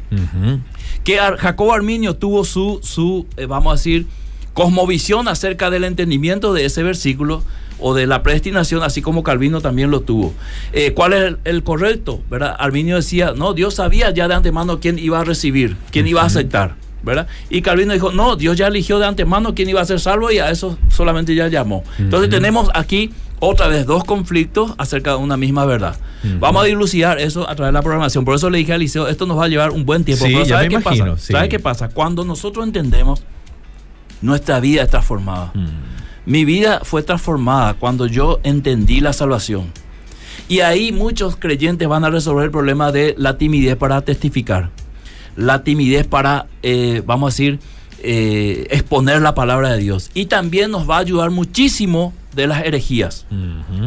Que 1.04 1.18
Jacobo 1.38 1.72
Arminio 1.72 2.14
tuvo 2.16 2.44
su, 2.44 2.80
su 2.82 3.26
eh, 3.36 3.46
vamos 3.46 3.72
a 3.72 3.76
decir, 3.76 4.06
cosmovisión 4.52 5.28
acerca 5.28 5.70
del 5.70 5.84
entendimiento 5.84 6.52
de 6.52 6.64
ese 6.64 6.82
versículo 6.82 7.42
o 7.78 7.94
de 7.94 8.06
la 8.06 8.22
predestinación, 8.22 8.82
así 8.82 9.02
como 9.02 9.24
Calvino 9.24 9.60
también 9.60 9.90
lo 9.90 10.02
tuvo. 10.02 10.32
Eh, 10.72 10.92
¿Cuál 10.92 11.12
es 11.14 11.22
el, 11.22 11.38
el 11.44 11.64
correcto? 11.64 12.20
¿verdad? 12.30 12.54
Arminio 12.58 12.96
decía, 12.96 13.32
no, 13.36 13.54
Dios 13.54 13.74
sabía 13.74 14.10
ya 14.10 14.28
de 14.28 14.34
antemano 14.34 14.78
quién 14.78 14.98
iba 14.98 15.18
a 15.18 15.24
recibir, 15.24 15.76
quién 15.90 16.06
iba 16.06 16.22
a 16.22 16.26
aceptar. 16.26 16.76
¿verdad? 17.02 17.26
Y 17.50 17.62
Calvino 17.62 17.92
dijo, 17.92 18.12
no, 18.12 18.36
Dios 18.36 18.56
ya 18.56 18.68
eligió 18.68 18.98
de 19.00 19.06
antemano 19.06 19.54
quién 19.54 19.68
iba 19.68 19.80
a 19.80 19.84
ser 19.84 19.98
salvo 19.98 20.30
y 20.30 20.38
a 20.38 20.50
eso 20.50 20.78
solamente 20.88 21.34
ya 21.34 21.48
llamó. 21.48 21.82
Entonces 21.98 22.30
tenemos 22.30 22.70
aquí 22.74 23.10
otra 23.44 23.66
vez 23.66 23.86
dos 23.86 24.04
conflictos 24.04 24.72
acerca 24.78 25.10
de 25.10 25.16
una 25.16 25.36
misma 25.36 25.64
verdad. 25.64 25.96
Vamos 26.38 26.62
a 26.62 26.66
dilucidar 26.66 27.18
eso 27.18 27.42
a 27.50 27.56
través 27.56 27.70
de 27.70 27.72
la 27.72 27.82
programación. 27.82 28.24
Por 28.24 28.36
eso 28.36 28.48
le 28.48 28.58
dije 28.58 28.70
a 28.72 28.76
Eliseo, 28.76 29.08
esto 29.08 29.26
nos 29.26 29.36
va 29.36 29.46
a 29.46 29.48
llevar 29.48 29.72
un 29.72 29.84
buen 29.84 30.04
tiempo. 30.04 30.24
Sí, 30.24 30.32
Pero 30.32 30.44
¿sabe 30.46 30.68
qué 30.68 30.76
imagino, 30.76 31.14
pasa? 31.14 31.26
sí. 31.26 31.32
¿Sabe 31.32 31.48
qué 31.48 31.58
pasa? 31.58 31.88
Cuando 31.88 32.24
nosotros 32.24 32.64
entendemos, 32.64 33.24
nuestra 34.20 34.60
vida 34.60 34.82
es 34.84 34.90
transformada. 34.90 35.52
Mi 36.24 36.44
vida 36.44 36.82
fue 36.84 37.02
transformada 37.02 37.74
cuando 37.74 38.06
yo 38.06 38.38
entendí 38.44 39.00
la 39.00 39.12
salvación. 39.12 39.72
Y 40.48 40.60
ahí 40.60 40.92
muchos 40.92 41.34
creyentes 41.34 41.88
van 41.88 42.04
a 42.04 42.10
resolver 42.10 42.44
el 42.44 42.52
problema 42.52 42.92
de 42.92 43.16
la 43.18 43.38
timidez 43.38 43.74
para 43.74 44.02
testificar. 44.02 44.70
La 45.34 45.64
timidez 45.64 46.06
para, 46.06 46.46
eh, 46.62 47.02
vamos 47.04 47.26
a 47.26 47.30
decir, 47.32 47.58
eh, 48.04 48.68
exponer 48.70 49.20
la 49.20 49.34
palabra 49.34 49.72
de 49.72 49.78
Dios. 49.78 50.12
Y 50.14 50.26
también 50.26 50.70
nos 50.70 50.88
va 50.88 50.98
a 50.98 51.00
ayudar 51.00 51.30
muchísimo 51.30 52.12
de 52.34 52.46
las 52.46 52.64
herejías. 52.64 53.26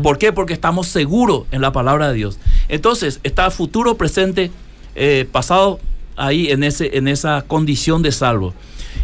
¿Por 0.04 0.18
qué? 0.18 0.32
Porque 0.32 0.54
estamos 0.54 0.88
seguros 0.88 1.44
en 1.52 1.62
la 1.62 1.72
palabra 1.72 2.10
de 2.10 2.16
Dios. 2.16 2.40
Entonces, 2.68 3.20
está 3.24 3.50
futuro, 3.52 3.96
presente, 3.96 4.52
eh, 4.96 5.28
pasado 5.32 5.80
ahí 6.16 6.50
en, 6.50 6.64
ese, 6.64 6.98
en 6.98 7.08
esa 7.08 7.44
condición 7.48 8.02
de 8.02 8.12
salvo. 8.12 8.54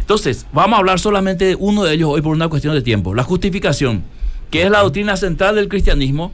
Entonces, 0.00 0.46
vamos 0.52 0.76
a 0.76 0.80
hablar 0.80 0.98
solamente 0.98 1.44
de 1.44 1.54
uno 1.54 1.84
de 1.84 1.94
ellos 1.94 2.10
hoy 2.10 2.22
por 2.22 2.34
una 2.34 2.48
cuestión 2.48 2.74
de 2.74 2.82
tiempo. 2.82 3.14
La 3.14 3.22
justificación, 3.22 4.02
que 4.50 4.62
es 4.62 4.70
la 4.70 4.80
doctrina 4.80 5.16
central 5.16 5.54
del 5.54 5.68
cristianismo, 5.68 6.32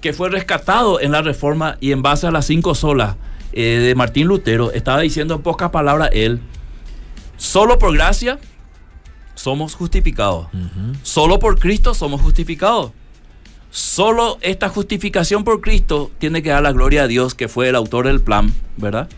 que 0.00 0.12
fue 0.12 0.28
rescatado 0.28 1.00
en 1.00 1.12
la 1.12 1.22
reforma 1.22 1.76
y 1.80 1.92
en 1.92 2.02
base 2.02 2.26
a 2.26 2.30
las 2.30 2.46
cinco 2.46 2.74
solas 2.74 3.16
eh, 3.52 3.80
de 3.82 3.94
Martín 3.94 4.26
Lutero, 4.26 4.70
estaba 4.72 5.00
diciendo 5.00 5.34
en 5.34 5.42
pocas 5.42 5.70
palabras 5.70 6.10
él, 6.12 6.40
solo 7.36 7.78
por 7.78 7.94
gracia 7.94 8.38
somos 9.34 9.74
justificados. 9.74 10.46
Solo 11.02 11.38
por 11.38 11.58
Cristo 11.58 11.94
somos 11.94 12.20
justificados. 12.20 12.92
Solo 13.70 14.38
esta 14.40 14.68
justificación 14.68 15.42
por 15.42 15.60
Cristo 15.60 16.12
tiene 16.18 16.42
que 16.42 16.50
dar 16.50 16.62
la 16.62 16.72
gloria 16.72 17.02
a 17.02 17.06
Dios, 17.08 17.34
que 17.34 17.48
fue 17.48 17.68
el 17.68 17.74
autor 17.74 18.06
del 18.06 18.20
plan, 18.20 18.54
¿verdad? 18.76 19.08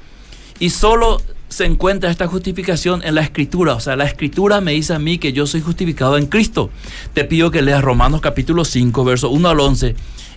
Y 0.59 0.71
solo 0.71 1.21
se 1.49 1.65
encuentra 1.65 2.11
esta 2.11 2.27
justificación 2.27 3.03
en 3.05 3.15
la 3.15 3.21
escritura. 3.21 3.75
O 3.75 3.81
sea, 3.81 3.97
la 3.97 4.05
escritura 4.05 4.61
me 4.61 4.73
dice 4.73 4.95
a 4.95 4.99
mí 4.99 5.19
que 5.19 5.33
yo 5.33 5.47
soy 5.47 5.61
justificado 5.61 6.17
en 6.17 6.27
Cristo. 6.27 6.71
Te 7.13 7.25
pido 7.25 7.51
que 7.51 7.63
leas 7.63 7.83
Romanos 7.83 8.21
capítulo 8.21 8.65
5, 8.65 9.05
verso 9.05 9.31
1 9.31 9.49
al 9.49 9.61
11. 9.61 9.95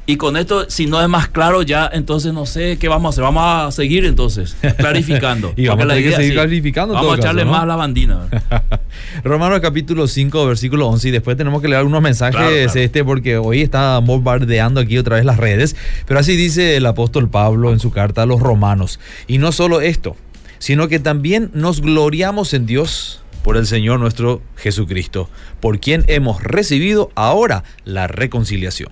Y 0.10 0.17
con 0.17 0.38
esto, 0.38 0.67
si 0.72 0.88
no 0.88 1.00
es 1.00 1.08
más 1.08 1.28
claro 1.28 1.62
ya, 1.62 1.88
entonces 1.93 2.34
no 2.34 2.48
sé 2.48 2.80
qué 2.80 2.88
vamos 2.88 3.10
a 3.10 3.12
hacer. 3.12 3.24
Vamos 3.24 3.43
a 3.45 3.72
seguir 3.72 4.06
entonces, 4.06 4.56
clarificando. 4.78 5.54
Y 5.56 5.67
vamos 5.67 5.86
a 5.86 5.88
tener 5.89 6.04
que 6.04 6.15
seguir 6.15 6.32
sí, 6.32 6.36
clarificando 6.36 6.95
en 6.95 6.95
Vamos 6.95 7.10
todo 7.10 7.13
a 7.13 7.17
echarle 7.17 7.41
caso, 7.43 7.45
¿no? 7.45 7.52
más 7.52 7.62
a 7.62 7.65
la 7.67 7.76
bandina. 7.76 8.28
Romanos 9.24 9.60
capítulo 9.60 10.08
5, 10.08 10.48
versículo 10.48 10.88
11. 10.88 11.10
Y 11.10 11.12
después 11.12 11.38
tenemos 11.38 11.62
que 11.62 11.67
leer 11.67 11.82
algunos 11.82 12.02
mensajes 12.02 12.38
Claro, 12.38 12.50
claro. 12.50 12.80
este 12.80 13.04
porque 13.04 13.38
hoy 13.38 13.62
está 13.62 14.00
bombardeando 14.00 14.82
aquí 14.82 14.98
otra 14.98 15.17
vez 15.17 15.26
las 15.26 15.38
redes. 15.38 15.76
Pero 16.08 16.19
así 16.19 16.36
dice 16.36 16.76
el 16.76 16.88
apóstol 16.88 17.30
Pablo 17.30 17.72
en 17.72 17.80
su 17.80 17.91
carta 17.91 18.24
a 18.24 18.26
los 18.26 18.41
romanos. 18.41 19.00
Y 19.28 19.38
no 19.38 19.52
solo 19.52 19.80
esto, 19.80 20.15
sino 20.58 20.88
que 20.88 20.98
también 20.98 21.52
nos 21.54 21.82
gloriamos 21.82 22.56
en 22.56 22.65
Dios 22.65 23.22
por 23.43 23.58
el 23.58 23.67
Señor 23.67 24.00
nuestro 24.00 24.41
Jesucristo, 24.56 25.30
por 25.60 25.80
quien 25.80 26.04
hemos 26.08 26.41
recibido 26.41 27.12
ahora 27.13 27.63
la 27.86 28.08
reconciliación. 28.08 28.89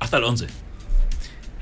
Hasta 0.00 0.16
el 0.18 0.24
11. 0.24 0.46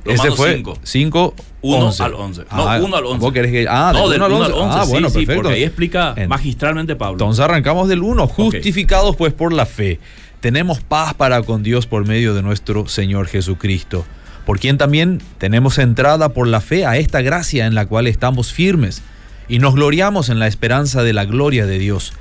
Ese 0.05 0.31
fue 0.33 0.55
5. 0.57 0.79
5, 0.83 1.35
1 1.63 1.93
al 1.99 2.15
11. 2.15 2.45
No, 2.55 2.63
1 2.85 2.97
al 2.97 3.07
11. 3.07 3.19
¿Vos 3.19 3.33
querés 3.33 3.51
que, 3.51 3.67
ah, 3.69 3.91
no, 3.93 4.09
del 4.09 4.21
del 4.21 4.33
1 4.33 4.45
al 4.45 4.53
11. 4.53 4.79
Ah, 4.79 4.85
sí, 4.85 4.91
bueno, 4.91 5.09
sí, 5.09 5.15
perfecto. 5.19 5.43
porque 5.43 5.55
ahí 5.57 5.65
explica 5.65 6.15
En- 6.17 6.29
magistralmente 6.29 6.95
Pablo. 6.95 7.15
Entonces 7.15 7.45
arrancamos 7.45 7.89
del 7.89 8.03
1, 8.03 8.27
justificados 8.29 9.17
pues 9.17 9.33
por 9.33 9.53
la 9.53 9.67
fe. 9.67 9.99
Tenemos 10.41 10.81
paz 10.81 11.15
para 11.15 11.43
con 11.43 11.63
Dios 11.65 11.87
por 11.87 12.07
medio 12.07 12.35
de 12.35 12.43
nuestro 12.43 12.87
Señor 12.87 13.27
Jesucristo, 13.27 14.05
por 14.45 14.61
quien 14.61 14.79
también 14.79 15.21
tenemos 15.39 15.79
entrada 15.79 16.29
por 16.29 16.47
la 16.47 16.61
fe 16.61 16.87
a 16.87 16.97
esta 16.99 17.21
gracia 17.23 17.67
en 17.67 17.75
la 17.75 17.87
cual 17.87 18.07
estamos 18.07 18.53
firmes 18.53 19.03
y 19.49 19.59
nos 19.59 19.75
gloriamos 19.75 20.29
en 20.29 20.39
la 20.39 20.47
esperanza 20.47 21.03
de 21.03 21.15
la 21.15 21.25
gloria 21.25 21.67
de 21.67 21.79
Dios. 21.81 22.13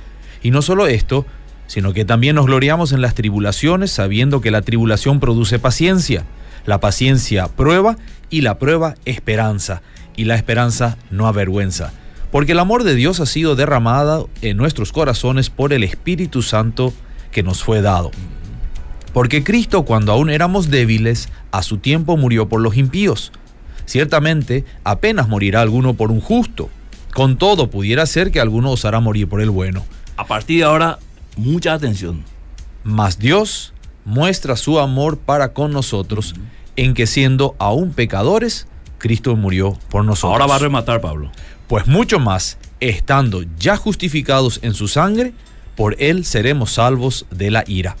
Y 0.42 0.50
no 0.50 0.60
solo 0.62 0.88
esto, 0.88 1.24
sino 1.66 1.92
que 1.92 2.04
también 2.04 2.36
nos 2.36 2.46
gloriamos 2.46 2.92
en 2.92 3.00
las 3.00 3.14
tribulaciones, 3.14 3.90
sabiendo 3.90 4.40
que 4.40 4.50
la 4.50 4.62
tribulación 4.62 5.20
produce 5.20 5.58
paciencia, 5.58 6.24
la 6.64 6.80
paciencia 6.80 7.48
prueba 7.48 7.96
y 8.30 8.40
la 8.40 8.58
prueba 8.58 8.94
esperanza, 9.04 9.82
y 10.16 10.24
la 10.24 10.34
esperanza 10.34 10.96
no 11.10 11.26
avergüenza. 11.26 11.92
Porque 12.30 12.52
el 12.52 12.58
amor 12.58 12.84
de 12.84 12.94
Dios 12.94 13.20
ha 13.20 13.26
sido 13.26 13.54
derramado 13.54 14.28
en 14.42 14.56
nuestros 14.56 14.92
corazones 14.92 15.50
por 15.50 15.72
el 15.72 15.84
Espíritu 15.84 16.42
Santo 16.42 16.92
que 17.30 17.42
nos 17.42 17.62
fue 17.62 17.82
dado. 17.82 18.10
Porque 19.12 19.42
Cristo 19.42 19.84
cuando 19.84 20.12
aún 20.12 20.28
éramos 20.28 20.70
débiles, 20.70 21.28
a 21.50 21.62
su 21.62 21.78
tiempo 21.78 22.16
murió 22.16 22.48
por 22.48 22.60
los 22.60 22.76
impíos. 22.76 23.32
Ciertamente, 23.86 24.64
apenas 24.84 25.28
morirá 25.28 25.62
alguno 25.62 25.94
por 25.94 26.10
un 26.10 26.20
justo. 26.20 26.68
Con 27.14 27.38
todo, 27.38 27.70
pudiera 27.70 28.04
ser 28.04 28.30
que 28.30 28.40
alguno 28.40 28.72
osara 28.72 29.00
morir 29.00 29.28
por 29.28 29.40
el 29.40 29.48
bueno. 29.48 29.84
A 30.18 30.26
partir 30.26 30.58
de 30.58 30.64
ahora, 30.64 30.98
mucha 31.36 31.74
atención. 31.74 32.24
Mas 32.84 33.18
Dios 33.18 33.72
muestra 34.04 34.56
su 34.56 34.78
amor 34.78 35.18
para 35.18 35.52
con 35.52 35.72
nosotros 35.72 36.34
en 36.76 36.94
que 36.94 37.06
siendo 37.06 37.56
aún 37.58 37.92
pecadores, 37.92 38.66
Cristo 38.98 39.34
murió 39.36 39.78
por 39.90 40.04
nosotros. 40.04 40.32
Ahora 40.32 40.46
va 40.46 40.56
a 40.56 40.60
rematar 40.60 41.00
Pablo. 41.00 41.30
Pues 41.66 41.86
mucho 41.86 42.18
más, 42.18 42.58
estando 42.80 43.42
ya 43.58 43.76
justificados 43.76 44.60
en 44.62 44.74
su 44.74 44.88
sangre, 44.88 45.32
por 45.74 45.96
él 45.98 46.24
seremos 46.24 46.72
salvos 46.72 47.26
de 47.30 47.50
la 47.50 47.64
ira. 47.66 47.96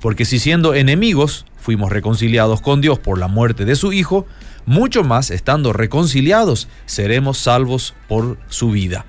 Porque 0.00 0.26
si 0.26 0.38
siendo 0.38 0.74
enemigos 0.74 1.46
fuimos 1.58 1.90
reconciliados 1.90 2.60
con 2.60 2.82
Dios 2.82 2.98
por 2.98 3.18
la 3.18 3.26
muerte 3.26 3.64
de 3.64 3.74
su 3.74 3.94
Hijo, 3.94 4.26
mucho 4.66 5.02
más 5.02 5.30
estando 5.30 5.72
reconciliados 5.72 6.68
seremos 6.84 7.38
salvos 7.38 7.94
por 8.06 8.36
su 8.50 8.70
vida. 8.70 9.06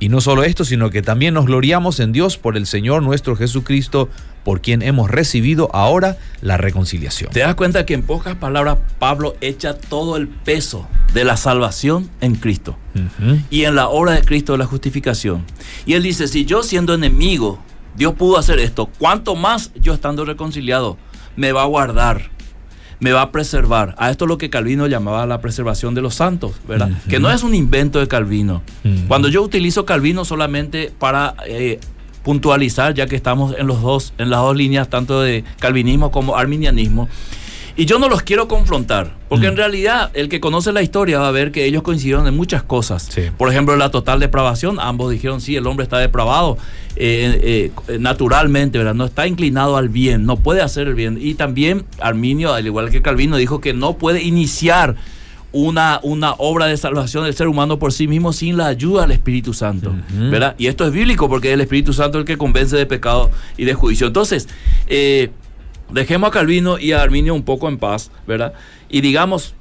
Y 0.00 0.08
no 0.08 0.22
solo 0.22 0.44
esto, 0.44 0.64
sino 0.64 0.88
que 0.88 1.02
también 1.02 1.34
nos 1.34 1.44
gloriamos 1.44 2.00
en 2.00 2.12
Dios 2.12 2.38
por 2.38 2.56
el 2.56 2.66
Señor 2.66 3.02
nuestro 3.02 3.36
Jesucristo, 3.36 4.08
por 4.44 4.62
quien 4.62 4.80
hemos 4.80 5.10
recibido 5.10 5.68
ahora 5.74 6.16
la 6.40 6.56
reconciliación. 6.56 7.30
Te 7.30 7.40
das 7.40 7.54
cuenta 7.54 7.84
que 7.84 7.92
en 7.92 8.02
pocas 8.02 8.34
palabras 8.36 8.78
Pablo 8.98 9.36
echa 9.42 9.74
todo 9.74 10.16
el 10.16 10.26
peso 10.26 10.88
de 11.12 11.24
la 11.24 11.36
salvación 11.36 12.08
en 12.22 12.34
Cristo 12.34 12.78
y 13.50 13.64
en 13.64 13.74
la 13.74 13.88
obra 13.88 14.12
de 14.12 14.22
Cristo 14.22 14.52
de 14.52 14.58
la 14.58 14.66
justificación. 14.66 15.44
Y 15.84 15.92
él 15.92 16.02
dice, 16.02 16.28
si 16.28 16.46
yo 16.46 16.62
siendo 16.62 16.94
enemigo, 16.94 17.58
Dios 17.94 18.14
pudo 18.14 18.38
hacer 18.38 18.58
esto, 18.58 18.88
¿cuánto 18.98 19.36
más 19.36 19.70
yo 19.74 19.92
estando 19.92 20.24
reconciliado 20.24 20.96
me 21.36 21.52
va 21.52 21.62
a 21.62 21.66
guardar? 21.66 22.30
Me 23.00 23.12
va 23.12 23.22
a 23.22 23.32
preservar. 23.32 23.94
A 23.98 24.10
esto 24.10 24.26
es 24.26 24.28
lo 24.28 24.38
que 24.38 24.50
Calvino 24.50 24.86
llamaba 24.86 25.26
la 25.26 25.40
preservación 25.40 25.94
de 25.94 26.02
los 26.02 26.14
santos, 26.14 26.52
¿verdad? 26.68 26.90
Que 27.08 27.18
no 27.18 27.30
es 27.30 27.42
un 27.42 27.54
invento 27.54 27.98
de 27.98 28.06
Calvino. 28.08 28.62
Cuando 29.08 29.28
yo 29.28 29.42
utilizo 29.42 29.84
Calvino 29.84 30.24
solamente 30.24 30.92
para 30.98 31.34
eh, 31.46 31.80
puntualizar, 32.22 32.94
ya 32.94 33.06
que 33.06 33.16
estamos 33.16 33.54
en 33.58 33.66
los 33.66 33.80
dos, 33.82 34.12
en 34.18 34.30
las 34.30 34.40
dos 34.40 34.56
líneas, 34.56 34.88
tanto 34.88 35.20
de 35.22 35.44
calvinismo 35.58 36.10
como 36.10 36.36
arminianismo, 36.36 37.08
y 37.80 37.86
yo 37.86 37.98
no 37.98 38.10
los 38.10 38.20
quiero 38.22 38.46
confrontar, 38.46 39.14
porque 39.30 39.46
Mm. 39.46 39.50
en 39.52 39.56
realidad 39.56 40.10
el 40.12 40.28
que 40.28 40.38
conoce 40.38 40.70
la 40.70 40.82
historia 40.82 41.18
va 41.18 41.28
a 41.28 41.30
ver 41.30 41.50
que 41.50 41.64
ellos 41.64 41.82
coincidieron 41.82 42.26
en 42.26 42.36
muchas 42.36 42.62
cosas. 42.62 43.08
Sí. 43.10 43.22
Por 43.38 43.50
ejemplo, 43.50 43.74
la 43.76 43.90
total 43.90 44.20
depravación, 44.20 44.78
ambos 44.78 45.10
dijeron, 45.10 45.40
sí, 45.40 45.56
el 45.56 45.66
hombre 45.66 45.84
está 45.84 45.96
depravado 45.98 46.58
eh, 46.96 47.70
eh, 47.88 47.98
naturalmente, 47.98 48.76
¿verdad? 48.76 48.92
No 48.94 49.06
está 49.06 49.26
inclinado 49.26 49.78
al 49.78 49.88
bien, 49.88 50.26
no 50.26 50.36
puede 50.36 50.60
hacer 50.60 50.88
el 50.88 50.94
bien. 50.94 51.16
Y 51.18 51.34
también 51.34 51.84
Arminio, 52.00 52.52
al 52.52 52.66
igual 52.66 52.90
que 52.90 53.00
Calvino, 53.00 53.38
dijo 53.38 53.62
que 53.62 53.72
no 53.72 53.94
puede 53.94 54.22
iniciar 54.22 54.96
una, 55.52 56.00
una 56.02 56.34
obra 56.38 56.66
de 56.66 56.76
salvación 56.76 57.24
del 57.24 57.34
ser 57.34 57.48
humano 57.48 57.78
por 57.78 57.92
sí 57.92 58.06
mismo 58.06 58.32
sin 58.32 58.56
la 58.56 58.66
ayuda 58.66 59.02
del 59.02 59.12
Espíritu 59.12 59.54
Santo. 59.54 59.92
¿verdad? 60.12 60.54
Y 60.58 60.66
esto 60.66 60.86
es 60.86 60.92
bíblico 60.92 61.28
porque 61.28 61.48
es 61.48 61.54
el 61.54 61.60
Espíritu 61.62 61.92
Santo 61.92 62.18
el 62.18 62.24
que 62.24 62.36
convence 62.36 62.76
de 62.76 62.86
pecado 62.86 63.30
y 63.56 63.64
de 63.64 63.74
juicio. 63.74 64.06
Entonces, 64.06 64.48
eh, 64.86 65.30
dejemos 65.92 66.28
a 66.28 66.32
Calvino 66.32 66.78
y 66.78 66.92
a 66.92 67.02
Arminio 67.02 67.34
un 67.34 67.42
poco 67.42 67.68
en 67.68 67.78
paz, 67.78 68.10
¿verdad? 68.26 68.52
Y 68.88 69.00
digamos, 69.00 69.54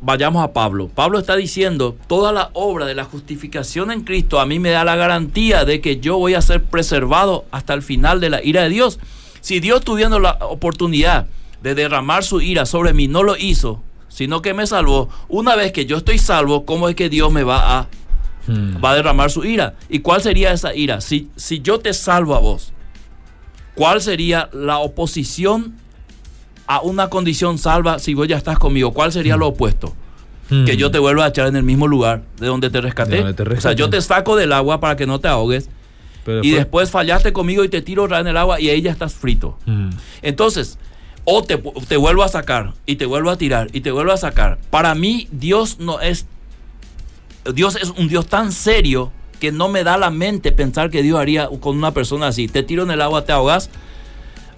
vayamos 0.00 0.44
a 0.44 0.52
Pablo. 0.52 0.88
Pablo 0.94 1.18
está 1.18 1.36
diciendo, 1.36 1.96
toda 2.06 2.32
la 2.32 2.50
obra 2.52 2.86
de 2.86 2.94
la 2.94 3.04
justificación 3.04 3.90
en 3.90 4.02
Cristo 4.02 4.40
a 4.40 4.46
mí 4.46 4.58
me 4.58 4.70
da 4.70 4.84
la 4.84 4.96
garantía 4.96 5.64
de 5.64 5.80
que 5.80 5.98
yo 6.00 6.18
voy 6.18 6.34
a 6.34 6.42
ser 6.42 6.62
preservado 6.62 7.44
hasta 7.50 7.74
el 7.74 7.82
final 7.82 8.20
de 8.20 8.30
la 8.30 8.44
ira 8.44 8.62
de 8.62 8.68
Dios. 8.70 8.98
Si 9.40 9.60
Dios 9.60 9.82
tuviendo 9.82 10.18
la 10.18 10.38
oportunidad 10.42 11.26
de 11.62 11.74
derramar 11.74 12.24
su 12.24 12.40
ira 12.40 12.66
sobre 12.66 12.92
mí, 12.92 13.08
no 13.08 13.22
lo 13.22 13.36
hizo, 13.36 13.82
sino 14.08 14.42
que 14.42 14.54
me 14.54 14.66
salvó, 14.66 15.08
una 15.28 15.56
vez 15.56 15.72
que 15.72 15.86
yo 15.86 15.96
estoy 15.98 16.18
salvo, 16.18 16.64
¿cómo 16.64 16.88
es 16.88 16.94
que 16.94 17.08
Dios 17.08 17.32
me 17.32 17.42
va 17.42 17.78
a, 17.78 17.88
Mm. 18.48 18.76
va 18.84 18.92
a 18.92 18.94
derramar 18.94 19.30
su 19.32 19.44
ira? 19.44 19.74
¿Y 19.88 19.98
cuál 20.00 20.22
sería 20.22 20.52
esa 20.52 20.72
ira? 20.72 21.00
Si, 21.00 21.28
si 21.34 21.60
yo 21.62 21.80
te 21.80 21.92
salvo 21.92 22.36
a 22.36 22.38
vos, 22.38 22.72
¿cuál 23.76 24.00
sería 24.00 24.50
la 24.52 24.78
oposición 24.78 25.76
a 26.66 26.80
una 26.80 27.08
condición 27.08 27.58
salva 27.58 28.00
si 28.00 28.14
vos 28.14 28.26
ya 28.26 28.36
estás 28.36 28.58
conmigo? 28.58 28.92
¿Cuál 28.92 29.12
sería 29.12 29.36
lo 29.36 29.46
opuesto? 29.48 29.94
que 30.64 30.76
yo 30.76 30.92
te 30.92 31.00
vuelva 31.00 31.24
a 31.24 31.28
echar 31.28 31.48
en 31.48 31.56
el 31.56 31.64
mismo 31.64 31.88
lugar 31.88 32.22
de 32.38 32.46
donde 32.46 32.70
te 32.70 32.80
rescaté. 32.80 33.16
De 33.16 33.22
donde 33.22 33.34
te 33.34 33.42
O 33.56 33.60
sea, 33.60 33.72
yo 33.72 33.90
te 33.90 34.00
saco 34.00 34.36
del 34.36 34.52
agua 34.52 34.78
para 34.78 34.94
que 34.94 35.04
no 35.04 35.18
te 35.18 35.26
ahogues 35.26 35.68
Pero 36.24 36.38
y 36.38 36.50
después- 36.50 36.56
después 36.58 36.90
fallaste 36.92 37.32
conmigo 37.32 37.64
y 37.64 37.68
te 37.68 37.82
tiro 37.82 38.04
otra 38.04 38.20
en 38.20 38.28
el 38.28 38.36
agua 38.36 38.60
y 38.60 38.68
ahí 38.68 38.80
ya 38.80 38.92
estás 38.92 39.12
frito. 39.14 39.58
Mm. 39.66 39.90
Entonces, 40.22 40.78
o 41.24 41.42
te, 41.42 41.56
te 41.88 41.96
vuelvo 41.96 42.22
a 42.22 42.28
sacar 42.28 42.74
y 42.86 42.94
te 42.94 43.06
vuelvo 43.06 43.30
a 43.30 43.36
tirar 43.38 43.70
y 43.72 43.80
te 43.80 43.90
vuelvo 43.90 44.12
a 44.12 44.16
sacar. 44.16 44.58
Para 44.70 44.94
mí, 44.94 45.26
Dios 45.32 45.80
no 45.80 46.00
es. 46.00 46.26
Dios 47.52 47.74
es 47.82 47.90
un 47.90 48.06
Dios 48.06 48.26
tan 48.28 48.52
serio 48.52 49.10
que 49.40 49.52
no 49.52 49.68
me 49.68 49.84
da 49.84 49.96
la 49.96 50.10
mente 50.10 50.52
pensar 50.52 50.90
que 50.90 51.02
Dios 51.02 51.18
haría 51.18 51.48
con 51.60 51.76
una 51.76 51.92
persona 51.92 52.28
así. 52.28 52.48
Te 52.48 52.62
tiro 52.62 52.82
en 52.82 52.90
el 52.90 53.02
agua, 53.02 53.24
te 53.24 53.32
ahogas, 53.32 53.70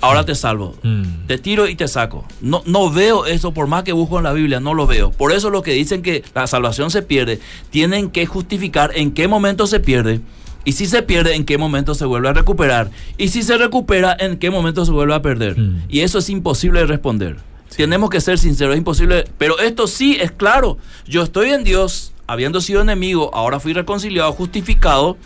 ahora 0.01 0.25
te 0.25 0.35
salvo. 0.35 0.75
Mm. 0.83 1.27
Te 1.27 1.39
tiro 1.39 1.69
y 1.69 1.75
te 1.75 1.89
saco. 1.89 2.25
No, 2.41 2.63
no 2.67 2.91
veo 2.91 3.27
eso, 3.27 3.53
por 3.53 3.67
más 3.67 3.85
que 3.85 3.93
busco 3.93 4.19
en 4.19 4.25
la 4.25 4.33
Biblia, 4.33 4.61
no 4.61 4.75
lo 4.75 4.87
veo. 4.87 5.11
Por 5.11 5.33
eso 5.33 5.51
los 5.51 5.63
que 5.63 5.73
dicen 5.73 6.03
que 6.03 6.25
la 6.35 6.47
salvación 6.47 6.91
se 6.91 7.03
pierde, 7.03 7.41
tienen 7.71 8.11
que 8.11 8.27
justificar 8.27 8.93
en 8.95 9.13
qué 9.13 9.29
momento 9.29 9.67
se 9.67 9.81
pierde 9.81 10.21
Y 10.65 10.73
si 10.73 10.87
se 10.87 11.03
pierde, 11.03 11.35
¿en 11.35 11.45
qué 11.45 11.59
momento 11.59 11.95
se 11.95 12.05
vuelve 12.05 12.29
a 12.29 12.33
recuperar? 12.33 12.91
Y 13.17 13.29
si 13.29 13.43
se 13.43 13.57
recupera, 13.57 14.17
¿en 14.19 14.39
qué 14.39 14.51
momento 14.51 14.85
se 14.85 14.93
vuelve 14.93 15.15
a 15.15 15.23
perder? 15.23 15.59
Mm. 15.59 15.85
Y 15.89 16.01
eso 16.01 16.19
es 16.19 16.29
imposible 16.31 16.81
de 16.81 16.87
responder. 16.87 17.37
Tenemos 17.77 18.11
que 18.11 18.21
ser 18.21 18.39
sinceros, 18.39 18.75
es 18.75 18.79
imposible. 18.79 19.25
Pero 19.39 19.59
esto 19.59 19.87
sí 19.87 20.17
es 20.21 20.33
claro. 20.33 20.79
Yo 21.07 21.23
estoy 21.23 21.51
en 21.51 21.65
Dios, 21.65 22.13
habiendo 22.29 22.61
sido 22.61 22.83
enemigo, 22.83 23.35
ahora 23.35 23.59
fui 23.59 23.73
reconciliado, 23.73 24.31
justificado, 24.33 25.17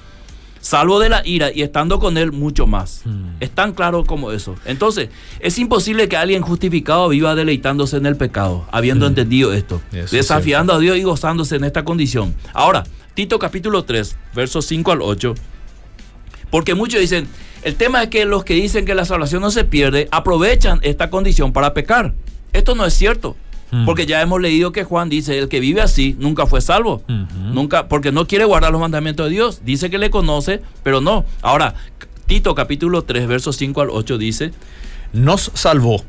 salvo 0.61 1.01
de 1.01 1.09
la 1.09 1.27
ira 1.27 1.51
y 1.53 1.63
estando 1.63 1.99
con 1.99 2.17
Él 2.17 2.33
mucho 2.33 2.67
más. 2.67 3.03
Mm. 3.05 3.35
Es 3.41 3.51
tan 3.51 3.73
claro 3.73 4.05
como 4.05 4.33
eso. 4.33 4.55
Entonces, 4.65 5.11
es 5.41 5.59
imposible 5.59 6.09
que 6.09 6.17
alguien 6.17 6.43
justificado 6.43 7.09
viva 7.09 7.35
deleitándose 7.35 7.97
en 7.97 8.07
el 8.07 8.17
pecado, 8.17 8.67
habiendo 8.71 9.07
entendido 9.07 9.53
esto, 9.53 9.83
Eso 9.91 10.05
es 10.05 10.11
desafiando 10.13 10.73
a 10.73 10.79
Dios 10.79 10.97
y 10.97 11.03
gozándose 11.03 11.57
en 11.57 11.65
esta 11.65 11.85
condición. 11.85 12.35
Ahora, 12.55 12.85
Tito 13.15 13.39
capítulo 13.39 13.85
3, 13.85 14.17
versos 14.35 14.65
5 14.67 14.93
al 14.93 15.03
8. 15.03 15.35
Porque 16.51 16.75
muchos 16.75 17.01
dicen, 17.01 17.27
el 17.63 17.75
tema 17.75 18.05
es 18.05 18.09
que 18.09 18.25
los 18.25 18.45
que 18.45 18.55
dicen 18.55 18.87
que 18.87 18.95
la 18.95 19.05
salvación 19.05 19.43
no 19.43 19.51
se 19.51 19.65
pierde, 19.65 20.09
aprovechan 20.13 20.79
esta 20.83 21.11
condición 21.11 21.53
para 21.53 21.75
pecar. 21.75 22.15
Esto 22.53 22.75
no 22.75 22.87
es 22.87 22.95
cierto. 22.95 23.37
Porque 23.87 24.05
ya 24.05 24.21
hemos 24.21 24.41
leído 24.41 24.71
que 24.71 24.85
Juan 24.85 25.09
dice, 25.09 25.39
el 25.39 25.49
que 25.49 25.59
vive 25.59 25.81
así 25.81 26.15
nunca 26.19 26.47
fue 26.47 26.61
salvo. 26.61 27.03
Nunca, 27.09 27.89
porque 27.89 28.13
no 28.13 28.27
quiere 28.27 28.45
guardar 28.45 28.71
los 28.71 28.81
mandamientos 28.83 29.27
de 29.27 29.33
Dios. 29.33 29.63
Dice 29.65 29.89
que 29.89 29.97
le 29.99 30.11
conoce, 30.11 30.61
pero 30.83 31.01
no. 31.01 31.25
Ahora, 31.41 31.75
Tito 32.27 32.55
capítulo 32.55 33.03
3, 33.03 33.27
versos 33.27 33.57
5 33.57 33.81
al 33.81 33.89
8 33.91 34.19
dice, 34.19 34.53
nos 35.15 35.51
salvó, 35.55 36.03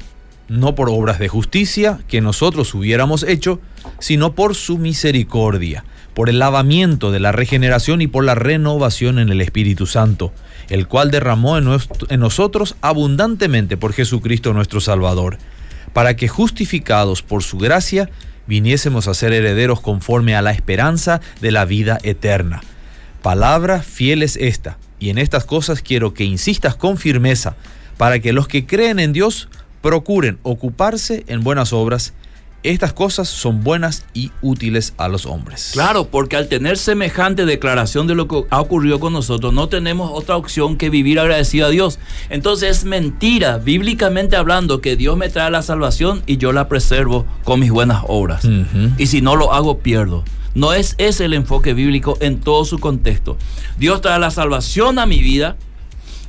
no 0.49 0.75
por 0.75 0.89
obras 0.89 1.19
de 1.19 1.27
justicia 1.29 1.99
que 2.07 2.19
nosotros 2.21 2.73
hubiéramos 2.73 3.23
hecho, 3.23 3.59
sino 3.99 4.33
por 4.33 4.55
su 4.55 4.77
misericordia, 4.77 5.85
por 6.13 6.29
el 6.29 6.39
lavamiento 6.39 7.11
de 7.11 7.19
la 7.19 7.31
regeneración 7.31 8.01
y 8.01 8.07
por 8.07 8.23
la 8.25 8.35
renovación 8.35 9.19
en 9.19 9.29
el 9.29 9.41
Espíritu 9.41 9.85
Santo, 9.85 10.31
el 10.69 10.87
cual 10.87 11.11
derramó 11.11 11.57
en, 11.57 11.63
nuestro- 11.65 12.07
en 12.09 12.19
nosotros 12.19 12.75
abundantemente 12.81 13.77
por 13.77 13.93
Jesucristo 13.93 14.53
nuestro 14.53 14.79
Salvador, 14.81 15.37
para 15.93 16.15
que 16.15 16.27
justificados 16.27 17.21
por 17.21 17.43
su 17.43 17.57
gracia 17.57 18.09
viniésemos 18.47 19.07
a 19.07 19.13
ser 19.13 19.31
herederos 19.31 19.79
conforme 19.79 20.35
a 20.35 20.41
la 20.41 20.51
esperanza 20.51 21.21
de 21.39 21.51
la 21.51 21.65
vida 21.65 21.99
eterna. 22.03 22.61
Palabra 23.21 23.81
fiel 23.81 24.21
es 24.21 24.35
esta, 24.35 24.77
y 24.99 25.09
en 25.09 25.17
estas 25.17 25.45
cosas 25.45 25.81
quiero 25.81 26.13
que 26.13 26.25
insistas 26.25 26.75
con 26.75 26.97
firmeza, 26.97 27.55
para 27.97 28.19
que 28.19 28.33
los 28.33 28.47
que 28.47 28.65
creen 28.65 28.99
en 28.99 29.13
Dios 29.13 29.47
procuren 29.81 30.39
ocuparse 30.43 31.23
en 31.27 31.43
buenas 31.43 31.73
obras. 31.73 32.13
Estas 32.63 32.93
cosas 32.93 33.27
son 33.27 33.61
buenas 33.61 34.05
y 34.13 34.31
útiles 34.41 34.93
a 34.97 35.09
los 35.09 35.25
hombres. 35.25 35.71
Claro, 35.73 36.07
porque 36.07 36.37
al 36.37 36.47
tener 36.47 36.77
semejante 36.77 37.45
declaración 37.45 38.07
de 38.07 38.15
lo 38.15 38.29
que 38.29 38.45
ha 38.49 38.61
ocurrido 38.61 39.01
con 39.01 39.11
nosotros, 39.11 39.53
no 39.53 39.67
tenemos 39.67 40.09
otra 40.13 40.37
opción 40.37 40.77
que 40.77 40.89
vivir 40.89 41.19
agradecido 41.19 41.67
a 41.67 41.69
Dios. 41.69 41.99
Entonces 42.29 42.77
es 42.77 42.85
mentira, 42.85 43.57
bíblicamente 43.57 44.37
hablando, 44.37 44.79
que 44.79 44.95
Dios 44.95 45.17
me 45.17 45.27
trae 45.27 45.51
la 45.51 45.61
salvación 45.61 46.23
y 46.25 46.37
yo 46.37 46.53
la 46.53 46.69
preservo 46.69 47.25
con 47.43 47.59
mis 47.59 47.71
buenas 47.71 48.03
obras. 48.07 48.47
Y 48.97 49.07
si 49.07 49.21
no 49.21 49.35
lo 49.35 49.53
hago, 49.53 49.79
pierdo. 49.79 50.23
No 50.55 50.71
es 50.71 50.95
ese 50.99 51.25
el 51.25 51.33
enfoque 51.33 51.73
bíblico 51.73 52.17
en 52.21 52.39
todo 52.39 52.63
su 52.63 52.79
contexto. 52.79 53.37
Dios 53.77 54.01
trae 54.01 54.19
la 54.19 54.31
salvación 54.31 54.99
a 54.99 55.05
mi 55.05 55.19
vida 55.19 55.57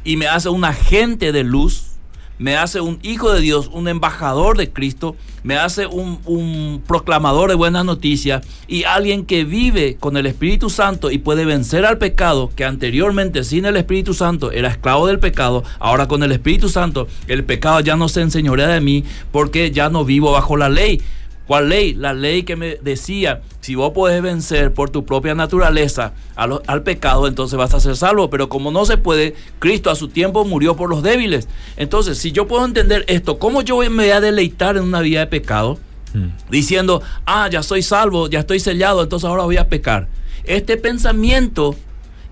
y 0.03 0.17
me 0.17 0.27
hace 0.27 0.49
un 0.49 0.65
agente 0.65 1.31
de 1.31 1.45
luz, 1.45 1.94
me 2.39 2.57
hace 2.57 2.81
un 2.81 2.99
hijo 3.03 3.33
de 3.33 3.41
Dios, 3.41 3.71
un 3.73 3.89
embajador 3.89 4.57
de 4.57 4.71
Cristo, 4.71 5.17
me 5.43 5.57
hace 5.57 5.87
un, 5.87 6.83
proclamador 6.87 7.51
de 7.51 7.55
buenas 7.55 7.85
noticias 7.85 8.47
y 8.67 8.85
alguien 8.85 9.25
que 9.25 9.45
vive 9.45 9.97
con 9.99 10.17
el 10.17 10.27
Espíritu 10.27 10.71
Santo 10.71 11.11
y 11.11 11.19
puede 11.19 11.45
vencer 11.45 11.85
al 11.85 11.99
pecado, 11.99 12.51
que 12.55 12.65
anteriormente 12.65 13.45
sin 13.45 13.67
el 13.67 13.77
Espíritu 13.77 14.15
Santo 14.15 14.53
era 14.53 14.69
esclavo 14.69 15.07
del 15.07 15.19
pecado, 15.19 15.65
ahora 15.79 16.09
con 16.09 16.23
el 16.23 16.33
Espíritu 16.33 16.69
Santo 16.69 17.07
el 17.29 17.45
pecado 17.45 17.81
ya 17.81 17.97
no 17.97 18.09
se 18.09 18.23
enseñorea 18.23 18.69
de 18.69 18.81
mí 18.81 19.05
porque 19.31 19.71
ya 19.71 19.89
no 19.89 20.05
vivo 20.05 20.33
bajo 20.33 20.57
la 20.57 20.69
ley. 20.69 21.01
¿Cuál 21.47 21.69
ley? 21.69 21.95
La 21.95 22.15
ley 22.15 22.43
que 22.45 22.57
me 22.57 22.77
decía, 22.77 23.43
si 23.61 23.75
vos 23.75 23.93
podés 23.93 24.23
vencer 24.23 24.73
por 24.73 24.89
tu 24.89 25.05
propia 25.05 25.35
naturaleza 25.35 26.13
al 26.37 26.83
pecado, 26.83 27.29
entonces 27.29 27.59
vas 27.59 27.75
a 27.75 27.81
ser 27.81 27.97
salvo. 27.97 28.31
Pero 28.31 28.49
como 28.49 28.71
no 28.71 28.87
se 28.87 28.97
puede, 28.97 29.35
Cristo 29.59 29.91
a 29.91 29.95
su 29.95 30.09
tiempo 30.09 30.45
murió 30.45 30.75
por 30.75 30.89
los 30.89 31.03
débiles. 31.03 31.49
Entonces, 31.77 32.17
si 32.19 32.33
yo 32.33 32.47
puedo 32.49 32.65
entender 32.65 33.05
esto, 33.09 33.39
¿cómo 33.39 33.61
yo 33.61 33.79
me 33.79 33.89
voy 33.89 34.11
a 34.11 34.21
deleitar 34.21 34.77
en 34.77 34.85
una 34.85 35.01
vida 35.01 35.21
de 35.21 35.27
pecado? 35.27 35.79
Mm. 36.15 36.29
Diciendo, 36.51 37.03
ah, 37.27 37.49
ya 37.51 37.63
soy 37.63 37.83
salvo, 37.83 38.31
ya 38.31 38.41
estoy 38.41 38.61
sellado, 38.61 39.03
entonces 39.03 39.29
ahora 39.29 39.45
voy 39.45 39.59
a 39.59 39.69
pecar. 39.69 40.09
Este 40.45 40.77
pensamiento 40.79 41.77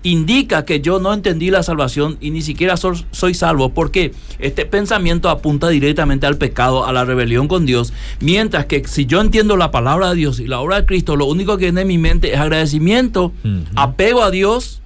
indica 0.03 0.65
que 0.65 0.81
yo 0.81 0.99
no 0.99 1.13
entendí 1.13 1.49
la 1.49 1.63
salvación 1.63 2.17
y 2.19 2.31
ni 2.31 2.41
siquiera 2.41 2.75
so- 2.77 2.93
soy 3.11 3.33
salvo. 3.33 3.69
porque 3.69 4.11
Este 4.39 4.65
pensamiento 4.65 5.29
apunta 5.29 5.69
directamente 5.69 6.27
al 6.27 6.37
pecado, 6.37 6.85
a 6.85 6.91
la 6.91 7.05
rebelión 7.05 7.47
con 7.47 7.65
Dios. 7.65 7.93
Mientras 8.19 8.65
que 8.65 8.85
si 8.85 9.05
yo 9.05 9.21
entiendo 9.21 9.55
la 9.55 9.71
palabra 9.71 10.09
de 10.09 10.15
Dios 10.15 10.39
y 10.41 10.47
la 10.47 10.59
obra 10.59 10.81
de 10.81 10.85
Cristo, 10.85 11.15
lo 11.15 11.25
único 11.25 11.57
que 11.57 11.65
viene 11.65 11.81
en 11.81 11.87
mi 11.87 11.97
mente 11.97 12.33
es 12.33 12.39
agradecimiento, 12.39 13.31
apego 13.75 14.21
a 14.23 14.31
Dios, 14.31 14.81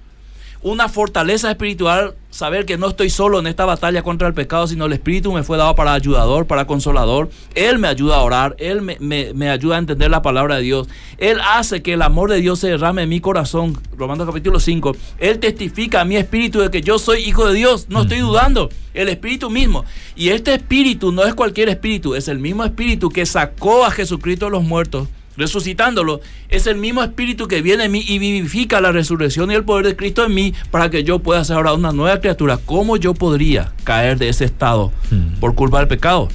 una 0.61 0.89
fortaleza 0.89 1.49
espiritual, 1.49 2.13
saber 2.37 2.67
que 2.67 2.77
no 2.77 2.89
estoy 2.89 3.09
solo 3.09 3.39
en 3.39 3.47
esta 3.47 3.65
batalla 3.65 4.03
contra 4.03 4.27
el 4.27 4.35
pecado, 4.35 4.67
sino 4.67 4.85
el 4.85 4.93
Espíritu 4.93 5.33
me 5.33 5.41
fue 5.41 5.57
dado 5.57 5.73
para 5.73 5.93
ayudador, 5.93 6.45
para 6.45 6.67
consolador. 6.67 7.29
Él 7.55 7.79
me 7.79 7.87
ayuda 7.87 8.17
a 8.17 8.21
orar, 8.21 8.55
Él 8.59 8.83
me, 8.83 8.95
me- 8.99 9.33
me 9.33 9.49
ayuda 9.49 9.75
a 9.77 9.79
entender 9.79 10.11
la 10.11 10.21
palabra 10.21 10.57
de 10.57 10.61
Dios. 10.61 10.87
Él 11.17 11.39
hace 11.43 11.81
que 11.81 11.93
el 11.93 12.03
amor 12.03 12.29
de 12.29 12.39
Dios 12.39 12.59
se 12.59 12.67
derrame 12.67 13.01
en 13.01 13.09
mi 13.09 13.21
corazón. 13.21 13.75
Romanos 13.97 14.27
capítulo 14.27 14.59
5. 14.59 14.95
Él 15.17 15.39
testifica 15.39 16.01
a 16.01 16.05
mi 16.05 16.15
espíritu 16.15 16.59
de 16.59 16.69
que 16.69 16.81
yo 16.83 16.99
soy 16.99 17.23
hijo 17.23 17.47
de 17.47 17.55
Dios. 17.55 17.87
No 17.89 18.03
estoy 18.03 18.19
dudando. 18.19 18.69
El 18.93 19.09
Espíritu 19.09 19.49
mismo. 19.49 19.83
Y 20.15 20.29
este 20.29 20.53
Espíritu 20.53 21.11
no 21.11 21.23
es 21.23 21.33
cualquier 21.33 21.69
Espíritu, 21.69 22.13
es 22.15 22.27
el 22.27 22.39
mismo 22.39 22.63
Espíritu 22.63 23.09
que 23.09 23.25
sacó 23.25 23.83
a 23.85 23.91
Jesucristo 23.91 24.45
de 24.45 24.51
los 24.51 24.63
muertos 24.63 25.07
resucitándolo, 25.37 26.19
es 26.49 26.67
el 26.67 26.75
mismo 26.75 27.03
espíritu 27.03 27.47
que 27.47 27.61
viene 27.61 27.85
en 27.85 27.91
mí 27.91 28.03
y 28.07 28.19
vivifica 28.19 28.81
la 28.81 28.91
resurrección 28.91 29.51
y 29.51 29.55
el 29.55 29.63
poder 29.63 29.85
de 29.85 29.95
Cristo 29.95 30.25
en 30.25 30.33
mí 30.33 30.53
para 30.71 30.89
que 30.89 31.03
yo 31.03 31.19
pueda 31.19 31.43
ser 31.45 31.55
ahora 31.57 31.73
una 31.73 31.91
nueva 31.93 32.19
criatura. 32.19 32.57
¿Cómo 32.65 32.97
yo 32.97 33.13
podría 33.13 33.71
caer 33.83 34.17
de 34.17 34.29
ese 34.29 34.45
estado 34.45 34.91
Hmm. 35.11 35.39
por 35.39 35.55
culpa 35.55 35.79
del 35.79 35.87
pecado? 35.87 36.27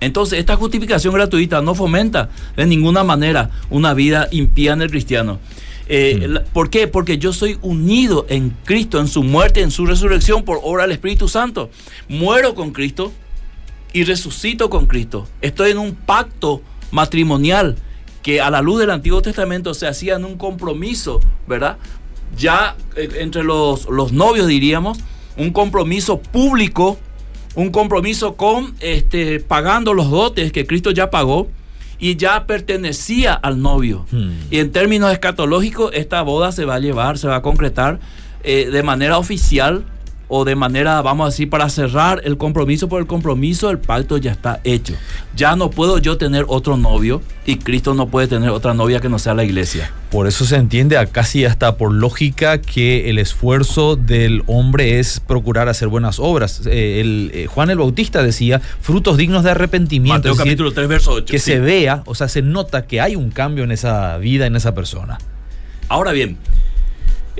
Entonces, 0.00 0.38
esta 0.38 0.56
justificación 0.56 1.12
gratuita 1.12 1.60
no 1.60 1.74
fomenta 1.74 2.30
de 2.56 2.64
ninguna 2.64 3.04
manera 3.04 3.50
una 3.68 3.92
vida 3.92 4.28
impía 4.30 4.72
en 4.72 4.80
el 4.82 4.90
cristiano. 4.90 5.38
Eh, 5.92 6.26
la- 6.28 6.44
¿Por 6.44 6.70
qué? 6.70 6.86
Porque 6.86 7.18
yo 7.18 7.32
soy 7.32 7.58
unido 7.62 8.24
en 8.30 8.56
Cristo, 8.64 9.00
en 9.00 9.08
su 9.08 9.22
muerte, 9.24 9.60
en 9.60 9.70
su 9.72 9.84
resurrección 9.86 10.44
por 10.44 10.60
obra 10.62 10.84
del 10.84 10.92
Espíritu 10.92 11.28
Santo. 11.28 11.68
Muero 12.08 12.54
con 12.54 12.70
Cristo 12.70 13.12
y 13.92 14.04
resucito 14.04 14.70
con 14.70 14.86
Cristo. 14.86 15.26
Estoy 15.42 15.72
en 15.72 15.78
un 15.78 15.94
pacto 15.96 16.62
matrimonial 16.92 17.76
que 18.22 18.40
a 18.40 18.50
la 18.50 18.62
luz 18.62 18.80
del 18.80 18.90
Antiguo 18.90 19.22
Testamento 19.22 19.74
se 19.74 19.86
hacía 19.86 20.16
en 20.16 20.24
un 20.24 20.36
compromiso, 20.36 21.20
¿verdad? 21.46 21.78
Ya 22.36 22.76
eh, 22.96 23.08
entre 23.18 23.42
los, 23.42 23.88
los 23.88 24.12
novios 24.12 24.46
diríamos, 24.46 24.98
un 25.36 25.50
compromiso 25.50 26.20
público, 26.20 26.98
un 27.54 27.70
compromiso 27.70 28.36
con 28.36 28.74
este, 28.80 29.40
pagando 29.40 29.94
los 29.94 30.10
dotes 30.10 30.52
que 30.52 30.66
Cristo 30.66 30.90
ya 30.90 31.10
pagó 31.10 31.48
y 31.98 32.16
ya 32.16 32.46
pertenecía 32.46 33.34
al 33.34 33.60
novio. 33.60 34.06
Hmm. 34.10 34.32
Y 34.50 34.58
en 34.58 34.72
términos 34.72 35.12
escatológicos, 35.12 35.90
esta 35.94 36.22
boda 36.22 36.52
se 36.52 36.64
va 36.64 36.76
a 36.76 36.78
llevar, 36.78 37.18
se 37.18 37.28
va 37.28 37.36
a 37.36 37.42
concretar 37.42 38.00
eh, 38.42 38.70
de 38.70 38.82
manera 38.82 39.18
oficial 39.18 39.84
o 40.32 40.44
de 40.44 40.54
manera, 40.54 41.02
vamos 41.02 41.24
a 41.26 41.30
decir, 41.30 41.50
para 41.50 41.68
cerrar 41.68 42.22
el 42.24 42.36
compromiso 42.36 42.88
por 42.88 43.00
el 43.00 43.06
compromiso, 43.08 43.68
el 43.68 43.78
pacto 43.78 44.16
ya 44.16 44.30
está 44.30 44.60
hecho. 44.62 44.94
Ya 45.34 45.56
no 45.56 45.70
puedo 45.70 45.98
yo 45.98 46.16
tener 46.16 46.44
otro 46.46 46.76
novio 46.76 47.20
y 47.44 47.56
Cristo 47.56 47.94
no 47.94 48.06
puede 48.06 48.28
tener 48.28 48.50
otra 48.50 48.72
novia 48.72 49.00
que 49.00 49.08
no 49.08 49.18
sea 49.18 49.34
la 49.34 49.42
iglesia. 49.42 49.92
Por 50.12 50.28
eso 50.28 50.44
se 50.44 50.54
entiende 50.54 50.96
a 50.96 51.06
casi 51.06 51.44
hasta 51.44 51.76
por 51.76 51.92
lógica 51.92 52.60
que 52.60 53.10
el 53.10 53.18
esfuerzo 53.18 53.96
del 53.96 54.44
hombre 54.46 55.00
es 55.00 55.18
procurar 55.18 55.68
hacer 55.68 55.88
buenas 55.88 56.20
obras. 56.20 56.62
Eh, 56.64 57.00
el, 57.00 57.32
eh, 57.34 57.46
Juan 57.46 57.70
el 57.70 57.78
Bautista 57.78 58.22
decía 58.22 58.60
frutos 58.80 59.16
dignos 59.16 59.42
de 59.42 59.50
arrepentimiento. 59.50 60.18
Mateo 60.18 60.32
decir, 60.34 60.44
capítulo 60.44 60.72
3, 60.72 60.88
verso 60.88 61.10
8. 61.12 61.24
que 61.26 61.40
sí. 61.40 61.52
se 61.52 61.58
vea, 61.58 62.04
o 62.06 62.14
sea, 62.14 62.28
se 62.28 62.40
nota 62.40 62.86
que 62.86 63.00
hay 63.00 63.16
un 63.16 63.30
cambio 63.30 63.64
en 63.64 63.72
esa 63.72 64.16
vida, 64.18 64.46
en 64.46 64.54
esa 64.54 64.74
persona. 64.76 65.18
Ahora 65.88 66.12
bien, 66.12 66.38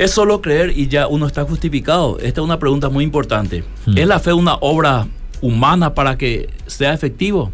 es 0.01 0.13
solo 0.13 0.41
creer 0.41 0.73
y 0.79 0.89
ya 0.89 1.07
uno 1.09 1.27
está 1.27 1.45
justificado. 1.45 2.19
Esta 2.21 2.41
es 2.41 2.45
una 2.45 2.59
pregunta 2.59 2.89
muy 2.89 3.05
importante. 3.05 3.65
Hmm. 3.85 3.99
¿Es 3.99 4.07
la 4.07 4.19
fe 4.19 4.33
una 4.33 4.55
obra 4.55 5.07
humana 5.43 5.93
para 5.93 6.17
que 6.17 6.49
sea 6.67 6.95
efectivo? 6.95 7.53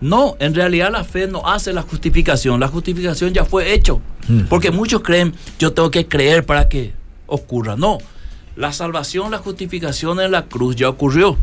No, 0.00 0.36
en 0.38 0.54
realidad 0.54 0.92
la 0.92 1.02
fe 1.02 1.26
no 1.26 1.44
hace 1.44 1.72
la 1.72 1.82
justificación. 1.82 2.60
La 2.60 2.68
justificación 2.68 3.34
ya 3.34 3.44
fue 3.44 3.74
hecho. 3.74 4.00
Hmm. 4.28 4.42
Porque 4.48 4.70
muchos 4.70 5.02
creen, 5.02 5.34
yo 5.58 5.72
tengo 5.72 5.90
que 5.90 6.06
creer 6.06 6.46
para 6.46 6.68
que 6.68 6.92
ocurra. 7.26 7.74
No, 7.74 7.98
la 8.54 8.72
salvación, 8.72 9.32
la 9.32 9.38
justificación 9.38 10.20
en 10.20 10.30
la 10.30 10.46
cruz 10.46 10.76
ya 10.76 10.88
ocurrió. 10.88 11.36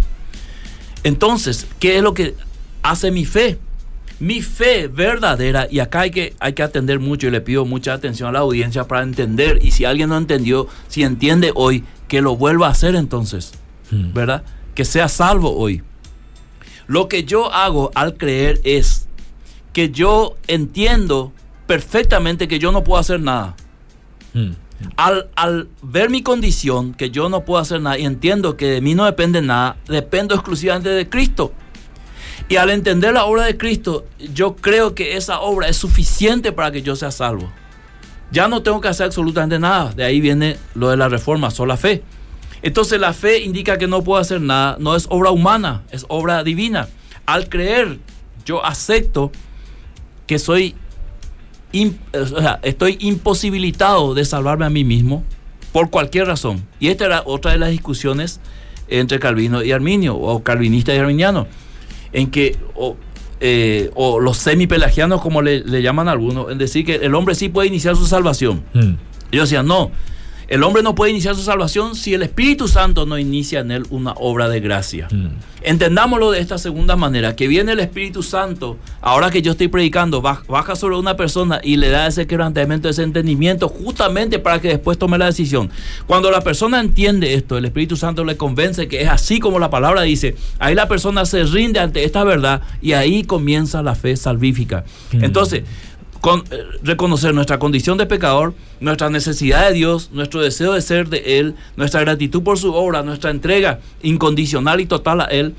Entonces, 1.04 1.68
¿qué 1.80 1.98
es 1.98 2.02
lo 2.02 2.14
que 2.14 2.34
hace 2.82 3.12
mi 3.12 3.26
fe? 3.26 3.60
Mi 4.20 4.42
fe 4.42 4.88
verdadera, 4.88 5.68
y 5.70 5.80
acá 5.80 6.02
hay 6.02 6.12
que, 6.12 6.36
hay 6.40 6.54
que 6.54 6.64
atender 6.64 7.00
mucho 7.00 7.28
y 7.28 7.32
le 7.32 7.42
pido 7.42 7.66
mucha 7.66 7.94
atención 7.94 8.30
a 8.30 8.32
la 8.32 8.40
audiencia 8.40 8.86
para 8.88 9.04
entender, 9.04 9.60
y 9.62 9.72
si 9.72 9.84
alguien 9.86 10.10
no 10.10 10.18
entendió, 10.18 10.68
si 10.88 11.04
entiende 11.04 11.52
hoy, 11.54 11.84
que 12.08 12.22
lo 12.22 12.36
vuelva 12.38 12.68
a 12.68 12.72
hacer 12.72 12.96
entonces, 12.96 13.54
Mm. 13.92 14.14
¿verdad? 14.14 14.44
Que 14.74 14.84
sea 14.86 15.08
salvo 15.08 15.56
hoy. 15.56 15.84
Lo 16.88 17.08
que 17.08 17.24
yo 17.24 17.54
hago 17.54 17.92
al 17.96 18.16
creer 18.16 18.60
es 18.64 19.08
que 19.74 19.90
yo 19.90 20.38
entiendo 20.48 21.32
perfectamente 21.68 22.48
que 22.48 22.60
yo 22.60 22.72
no 22.72 22.84
puedo 22.84 23.00
hacer 23.00 23.20
nada. 23.20 23.56
Mm. 24.34 24.52
Al, 24.98 25.30
al 25.36 25.70
ver 25.82 26.10
mi 26.10 26.22
condición, 26.22 26.94
que 26.94 27.10
yo 27.10 27.30
no 27.30 27.46
puedo 27.46 27.62
hacer 27.62 27.82
nada, 27.82 27.98
y 27.98 28.06
entiendo 28.06 28.58
que 28.58 28.68
de 28.68 28.82
mí 28.82 28.96
no 28.96 29.06
depende 29.06 29.42
nada, 29.42 29.78
dependo 29.88 30.36
exclusivamente 30.36 30.90
de 30.90 31.10
Cristo. 31.10 31.54
Y 32.48 32.58
al 32.58 32.70
entender 32.70 33.14
la 33.14 33.26
obra 33.26 33.44
de 33.44 33.58
Cristo, 33.58 34.06
yo 34.34 34.56
creo 34.56 34.94
que 34.94 35.18
esa 35.18 35.40
obra 35.40 35.68
es 35.68 35.78
suficiente 35.78 36.52
para 36.52 36.72
que 36.72 36.82
yo 36.82 36.96
sea 36.96 37.12
salvo. 37.12 37.52
Ya 38.32 38.48
no 38.48 38.62
tengo 38.62 38.82
que 38.82 38.88
hacer 38.88 39.08
absolutamente 39.08 39.58
nada. 39.60 39.92
De 39.94 40.04
ahí 40.04 40.22
viene 40.22 40.58
lo 40.76 40.90
de 40.90 40.98
la 40.98 41.10
reforma, 41.10 41.50
sola 41.50 41.78
fe. 41.78 42.04
Entonces 42.62 43.00
la 43.00 43.14
fe 43.14 43.40
indica 43.40 43.78
que 43.78 43.88
no 43.88 44.04
puedo 44.04 44.20
hacer 44.20 44.42
nada, 44.42 44.78
no 44.80 44.96
es 44.96 45.08
obra 45.10 45.32
humana, 45.32 45.84
es 45.92 46.06
obra 46.08 46.44
divina. 46.44 46.88
Al 47.26 47.50
creer, 47.50 48.00
yo 48.46 48.66
acepto 48.66 49.32
que 50.28 50.40
soy 50.40 50.76
o 52.14 52.40
sea, 52.40 52.60
estoy 52.64 52.98
imposibilitado 53.02 54.14
de 54.14 54.24
salvarme 54.24 54.66
a 54.66 54.70
mí 54.70 54.84
mismo 54.84 55.24
por 55.74 55.90
cualquier 55.90 56.28
razón. 56.28 56.66
Y 56.80 56.88
esta 56.88 57.06
era 57.06 57.24
otra 57.26 57.52
de 57.52 57.58
las 57.58 57.70
discusiones 57.70 58.40
entre 58.88 59.20
Calvino 59.20 59.62
y 59.64 59.72
Arminio, 59.72 60.16
o 60.16 60.42
calvinista 60.42 60.94
y 60.94 60.98
arminiano, 61.00 61.48
en 62.16 62.32
que, 62.32 62.56
o, 62.76 62.96
eh, 63.42 63.92
o 63.94 64.20
los 64.20 64.38
semipelagianos, 64.38 65.22
como 65.22 65.42
le, 65.42 65.60
le 65.60 65.82
llaman 65.82 66.08
algunos, 66.08 66.50
en 66.50 66.58
decir 66.58 66.86
que 66.86 66.96
el 66.96 67.14
hombre 67.14 67.36
sí 67.36 67.50
puede 67.50 67.68
iniciar 67.68 67.96
su 67.96 68.06
salvación. 68.06 68.64
Mm. 68.74 68.94
Ellos 69.32 69.50
decían, 69.50 69.68
no, 69.68 69.92
el 70.48 70.64
hombre 70.64 70.84
no 70.84 70.96
puede 70.96 71.12
iniciar 71.12 71.36
su 71.36 71.42
salvación 71.42 71.96
si 71.96 72.14
el 72.14 72.24
Espíritu 72.24 72.68
Santo 72.68 73.06
no 73.06 73.18
inicia 73.18 73.60
en 73.60 73.72
él 73.72 73.86
una 73.90 74.12
obra 74.14 74.50
de 74.50 74.60
gracia. 74.60 75.08
Mm. 75.12 75.28
Entendámoslo 75.64 76.30
de 76.30 76.40
esta 76.42 76.60
segunda 76.60 76.96
manera, 76.96 77.36
que 77.36 77.48
viene 77.48 77.72
el 77.72 77.80
Espíritu 77.80 78.22
Santo, 78.22 78.78
ahora 79.02 79.32
que 79.32 79.42
yo 79.42 79.54
estoy 79.54 79.68
predicando, 79.68 80.22
baj- 80.22 80.46
baja 80.46 80.76
sobre 80.76 80.96
una 80.96 81.18
persona 81.18 81.60
y 81.64 81.78
le 81.78 81.90
da 81.90 82.06
ese 82.06 82.28
quebrantamiento, 82.28 82.88
ese 82.88 83.02
entendimiento, 83.02 83.68
justamente 83.68 84.38
para 84.38 84.62
que 84.62 84.68
después 84.68 85.00
tome 85.00 85.18
la 85.18 85.26
decisión. 85.26 85.72
Cuando 86.06 86.30
la 86.30 86.42
persona 86.42 86.80
entiende 86.80 87.34
esto, 87.34 87.58
el 87.58 87.66
Espíritu 87.66 87.98
Santo 87.98 88.24
le 88.24 88.38
convence 88.38 88.88
que 88.88 89.02
es 89.02 89.10
así 89.10 89.40
como 89.40 89.58
la 89.58 89.72
palabra 89.72 90.04
dice, 90.04 90.36
ahí 90.60 90.76
la 90.76 90.88
persona 90.88 91.26
se 91.26 91.44
rinde 91.46 91.80
ante 91.80 92.04
esta 92.04 92.24
verdad 92.24 92.62
y 92.80 92.92
ahí 92.94 93.24
comienza 93.24 93.82
la 93.82 93.96
fe 93.96 94.16
salvífica. 94.18 94.86
Mm. 95.14 95.24
Entonces, 95.24 95.64
con, 96.22 96.44
eh, 96.52 96.64
reconocer 96.84 97.34
nuestra 97.34 97.60
condición 97.60 97.98
de 97.98 98.06
pecador, 98.06 98.54
nuestra 98.80 99.10
necesidad 99.10 99.68
de 99.68 99.74
Dios, 99.74 100.10
nuestro 100.12 100.42
deseo 100.42 100.74
de 100.74 100.82
ser 100.82 101.10
de 101.10 101.40
Él, 101.40 101.56
nuestra 101.76 102.02
gratitud 102.02 102.44
por 102.44 102.58
su 102.58 102.74
obra, 102.74 103.04
nuestra 103.04 103.32
entrega 103.32 103.80
incondicional 104.02 104.82
y 104.82 104.86
total 104.86 105.22
a 105.22 105.26
Él, 105.26 105.56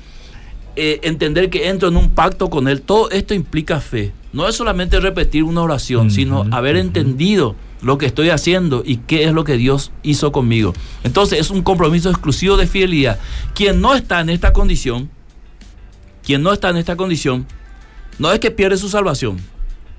eh, 0.75 0.99
entender 1.03 1.49
que 1.49 1.69
entro 1.69 1.89
en 1.89 1.97
un 1.97 2.09
pacto 2.09 2.49
con 2.49 2.67
Él, 2.67 2.81
todo 2.81 3.09
esto 3.09 3.33
implica 3.33 3.79
fe. 3.79 4.13
No 4.33 4.47
es 4.47 4.55
solamente 4.55 4.99
repetir 4.99 5.43
una 5.43 5.61
oración, 5.61 6.11
sino 6.11 6.45
haber 6.51 6.75
entendido 6.75 7.55
lo 7.81 7.97
que 7.97 8.05
estoy 8.05 8.29
haciendo 8.29 8.83
y 8.85 8.97
qué 8.97 9.23
es 9.23 9.33
lo 9.33 9.43
que 9.43 9.57
Dios 9.57 9.91
hizo 10.03 10.31
conmigo. 10.31 10.73
Entonces 11.03 11.39
es 11.39 11.49
un 11.49 11.61
compromiso 11.61 12.09
exclusivo 12.09 12.57
de 12.57 12.67
fidelidad. 12.67 13.19
Quien 13.53 13.81
no 13.81 13.95
está 13.95 14.19
en 14.19 14.29
esta 14.29 14.53
condición, 14.53 15.09
quien 16.23 16.43
no 16.43 16.53
está 16.53 16.69
en 16.69 16.77
esta 16.77 16.95
condición, 16.95 17.47
no 18.19 18.31
es 18.31 18.39
que 18.39 18.51
pierde 18.51 18.77
su 18.77 18.89
salvación, 18.89 19.37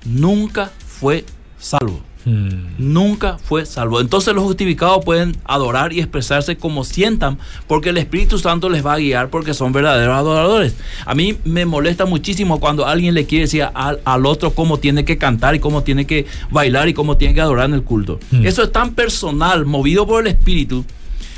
nunca 0.05 0.71
fue 0.87 1.25
salvo. 1.59 2.03
Mm. 2.25 2.75
Nunca 2.79 3.39
fue 3.39 3.65
salvo. 3.65 4.01
Entonces 4.01 4.35
los 4.35 4.45
justificados 4.45 5.05
pueden 5.05 5.37
adorar 5.45 5.93
y 5.93 6.01
expresarse 6.01 6.57
como 6.57 6.85
sientan, 6.85 7.39
porque 7.67 7.91
el 7.91 7.97
Espíritu 7.97 8.39
Santo 8.39 8.69
les 8.69 8.85
va 8.85 8.95
a 8.95 8.99
guiar, 8.99 9.31
porque 9.31 9.55
son 9.55 9.73
verdaderos 9.73 10.15
adoradores. 10.15 10.75
A 11.07 11.15
mí 11.15 11.39
me 11.45 11.65
molesta 11.65 12.05
muchísimo 12.05 12.61
cuando 12.61 12.87
alguien 12.87 13.15
le 13.15 13.25
quiere 13.25 13.45
decir 13.45 13.67
al, 13.73 14.01
al 14.05 14.27
otro 14.27 14.53
cómo 14.53 14.79
tiene 14.79 15.05
que 15.05 15.17
cantar 15.17 15.55
y 15.55 15.61
cómo 15.61 15.83
tiene 15.83 16.07
que 16.07 16.27
bailar 16.51 16.89
y 16.89 16.95
cómo 16.95 17.17
tiene 17.17 17.35
que 17.35 17.41
adorar 17.41 17.67
en 17.67 17.75
el 17.75 17.83
culto. 17.83 18.21
Mm. 18.31 18.47
Eso 18.47 18.63
es 18.63 18.73
tan 18.73 18.95
personal, 18.95 19.65
movido 19.65 20.07
por 20.07 20.27
el 20.27 20.33
Espíritu, 20.33 20.85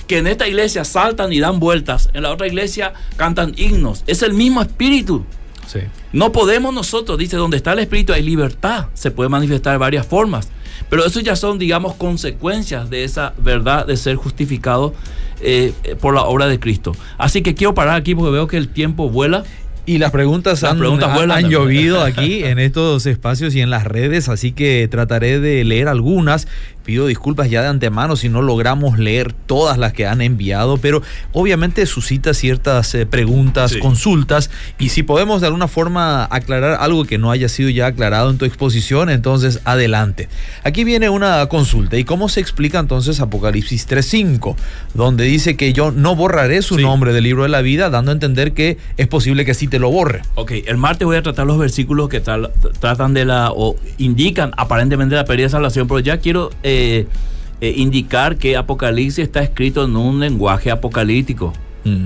que 0.09 0.19
en 0.19 0.27
esta 0.27 0.49
iglesia 0.49 0.85
saltan 0.85 1.33
y 1.33 1.39
dan 1.39 1.61
vueltas, 1.61 2.11
en 2.15 2.25
la 2.25 2.33
otra 2.33 2.49
iglesia 2.49 2.95
cantan 3.17 3.55
himnos. 3.57 4.03
Es 4.09 4.23
el 4.23 4.33
mismo 4.33 4.61
Espíritu. 4.61 5.25
Sí. 5.69 5.81
No 6.13 6.33
podemos 6.33 6.75
nosotros, 6.75 7.19
dice, 7.19 7.37
donde 7.37 7.57
está 7.57 7.73
el 7.73 7.79
Espíritu 7.79 8.13
hay 8.13 8.23
libertad, 8.23 8.87
se 8.95 9.11
puede 9.11 9.29
manifestar 9.29 9.73
de 9.75 9.79
varias 9.79 10.07
formas, 10.07 10.49
pero 10.89 11.05
eso 11.07 11.21
ya 11.21 11.37
son, 11.37 11.59
digamos, 11.59 11.95
consecuencias 11.95 12.91
de 12.91 13.05
esa 13.05 13.33
verdad 13.39 13.87
de 13.87 13.97
ser 13.97 14.17
justificado 14.17 14.93
eh, 15.41 15.73
eh, 15.85 15.95
por 15.95 16.15
la 16.15 16.23
obra 16.25 16.47
de 16.49 16.59
Cristo. 16.59 16.97
Así 17.17 17.43
que 17.43 17.55
quiero 17.55 17.75
parar 17.75 17.95
aquí 17.97 18.15
porque 18.15 18.33
veo 18.33 18.47
que 18.49 18.57
el 18.57 18.69
tiempo 18.69 19.09
vuela. 19.09 19.45
Y 19.87 19.99
las 19.99 20.11
preguntas, 20.13 20.61
Las 20.63 20.73
han, 20.73 20.79
preguntas 20.79 21.09
han- 21.09 21.15
vuelan 21.17 21.37
han 21.39 21.43
también. 21.45 21.63
llovido 21.63 22.03
aquí 22.03 22.45
en 22.45 22.59
estos 22.59 23.07
espacios 23.07 23.55
y 23.55 23.61
en 23.61 23.71
las 23.71 23.85
redes, 23.85 24.29
así 24.29 24.53
que 24.53 24.87
trataré 24.91 25.41
de 25.41 25.65
leer 25.65 25.89
algunas. 25.89 26.47
Pido 26.85 27.07
disculpas 27.07 27.51
ya 27.51 27.63
de 27.63 27.69
antemano 27.69 28.17
si 28.17 28.29
no 28.29 28.43
logramos 28.43 28.99
leer 28.99 29.33
todas 29.33 29.79
las 29.79 29.93
que 29.93 30.07
han 30.07 30.21
enviado, 30.23 30.77
pero 30.79 31.03
obviamente 31.33 31.85
suscita 31.87 32.35
ciertas 32.35 32.95
eh, 32.95 33.07
preguntas, 33.07 33.73
Sí. 33.73 33.79
consultas, 33.79 34.51
y 34.79 34.89
si 34.89 35.03
podemos 35.03 35.41
de 35.41 35.47
alguna 35.49 35.69
forma 35.69 36.25
aclarar 36.25 36.79
algo 36.81 37.05
que 37.05 37.19
no 37.19 37.31
haya 37.31 37.49
sido 37.49 37.69
ya 37.71 37.87
aclarado 37.87 38.31
en 38.31 38.39
tu 38.39 38.45
exposición, 38.45 39.11
entonces 39.11 39.61
adelante. 39.65 40.29
Aquí 40.65 40.85
viene 40.85 41.09
una 41.11 41.47
consulta, 41.47 41.97
¿y 41.97 42.05
cómo 42.05 42.29
se 42.29 42.41
explica 42.41 42.79
entonces 42.79 43.21
Apocalipsis 43.21 43.87
3.5, 43.87 44.57
donde 44.95 45.25
dice 45.25 45.57
que 45.57 45.73
yo 45.73 45.91
no 45.91 46.17
borraré 46.17 46.63
su 46.63 46.77
Sí. 46.77 46.83
nombre 46.83 47.13
del 47.13 47.25
libro 47.25 47.43
de 47.45 47.49
la 47.51 47.61
vida, 47.63 47.91
dando 47.91 48.11
a 48.11 48.15
entender 48.15 48.53
que 48.53 48.79
es 48.97 49.07
posible 49.07 49.45
que 49.45 49.55
sí 49.55 49.69
te 49.69 49.79
lo 49.79 49.91
borre? 49.91 50.23
Ok, 50.35 50.53
el 50.67 50.77
martes 50.77 51.05
voy 51.07 51.17
a 51.19 51.23
tratar 51.23 51.47
los 51.47 51.59
versículos 51.59 52.09
que 52.09 52.21
tal- 52.21 52.51
tratan 52.81 53.15
de 53.15 53.25
la, 53.27 53.51
o 53.55 53.77
indican 53.99 54.53
aparentemente 54.57 55.15
la 55.15 55.25
pérdida 55.25 55.47
de 55.47 55.51
salvación, 55.51 55.87
pero 55.87 56.01
ya 56.01 56.19
quiero 56.19 56.51
eh, 56.63 56.80
eh, 56.81 57.75
indicar 57.77 58.37
que 58.37 58.57
Apocalipsis 58.57 59.19
está 59.25 59.43
escrito 59.43 59.85
en 59.85 59.97
un 59.97 60.21
lenguaje 60.21 60.71
apocalíptico, 60.71 61.53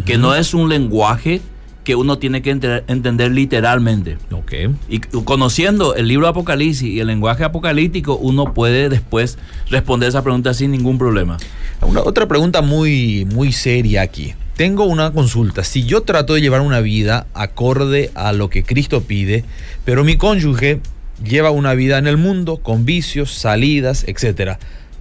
que 0.07 0.19
no 0.19 0.35
es 0.35 0.55
un 0.55 0.69
lenguaje 0.69 1.41
que 1.85 1.97
uno 1.97 2.17
tiene 2.17 2.41
que 2.41 2.51
enter- 2.51 2.85
entender 2.89 3.31
literalmente. 3.31 4.17
Ok. 4.33 4.53
Y 4.89 5.01
conociendo 5.01 5.95
el 5.95 6.09
libro 6.09 6.27
Apocalipsis 6.29 6.89
y 6.89 7.01
el 7.01 7.09
lenguaje 7.09 7.45
apocalíptico, 7.45 8.17
uno 8.17 8.55
puede 8.55 8.89
después 8.89 9.37
responder 9.69 10.09
esa 10.09 10.23
pregunta 10.23 10.55
sin 10.55 10.71
ningún 10.71 10.97
problema. 10.97 11.37
Una, 11.83 12.01
otra 12.01 12.27
pregunta 12.27 12.63
muy, 12.63 13.27
muy 13.27 13.53
seria 13.53 14.01
aquí. 14.01 14.33
Tengo 14.57 14.85
una 14.85 15.11
consulta. 15.13 15.63
Si 15.65 15.85
yo 15.85 16.03
trato 16.03 16.35
de 16.35 16.41
llevar 16.41 16.63
una 16.63 16.81
vida 16.81 17.27
acorde 17.35 18.11
a 18.15 18.33
lo 18.33 18.49
que 18.49 18.63
Cristo 18.63 19.03
pide, 19.03 19.45
pero 19.85 20.05
mi 20.05 20.17
cónyuge 20.17 20.81
lleva 21.23 21.51
una 21.51 21.75
vida 21.75 21.99
en 21.99 22.07
el 22.07 22.17
mundo 22.17 22.59
con 22.59 22.85
vicios, 22.85 23.33
salidas, 23.33 24.05
etcétera, 24.07 24.59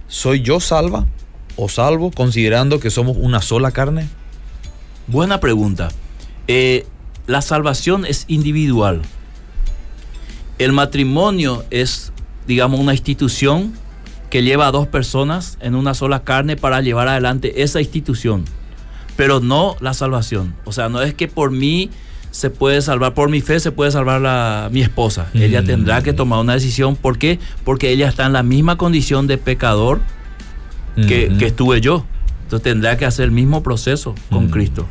¿soy 0.08 0.42
yo 0.42 0.60
salva 0.60 1.06
o 1.56 1.68
salvo 1.68 2.10
considerando 2.10 2.80
que 2.80 2.90
somos 2.90 3.16
una 3.18 3.40
sola 3.40 3.70
carne? 3.70 4.08
Buena 5.06 5.40
pregunta. 5.40 5.90
Eh, 6.46 6.86
la 7.26 7.42
salvación 7.42 8.04
es 8.06 8.24
individual. 8.28 9.02
El 10.58 10.72
matrimonio 10.72 11.64
es, 11.70 12.12
digamos, 12.46 12.80
una 12.80 12.92
institución 12.92 13.74
que 14.30 14.42
lleva 14.42 14.66
a 14.66 14.72
dos 14.72 14.86
personas 14.86 15.58
en 15.60 15.74
una 15.74 15.94
sola 15.94 16.24
carne 16.24 16.56
para 16.56 16.80
llevar 16.80 17.08
adelante 17.08 17.62
esa 17.62 17.80
institución, 17.80 18.44
pero 19.16 19.40
no 19.40 19.76
la 19.80 19.94
salvación. 19.94 20.54
O 20.64 20.72
sea, 20.72 20.88
no 20.88 21.02
es 21.02 21.14
que 21.14 21.28
por 21.28 21.50
mí 21.50 21.90
se 22.34 22.50
puede 22.50 22.82
salvar, 22.82 23.14
por 23.14 23.30
mi 23.30 23.40
fe 23.40 23.60
se 23.60 23.70
puede 23.70 23.92
salvar 23.92 24.20
la, 24.20 24.68
mi 24.72 24.82
esposa. 24.82 25.28
Ella 25.34 25.62
Mm. 25.62 25.66
tendrá 25.66 26.02
que 26.02 26.12
tomar 26.12 26.40
una 26.40 26.54
decisión. 26.54 26.96
¿Por 26.96 27.16
qué? 27.16 27.38
Porque 27.64 27.90
ella 27.90 28.08
está 28.08 28.26
en 28.26 28.32
la 28.32 28.42
misma 28.42 28.76
condición 28.76 29.28
de 29.28 29.38
pecador 29.38 30.00
que, 30.96 31.32
que 31.38 31.46
estuve 31.46 31.80
yo. 31.80 32.04
Entonces 32.42 32.64
tendrá 32.64 32.96
que 32.98 33.04
hacer 33.06 33.26
el 33.26 33.30
mismo 33.30 33.62
proceso 33.62 34.14
con 34.30 34.46
Mm. 34.46 34.50
Cristo. 34.50 34.88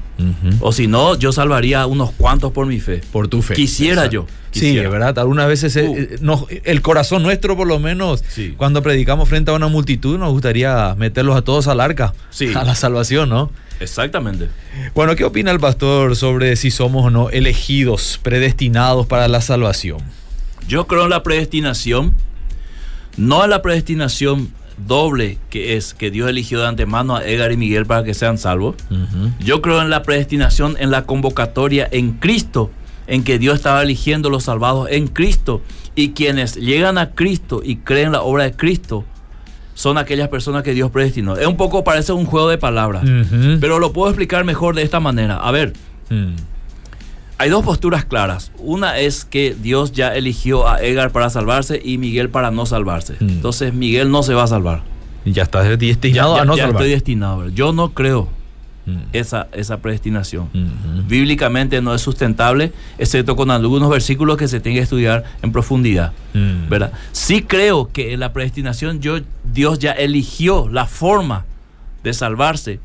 O 0.61 0.71
si 0.71 0.87
no, 0.87 1.15
yo 1.17 1.33
salvaría 1.33 1.81
a 1.81 1.85
unos 1.85 2.11
cuantos 2.11 2.53
por 2.53 2.65
mi 2.65 2.79
fe. 2.79 3.01
Por 3.11 3.27
tu 3.27 3.41
fe. 3.41 3.55
Quisiera 3.55 4.05
Exacto. 4.05 4.11
yo. 4.13 4.27
Sí, 4.51 4.77
es 4.77 4.89
verdad. 4.89 5.17
Algunas 5.19 5.47
veces 5.47 5.75
eh, 5.75 5.87
Uh. 5.89 5.95
eh, 5.97 6.15
nos- 6.21 6.45
el 6.63 6.81
corazón 6.81 7.23
nuestro, 7.23 7.57
por 7.57 7.67
lo 7.67 7.77
menos, 7.79 8.23
Sí. 8.29 8.53
cuando 8.55 8.81
predicamos 8.81 9.27
frente 9.27 9.51
a 9.51 9.53
una 9.55 9.67
multitud, 9.67 10.17
nos 10.17 10.31
gustaría 10.31 10.95
meterlos 10.97 11.35
a 11.35 11.41
todos 11.41 11.67
al 11.67 11.81
arca, 11.81 12.13
Sí. 12.29 12.53
a 12.55 12.63
la 12.63 12.75
salvación, 12.75 13.27
¿no? 13.29 13.51
Exactamente. 13.79 14.49
Bueno, 14.93 15.15
¿qué 15.15 15.23
opina 15.23 15.51
el 15.51 15.59
pastor 15.59 16.15
sobre 16.15 16.55
si 16.55 16.71
somos 16.71 17.05
o 17.05 17.09
no 17.09 17.29
elegidos, 17.29 18.19
predestinados 18.21 19.07
para 19.07 19.27
la 19.27 19.41
salvación? 19.41 19.99
Yo 20.67 20.87
creo 20.87 21.03
en 21.03 21.09
la 21.09 21.23
predestinación, 21.23 22.13
no 23.17 23.43
en 23.43 23.49
la 23.49 23.61
predestinación 23.61 24.51
doble 24.87 25.37
que 25.49 25.77
es 25.77 25.93
que 25.93 26.09
Dios 26.09 26.29
eligió 26.29 26.59
de 26.59 26.67
antemano 26.67 27.15
a 27.15 27.25
Edgar 27.25 27.51
y 27.51 27.57
Miguel 27.57 27.85
para 27.85 28.03
que 28.03 28.13
sean 28.13 28.37
salvos. 28.37 28.75
Yo 29.39 29.61
creo 29.61 29.81
en 29.81 29.89
la 29.89 30.03
predestinación, 30.03 30.75
en 30.79 30.91
la 30.91 31.03
convocatoria 31.03 31.87
en 31.91 32.13
Cristo 32.13 32.71
en 33.07 33.23
que 33.23 33.39
Dios 33.39 33.55
estaba 33.55 33.83
eligiendo 33.83 34.29
los 34.29 34.45
salvados 34.45 34.87
en 34.89 35.07
Cristo 35.07 35.61
y 35.95 36.11
quienes 36.11 36.55
llegan 36.55 36.97
a 36.97 37.11
Cristo 37.11 37.61
y 37.63 37.77
creen 37.77 38.13
la 38.13 38.21
obra 38.21 38.45
de 38.45 38.53
Cristo 38.53 39.05
son 39.73 39.97
aquellas 39.97 40.29
personas 40.29 40.63
que 40.63 40.73
Dios 40.73 40.91
predestinó. 40.91 41.35
Es 41.35 41.47
un 41.47 41.57
poco, 41.57 41.83
parece 41.83 42.11
un 42.13 42.25
juego 42.25 42.49
de 42.49 42.57
palabras, 42.57 43.03
pero 43.59 43.79
lo 43.79 43.91
puedo 43.93 44.09
explicar 44.09 44.43
mejor 44.43 44.75
de 44.75 44.83
esta 44.83 44.99
manera. 44.99 45.37
A 45.37 45.51
ver, 45.51 45.73
Mm. 46.09 46.35
hay 47.39 47.49
dos 47.49 47.63
posturas 47.65 48.05
claras. 48.05 48.51
Una 48.59 48.99
es 48.99 49.25
que 49.25 49.55
Dios 49.59 49.91
ya 49.91 50.15
eligió 50.15 50.67
a 50.67 50.81
Edgar 50.81 51.11
para 51.11 51.29
salvarse 51.29 51.81
y 51.83 51.97
Miguel 51.97 52.29
para 52.29 52.51
no 52.51 52.65
salvarse. 52.65 53.13
Mm. 53.19 53.29
Entonces 53.29 53.73
Miguel 53.73 54.11
no 54.11 54.21
se 54.23 54.33
va 54.33 54.43
a 54.43 54.47
salvar. 54.47 54.83
Ya 55.25 55.43
estás 55.43 55.65
Ya, 55.65 55.75
destinado 55.77 56.35
ya- 56.35 56.41
a 56.41 56.45
no 56.45 56.55
ya 56.55 56.63
salvar. 56.63 56.81
estoy 56.81 56.91
destinado. 56.91 57.49
Yo 57.49 57.71
no 57.73 57.93
creo 57.93 58.27
Mm. 58.85 58.97
esa, 59.13 59.47
esa 59.53 59.77
predestinación. 59.77 60.49
Ujú. 60.53 61.07
Bíblicamente 61.07 61.81
no 61.81 61.95
es 61.95 62.01
sustentable, 62.01 62.73
excepto 62.97 63.35
con 63.37 63.49
algunos 63.49 63.89
versículos 63.89 64.35
que 64.35 64.49
se 64.49 64.59
tienen 64.59 64.79
que 64.79 64.83
estudiar 64.83 65.23
en 65.41 65.53
profundidad. 65.53 66.11
Mm. 66.33 66.67
¿verdad? 66.69 66.91
Sí 67.13 67.43
creo 67.43 67.89
que 67.91 68.13
en 68.13 68.19
la 68.19 68.33
predestinación 68.33 68.99
yo, 68.99 69.19
Dios 69.43 69.79
ya 69.79 69.93
eligió 69.93 70.67
la 70.69 70.85
forma 70.85 71.45
de 72.03 72.13
salvarse 72.13 72.81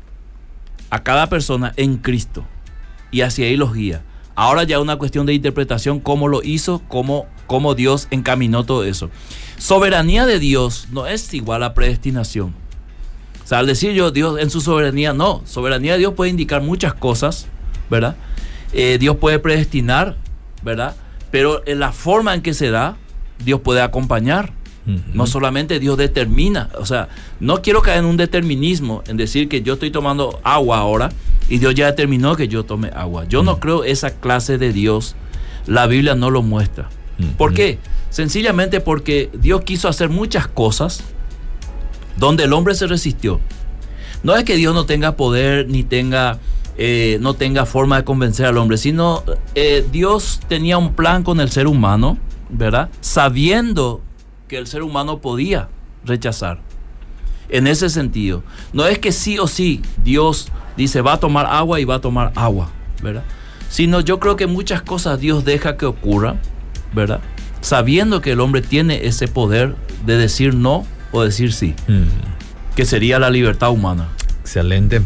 a 0.89 1.03
cada 1.03 1.27
persona 1.27 1.73
en 1.75 1.97
Cristo 1.97 2.45
y 3.11 3.21
hacia 3.21 3.47
ahí 3.47 3.57
los 3.57 3.73
guía. 3.73 4.01
Ahora 4.35 4.63
ya 4.63 4.79
una 4.79 4.95
cuestión 4.95 5.25
de 5.25 5.33
interpretación, 5.33 5.99
cómo 5.99 6.29
lo 6.29 6.41
hizo, 6.43 6.81
cómo, 6.87 7.27
cómo 7.45 7.75
Dios 7.75 8.07
encaminó 8.09 8.63
todo 8.63 8.85
eso. 8.85 9.09
Soberanía 9.57 10.25
de 10.25 10.39
Dios 10.39 10.87
no 10.91 11.07
es 11.07 11.33
igual 11.33 11.63
a 11.63 11.73
predestinación. 11.73 12.55
Sea, 13.49 13.57
al 13.57 13.65
decir 13.65 13.93
yo 13.93 14.11
Dios 14.11 14.39
en 14.39 14.51
su 14.51 14.61
soberanía, 14.61 15.11
no. 15.11 15.41
Soberanía 15.45 15.93
de 15.93 15.97
Dios 15.97 16.13
puede 16.13 16.29
indicar 16.29 16.61
muchas 16.61 16.93
cosas, 16.93 17.47
¿verdad? 17.89 18.15
Eh, 18.73 18.97
Dios 18.99 19.15
puede 19.15 19.39
predestinar, 19.39 20.17
¿verdad? 20.61 20.95
Pero 21.31 21.63
en 21.65 21.79
la 21.79 21.91
forma 21.91 22.35
en 22.35 22.43
que 22.43 22.53
se 22.53 22.69
da, 22.69 22.95
Dios 23.43 23.61
puede 23.61 23.81
acompañar. 23.81 24.53
No 25.13 25.25
solamente 25.25 25.79
Dios 25.79 25.97
determina, 25.97 26.69
o 26.75 26.85
sea, 26.85 27.09
no 27.39 27.61
quiero 27.61 27.81
caer 27.81 27.99
en 27.99 28.05
un 28.05 28.17
determinismo, 28.17 29.03
en 29.07 29.17
decir 29.17 29.47
que 29.47 29.61
yo 29.61 29.73
estoy 29.73 29.91
tomando 29.91 30.39
agua 30.43 30.77
ahora 30.77 31.09
y 31.47 31.57
Dios 31.57 31.75
ya 31.75 31.87
determinó 31.87 32.35
que 32.35 32.47
yo 32.47 32.65
tome 32.65 32.91
agua. 32.95 33.25
Yo 33.25 33.43
no 33.43 33.59
creo 33.59 33.83
esa 33.83 34.11
clase 34.11 34.59
de 34.59 34.73
Dios, 34.73 35.15
la 35.65 35.87
Biblia 35.87 36.13
no 36.13 36.29
lo 36.29 36.43
muestra. 36.43 36.89
¿Por 37.37 37.53
qué? 37.53 37.79
Sencillamente 38.09 38.79
porque 38.79 39.29
Dios 39.33 39.61
quiso 39.61 39.87
hacer 39.87 40.09
muchas 40.09 40.47
cosas 40.47 41.03
donde 42.19 42.43
el 42.43 42.53
hombre 42.53 42.75
se 42.75 42.85
resistió. 42.85 43.39
No 44.21 44.35
es 44.35 44.43
que 44.43 44.57
Dios 44.57 44.73
no 44.73 44.85
tenga 44.85 45.15
poder 45.15 45.67
ni 45.69 45.83
tenga 45.83 46.39
eh, 46.81 47.17
no 47.19 47.33
tenga 47.33 47.65
forma 47.65 47.97
de 47.97 48.03
convencer 48.05 48.45
al 48.45 48.57
hombre, 48.57 48.77
sino 48.77 49.23
eh, 49.53 49.85
Dios 49.91 50.39
tenía 50.47 50.77
un 50.77 50.93
plan 50.93 51.23
con 51.23 51.41
el 51.41 51.49
ser 51.51 51.67
humano, 51.67 52.17
¿verdad? 52.49 52.89
Sabiendo 53.01 54.01
que 54.47 54.57
el 54.57 54.65
ser 54.65 54.83
humano 54.83 55.19
podía 55.19 55.67
rechazar. 56.05 56.61
En 57.49 57.67
ese 57.67 57.89
sentido, 57.89 58.43
no 58.71 58.85
es 58.85 58.99
que 58.99 59.11
sí 59.11 59.39
o 59.39 59.47
sí 59.47 59.81
Dios 60.03 60.49
dice 60.77 61.01
va 61.01 61.13
a 61.13 61.19
tomar 61.19 61.47
agua 61.47 61.81
y 61.81 61.85
va 61.85 61.95
a 61.95 62.01
tomar 62.01 62.31
agua, 62.35 62.69
¿verdad? 63.01 63.23
Sino 63.69 63.99
yo 63.99 64.19
creo 64.19 64.37
que 64.37 64.47
muchas 64.47 64.81
cosas 64.81 65.19
Dios 65.19 65.43
deja 65.43 65.75
que 65.75 65.85
ocurran, 65.85 66.39
¿verdad? 66.93 67.19
Sabiendo 67.59 68.21
que 68.21 68.31
el 68.31 68.39
hombre 68.39 68.61
tiene 68.61 69.05
ese 69.05 69.27
poder 69.27 69.75
de 70.05 70.15
decir 70.15 70.53
no 70.53 70.85
o 71.11 71.23
decir 71.23 71.53
sí, 71.53 71.75
Mm. 71.87 72.03
que 72.75 72.85
sería 72.85 73.19
la 73.19 73.29
libertad 73.29 73.71
humana. 73.71 74.09
Excelente. 74.41 75.01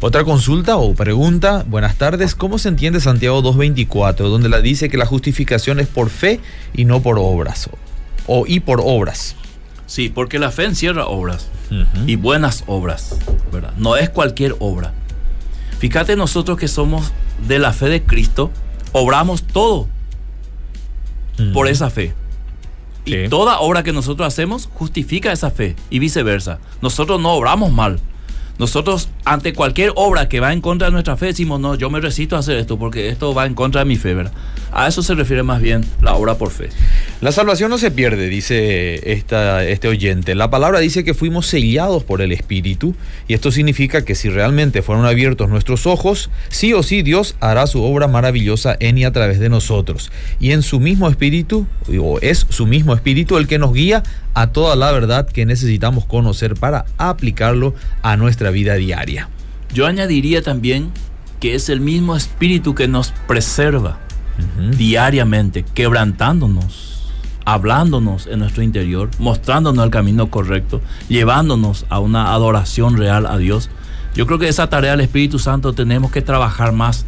Otra 0.00 0.24
consulta 0.24 0.76
o 0.76 0.94
pregunta. 0.94 1.64
Buenas 1.68 1.96
tardes. 1.96 2.34
¿Cómo 2.34 2.56
se 2.58 2.68
entiende 2.68 3.00
Santiago 3.00 3.42
2.24, 3.42 4.28
donde 4.28 4.48
la 4.48 4.60
dice 4.62 4.88
que 4.88 4.96
la 4.96 5.04
justificación 5.06 5.80
es 5.80 5.86
por 5.86 6.08
fe 6.08 6.40
y 6.72 6.84
no 6.86 7.02
por 7.02 7.18
obras? 7.18 7.68
O, 8.26 8.44
y 8.46 8.60
por 8.60 8.80
obras. 8.82 9.36
Sí, 9.86 10.08
porque 10.08 10.38
la 10.38 10.50
fe 10.50 10.64
encierra 10.64 11.06
obras 11.06 11.48
y 12.06 12.16
buenas 12.16 12.64
obras, 12.66 13.16
¿verdad? 13.52 13.72
No 13.76 13.96
es 13.96 14.08
cualquier 14.08 14.56
obra. 14.60 14.92
Fíjate 15.78 16.16
nosotros 16.16 16.56
que 16.58 16.66
somos 16.68 17.12
de 17.46 17.58
la 17.58 17.72
fe 17.72 17.88
de 17.88 18.02
Cristo, 18.02 18.50
obramos 18.92 19.42
todo 19.42 19.88
por 21.52 21.68
esa 21.68 21.90
fe. 21.90 22.14
Y 23.06 23.28
toda 23.28 23.60
obra 23.60 23.82
que 23.82 23.92
nosotros 23.92 24.26
hacemos 24.26 24.68
justifica 24.74 25.32
esa 25.32 25.50
fe 25.50 25.76
y 25.90 26.00
viceversa. 26.00 26.58
Nosotros 26.82 27.20
no 27.20 27.32
obramos 27.32 27.72
mal. 27.72 28.00
Nosotros 28.58 29.08
ante 29.24 29.52
cualquier 29.52 29.92
obra 29.96 30.28
que 30.28 30.40
va 30.40 30.52
en 30.52 30.60
contra 30.60 30.88
de 30.88 30.92
nuestra 30.92 31.16
fe 31.16 31.26
decimos, 31.26 31.60
no, 31.60 31.74
yo 31.74 31.90
me 31.90 32.00
resisto 32.00 32.36
a 32.36 32.38
hacer 32.38 32.56
esto 32.56 32.78
porque 32.78 33.08
esto 33.08 33.34
va 33.34 33.46
en 33.46 33.54
contra 33.54 33.80
de 33.80 33.84
mi 33.84 33.96
fe, 33.96 34.14
¿verdad? 34.14 34.32
A 34.72 34.88
eso 34.88 35.02
se 35.02 35.14
refiere 35.14 35.42
más 35.42 35.60
bien 35.60 35.84
la 36.02 36.14
obra 36.14 36.36
por 36.36 36.50
fe. 36.50 36.68
La 37.20 37.32
salvación 37.32 37.70
no 37.70 37.78
se 37.78 37.90
pierde, 37.90 38.28
dice 38.28 39.12
esta, 39.12 39.64
este 39.64 39.88
oyente. 39.88 40.34
La 40.34 40.50
palabra 40.50 40.80
dice 40.80 41.04
que 41.04 41.14
fuimos 41.14 41.46
sellados 41.46 42.04
por 42.04 42.20
el 42.20 42.32
Espíritu 42.32 42.94
y 43.28 43.34
esto 43.34 43.50
significa 43.50 44.04
que 44.04 44.14
si 44.14 44.28
realmente 44.28 44.82
fueron 44.82 45.06
abiertos 45.06 45.48
nuestros 45.48 45.86
ojos, 45.86 46.30
sí 46.48 46.72
o 46.72 46.82
sí 46.82 47.02
Dios 47.02 47.36
hará 47.40 47.66
su 47.66 47.82
obra 47.82 48.08
maravillosa 48.08 48.76
en 48.80 48.98
y 48.98 49.04
a 49.04 49.12
través 49.12 49.38
de 49.38 49.48
nosotros. 49.48 50.10
Y 50.40 50.52
en 50.52 50.62
su 50.62 50.80
mismo 50.80 51.08
Espíritu, 51.08 51.66
o 51.98 52.18
es 52.20 52.46
su 52.48 52.66
mismo 52.66 52.94
Espíritu 52.94 53.36
el 53.36 53.46
que 53.46 53.58
nos 53.58 53.72
guía 53.72 54.02
a 54.36 54.48
toda 54.48 54.76
la 54.76 54.92
verdad 54.92 55.26
que 55.26 55.46
necesitamos 55.46 56.04
conocer 56.04 56.56
para 56.56 56.84
aplicarlo 56.98 57.74
a 58.02 58.18
nuestra 58.18 58.50
vida 58.50 58.74
diaria. 58.74 59.30
Yo 59.72 59.86
añadiría 59.86 60.42
también 60.42 60.90
que 61.40 61.54
es 61.54 61.70
el 61.70 61.80
mismo 61.80 62.14
espíritu 62.14 62.74
que 62.74 62.86
nos 62.86 63.14
preserva 63.26 63.98
diariamente, 64.76 65.64
quebrantándonos, 65.64 67.10
hablándonos 67.46 68.26
en 68.26 68.40
nuestro 68.40 68.62
interior, 68.62 69.08
mostrándonos 69.18 69.82
el 69.82 69.90
camino 69.90 70.30
correcto, 70.30 70.82
llevándonos 71.08 71.86
a 71.88 71.98
una 72.00 72.34
adoración 72.34 72.98
real 72.98 73.24
a 73.24 73.38
Dios. 73.38 73.70
Yo 74.14 74.26
creo 74.26 74.38
que 74.38 74.48
esa 74.48 74.68
tarea 74.68 74.90
del 74.90 75.00
Espíritu 75.00 75.38
Santo 75.38 75.72
tenemos 75.72 76.10
que 76.10 76.20
trabajar 76.20 76.72
más 76.72 77.06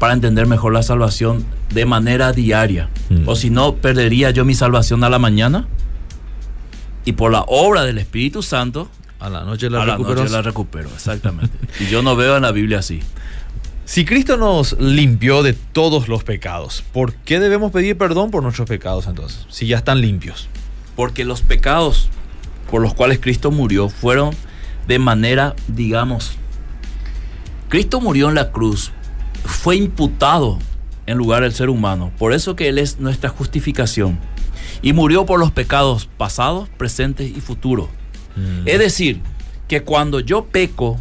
para 0.00 0.12
entender 0.12 0.48
mejor 0.48 0.72
la 0.72 0.82
salvación 0.82 1.44
de 1.72 1.86
manera 1.86 2.32
diaria. 2.32 2.90
Mm. 3.10 3.28
O 3.28 3.36
si 3.36 3.48
no, 3.48 3.76
perdería 3.76 4.32
yo 4.32 4.44
mi 4.44 4.54
salvación 4.54 5.04
a 5.04 5.08
la 5.08 5.20
mañana 5.20 5.68
y 7.06 7.12
por 7.12 7.32
la 7.32 7.44
obra 7.46 7.84
del 7.84 7.96
Espíritu 7.96 8.42
Santo 8.42 8.90
A 9.18 9.30
la 9.30 9.44
noche 9.44 9.70
la 9.70 9.82
a 9.82 9.86
la 9.86 9.96
noche 9.96 10.28
la 10.28 10.42
recupero, 10.42 10.90
exactamente. 10.94 11.56
y 11.80 11.86
yo 11.86 12.02
no 12.02 12.16
veo 12.16 12.36
en 12.36 12.42
la 12.42 12.52
Biblia 12.52 12.80
así. 12.80 13.00
Si 13.86 14.04
Cristo 14.04 14.36
nos 14.36 14.78
limpió 14.80 15.42
de 15.44 15.52
todos 15.52 16.08
los 16.08 16.24
pecados, 16.24 16.82
¿por 16.92 17.14
qué 17.14 17.38
debemos 17.38 17.70
pedir 17.70 17.96
perdón 17.96 18.30
por 18.32 18.42
nuestros 18.42 18.68
pecados 18.68 19.06
entonces? 19.06 19.46
Si 19.48 19.68
ya 19.68 19.76
están 19.76 20.00
limpios. 20.00 20.48
Porque 20.96 21.24
los 21.24 21.42
pecados 21.42 22.08
por 22.70 22.82
los 22.82 22.94
cuales 22.94 23.20
Cristo 23.20 23.52
murió 23.52 23.88
fueron 23.88 24.34
de 24.88 24.98
manera, 24.98 25.54
digamos, 25.68 26.32
Cristo 27.68 28.00
murió 28.00 28.28
en 28.28 28.34
la 28.34 28.50
cruz, 28.50 28.90
fue 29.44 29.76
imputado 29.76 30.58
en 31.06 31.16
lugar 31.18 31.42
del 31.42 31.52
ser 31.52 31.68
humano. 31.68 32.10
Por 32.18 32.32
eso 32.32 32.56
que 32.56 32.68
Él 32.68 32.78
es 32.78 32.98
nuestra 32.98 33.30
justificación. 33.30 34.18
Y 34.82 34.92
murió 34.92 35.26
por 35.26 35.40
los 35.40 35.50
pecados 35.50 36.08
pasados, 36.16 36.68
presentes 36.76 37.30
y 37.34 37.40
futuros. 37.40 37.88
Es 38.66 38.78
decir, 38.78 39.20
que 39.66 39.82
cuando 39.82 40.20
yo 40.20 40.44
peco, 40.44 40.98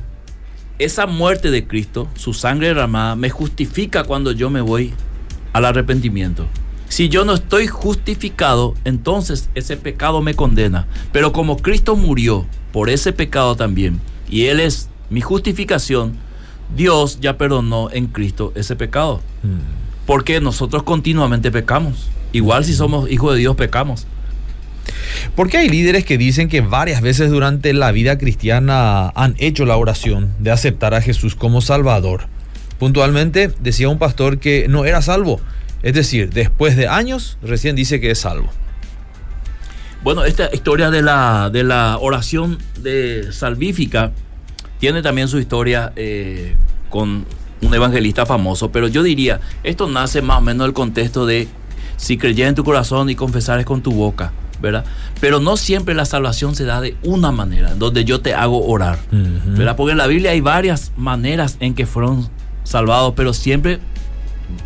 esa 0.79 1.05
muerte 1.05 1.51
de 1.51 1.67
Cristo, 1.67 2.07
su 2.15 2.33
sangre 2.33 2.67
derramada, 2.67 3.15
me 3.15 3.29
justifica 3.29 4.03
cuando 4.03 4.31
yo 4.31 4.49
me 4.49 4.61
voy 4.61 4.93
al 5.53 5.65
arrepentimiento. 5.65 6.47
Si 6.87 7.09
yo 7.09 7.25
no 7.25 7.33
estoy 7.33 7.67
justificado, 7.67 8.73
entonces 8.85 9.49
ese 9.55 9.77
pecado 9.77 10.21
me 10.21 10.33
condena. 10.33 10.87
Pero 11.11 11.33
como 11.33 11.57
Cristo 11.57 11.95
murió 11.95 12.45
por 12.71 12.89
ese 12.89 13.11
pecado 13.11 13.55
también, 13.55 13.99
y 14.29 14.45
Él 14.45 14.59
es 14.59 14.89
mi 15.09 15.21
justificación, 15.21 16.17
Dios 16.75 17.19
ya 17.19 17.37
perdonó 17.37 17.89
en 17.91 18.07
Cristo 18.07 18.51
ese 18.55 18.75
pecado. 18.75 19.21
Mm. 19.43 20.05
Porque 20.05 20.39
nosotros 20.39 20.83
continuamente 20.83 21.51
pecamos. 21.51 22.09
Igual 22.35 22.65
si 22.65 22.73
somos 22.73 23.09
hijos 23.09 23.31
de 23.31 23.39
Dios, 23.39 23.55
pecamos. 23.55 24.07
¿Por 25.37 25.49
qué 25.49 25.55
hay 25.59 25.69
líderes 25.69 26.03
que 26.03 26.17
dicen 26.17 26.49
que 26.49 26.59
varias 26.59 27.01
veces 27.01 27.31
durante 27.31 27.71
la 27.71 27.93
vida 27.93 28.17
cristiana 28.17 29.07
han 29.15 29.35
hecho 29.37 29.65
la 29.65 29.77
oración 29.77 30.33
de 30.39 30.51
aceptar 30.51 30.93
a 30.93 30.99
Jesús 30.99 31.33
como 31.33 31.61
Salvador? 31.61 32.27
Puntualmente 32.77 33.53
decía 33.61 33.87
un 33.87 33.99
pastor 33.99 34.39
que 34.39 34.67
no 34.67 34.83
era 34.83 35.01
salvo. 35.01 35.39
Es 35.81 35.93
decir, 35.93 36.29
después 36.29 36.75
de 36.75 36.89
años 36.89 37.37
recién 37.41 37.77
dice 37.77 38.01
que 38.01 38.11
es 38.11 38.19
salvo. 38.19 38.49
Bueno, 40.03 40.25
esta 40.25 40.49
historia 40.51 40.89
de 40.89 41.03
la, 41.03 41.49
de 41.49 41.63
la 41.63 41.97
oración 42.01 42.57
de 42.81 43.31
salvífica 43.31 44.11
tiene 44.81 45.01
también 45.01 45.29
su 45.29 45.39
historia 45.39 45.93
eh, 45.95 46.57
con 46.89 47.25
un 47.61 47.73
evangelista 47.73 48.25
famoso, 48.25 48.73
pero 48.73 48.89
yo 48.89 49.03
diría, 49.03 49.39
esto 49.63 49.87
nace 49.87 50.21
más 50.21 50.39
o 50.39 50.41
menos 50.41 50.67
del 50.67 50.73
contexto 50.73 51.25
de 51.25 51.47
si 51.97 52.17
creyes 52.17 52.47
en 52.47 52.55
tu 52.55 52.63
corazón 52.63 53.09
y 53.09 53.15
confesares 53.15 53.65
con 53.65 53.81
tu 53.81 53.91
boca, 53.91 54.33
¿verdad? 54.61 54.85
Pero 55.19 55.39
no 55.39 55.57
siempre 55.57 55.95
la 55.95 56.05
salvación 56.05 56.55
se 56.55 56.65
da 56.65 56.81
de 56.81 56.95
una 57.03 57.31
manera, 57.31 57.75
donde 57.75 58.05
yo 58.05 58.21
te 58.21 58.33
hago 58.33 58.65
orar. 58.65 58.99
¿verdad? 59.11 59.75
Porque 59.75 59.91
en 59.91 59.97
la 59.97 60.07
Biblia 60.07 60.31
hay 60.31 60.41
varias 60.41 60.91
maneras 60.97 61.57
en 61.59 61.73
que 61.73 61.85
fueron 61.85 62.29
salvados, 62.63 63.13
pero 63.15 63.33
siempre 63.33 63.79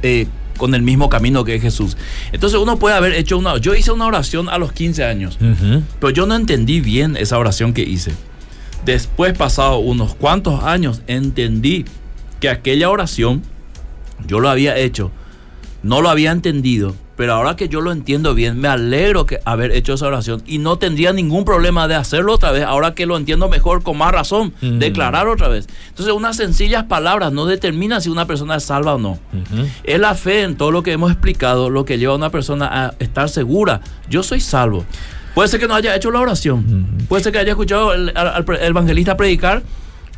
eh, 0.02 0.28
con 0.58 0.76
el 0.76 0.82
mismo 0.82 1.10
camino 1.10 1.44
que 1.44 1.60
Jesús. 1.60 1.98
Entonces 2.32 2.60
uno 2.60 2.78
puede 2.78 2.96
haber 2.96 3.14
hecho 3.14 3.38
una... 3.38 3.58
Yo 3.58 3.74
hice 3.76 3.92
una 3.92 4.06
oración 4.06 4.50
a 4.50 4.58
los 4.58 4.74
15 4.74 5.04
años, 5.06 5.40
pero 6.00 6.12
yo 6.12 6.26
no 6.26 6.36
entendí 6.36 6.82
bien 6.82 7.16
esa 7.16 7.38
oración 7.38 7.74
que 7.74 7.82
hice. 7.82 8.12
Después, 8.86 9.34
pasado 9.38 9.80
unos 9.80 10.16
cuantos 10.16 10.64
años, 10.64 11.02
entendí 11.08 11.86
que 12.40 12.50
aquella 12.50 12.90
oración 12.90 13.42
yo 14.28 14.40
lo 14.40 14.50
había 14.50 14.78
hecho, 14.78 15.12
no 15.84 16.02
lo 16.02 16.10
había 16.10 16.32
entendido, 16.32 16.96
pero 17.20 17.34
ahora 17.34 17.58
que 17.58 17.68
yo 17.68 17.82
lo 17.82 17.92
entiendo 17.92 18.34
bien, 18.34 18.62
me 18.62 18.70
alegro 18.70 19.26
que 19.26 19.40
haber 19.44 19.74
hecho 19.74 19.96
esa 19.96 20.08
oración 20.08 20.42
y 20.48 20.58
no 20.60 20.78
tendría 20.78 21.12
ningún 21.12 21.44
problema 21.44 21.86
de 21.90 21.96
hacerlo 21.96 22.36
otra 22.36 22.52
vez, 22.54 22.64
ahora 22.64 22.96
que 22.96 23.06
lo 23.06 23.18
entiendo 23.18 23.50
mejor, 23.50 23.84
con 23.84 23.98
más 23.98 24.14
razón, 24.14 24.54
Mm. 24.62 24.80
declarar 24.80 25.28
otra 25.28 25.50
vez. 25.50 25.68
Entonces, 25.90 26.14
unas 26.14 26.38
sencillas 26.38 26.86
palabras 26.86 27.34
no 27.34 27.46
determinan 27.46 28.02
si 28.02 28.08
una 28.10 28.26
persona 28.26 28.56
es 28.56 28.64
salva 28.64 28.96
o 28.96 28.98
no. 29.00 29.20
Es 29.84 30.00
la 30.00 30.16
fe 30.16 30.44
en 30.44 30.56
todo 30.56 30.72
lo 30.72 30.82
que 30.82 30.94
hemos 30.94 31.12
explicado 31.12 31.70
lo 31.70 31.84
que 31.84 31.98
lleva 31.98 32.14
a 32.14 32.16
una 32.16 32.30
persona 32.30 32.70
a 32.86 32.94
estar 33.00 33.28
segura. 33.28 33.82
Yo 34.10 34.24
soy 34.24 34.40
salvo. 34.40 34.86
Puede 35.36 35.50
ser 35.50 35.60
que 35.60 35.68
no 35.68 35.76
haya 35.76 35.94
hecho 35.98 36.12
la 36.12 36.22
oración. 36.22 36.88
Puede 37.10 37.22
ser 37.22 37.34
que 37.34 37.40
haya 37.40 37.52
escuchado 37.52 37.90
al- 37.92 38.14
evangelista 38.62 39.18
predicar 39.18 39.62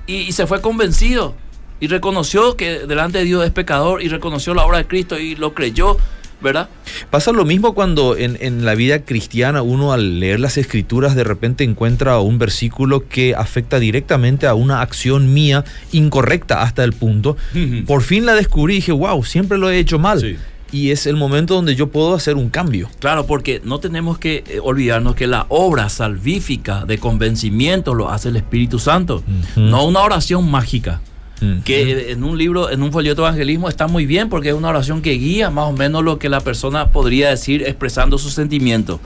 y, 0.05 0.17
y 0.17 0.31
se 0.33 0.45
fue 0.45 0.61
convencido. 0.61 1.33
Y 1.79 1.87
reconoció 1.87 2.55
que 2.55 2.85
delante 2.85 3.17
de 3.17 3.23
Dios 3.23 3.43
es 3.43 3.49
pecador 3.49 4.03
y 4.03 4.07
reconoció 4.07 4.53
la 4.53 4.63
obra 4.63 4.77
de 4.77 4.85
Cristo 4.85 5.17
y 5.17 5.35
lo 5.35 5.55
creyó, 5.55 5.97
¿verdad? 6.41 6.69
Pasa 7.09 7.31
lo 7.31 7.45
mismo 7.45 7.73
cuando 7.73 8.17
en, 8.17 8.37
en 8.41 8.65
la 8.65 8.75
vida 8.75 9.05
cristiana 9.05 9.61
uno 9.61 9.93
al 9.93 10.19
leer 10.19 10.39
las 10.39 10.57
escrituras 10.57 11.15
de 11.15 11.23
repente 11.23 11.63
encuentra 11.63 12.19
un 12.19 12.37
versículo 12.37 13.07
que 13.07 13.35
afecta 13.35 13.79
directamente 13.79 14.47
a 14.47 14.53
una 14.53 14.81
acción 14.81 15.33
mía 15.33 15.63
incorrecta 15.91 16.61
hasta 16.61 16.83
el 16.83 16.93
punto. 16.93 17.37
Por 17.85 18.01
fin 18.01 18.25
la 18.25 18.35
descubrí 18.35 18.73
y 18.73 18.77
dije, 18.77 18.91
wow, 18.91 19.23
siempre 19.23 19.57
lo 19.57 19.69
he 19.69 19.77
hecho 19.77 19.99
mal. 19.99 20.19
Sí. 20.19 20.37
Y 20.73 20.91
es 20.91 21.05
el 21.05 21.17
momento 21.17 21.55
donde 21.55 21.75
yo 21.75 21.87
puedo 21.87 22.13
hacer 22.13 22.37
un 22.37 22.49
cambio. 22.49 22.89
Claro, 22.99 23.25
porque 23.25 23.61
no 23.63 23.79
tenemos 23.79 24.17
que 24.17 24.45
eh, 24.47 24.59
olvidarnos 24.63 25.15
que 25.15 25.27
la 25.27 25.45
obra 25.49 25.89
salvífica 25.89 26.85
de 26.85 26.97
convencimiento 26.97 27.93
lo 27.93 28.09
hace 28.09 28.29
el 28.29 28.37
Espíritu 28.37 28.79
Santo, 28.79 29.21
no 29.57 29.85
una 29.85 29.99
oración 29.99 30.49
mágica. 30.49 31.01
Ujú. 31.41 31.63
que 31.63 32.11
en 32.11 32.23
un 32.23 32.37
libro, 32.37 32.69
en 32.69 32.83
un 32.83 32.91
folleto 32.91 33.23
de 33.23 33.27
evangelismo 33.29 33.67
está 33.67 33.87
muy 33.87 34.05
bien 34.05 34.29
porque 34.29 34.49
es 34.49 34.55
una 34.55 34.69
oración 34.69 35.01
que 35.01 35.11
guía 35.13 35.49
más 35.49 35.65
o 35.65 35.71
menos 35.73 36.03
lo 36.03 36.19
que 36.19 36.29
la 36.29 36.39
persona 36.41 36.91
podría 36.91 37.29
decir 37.29 37.63
expresando 37.63 38.17
sus 38.17 38.33
sentimientos. 38.33 38.99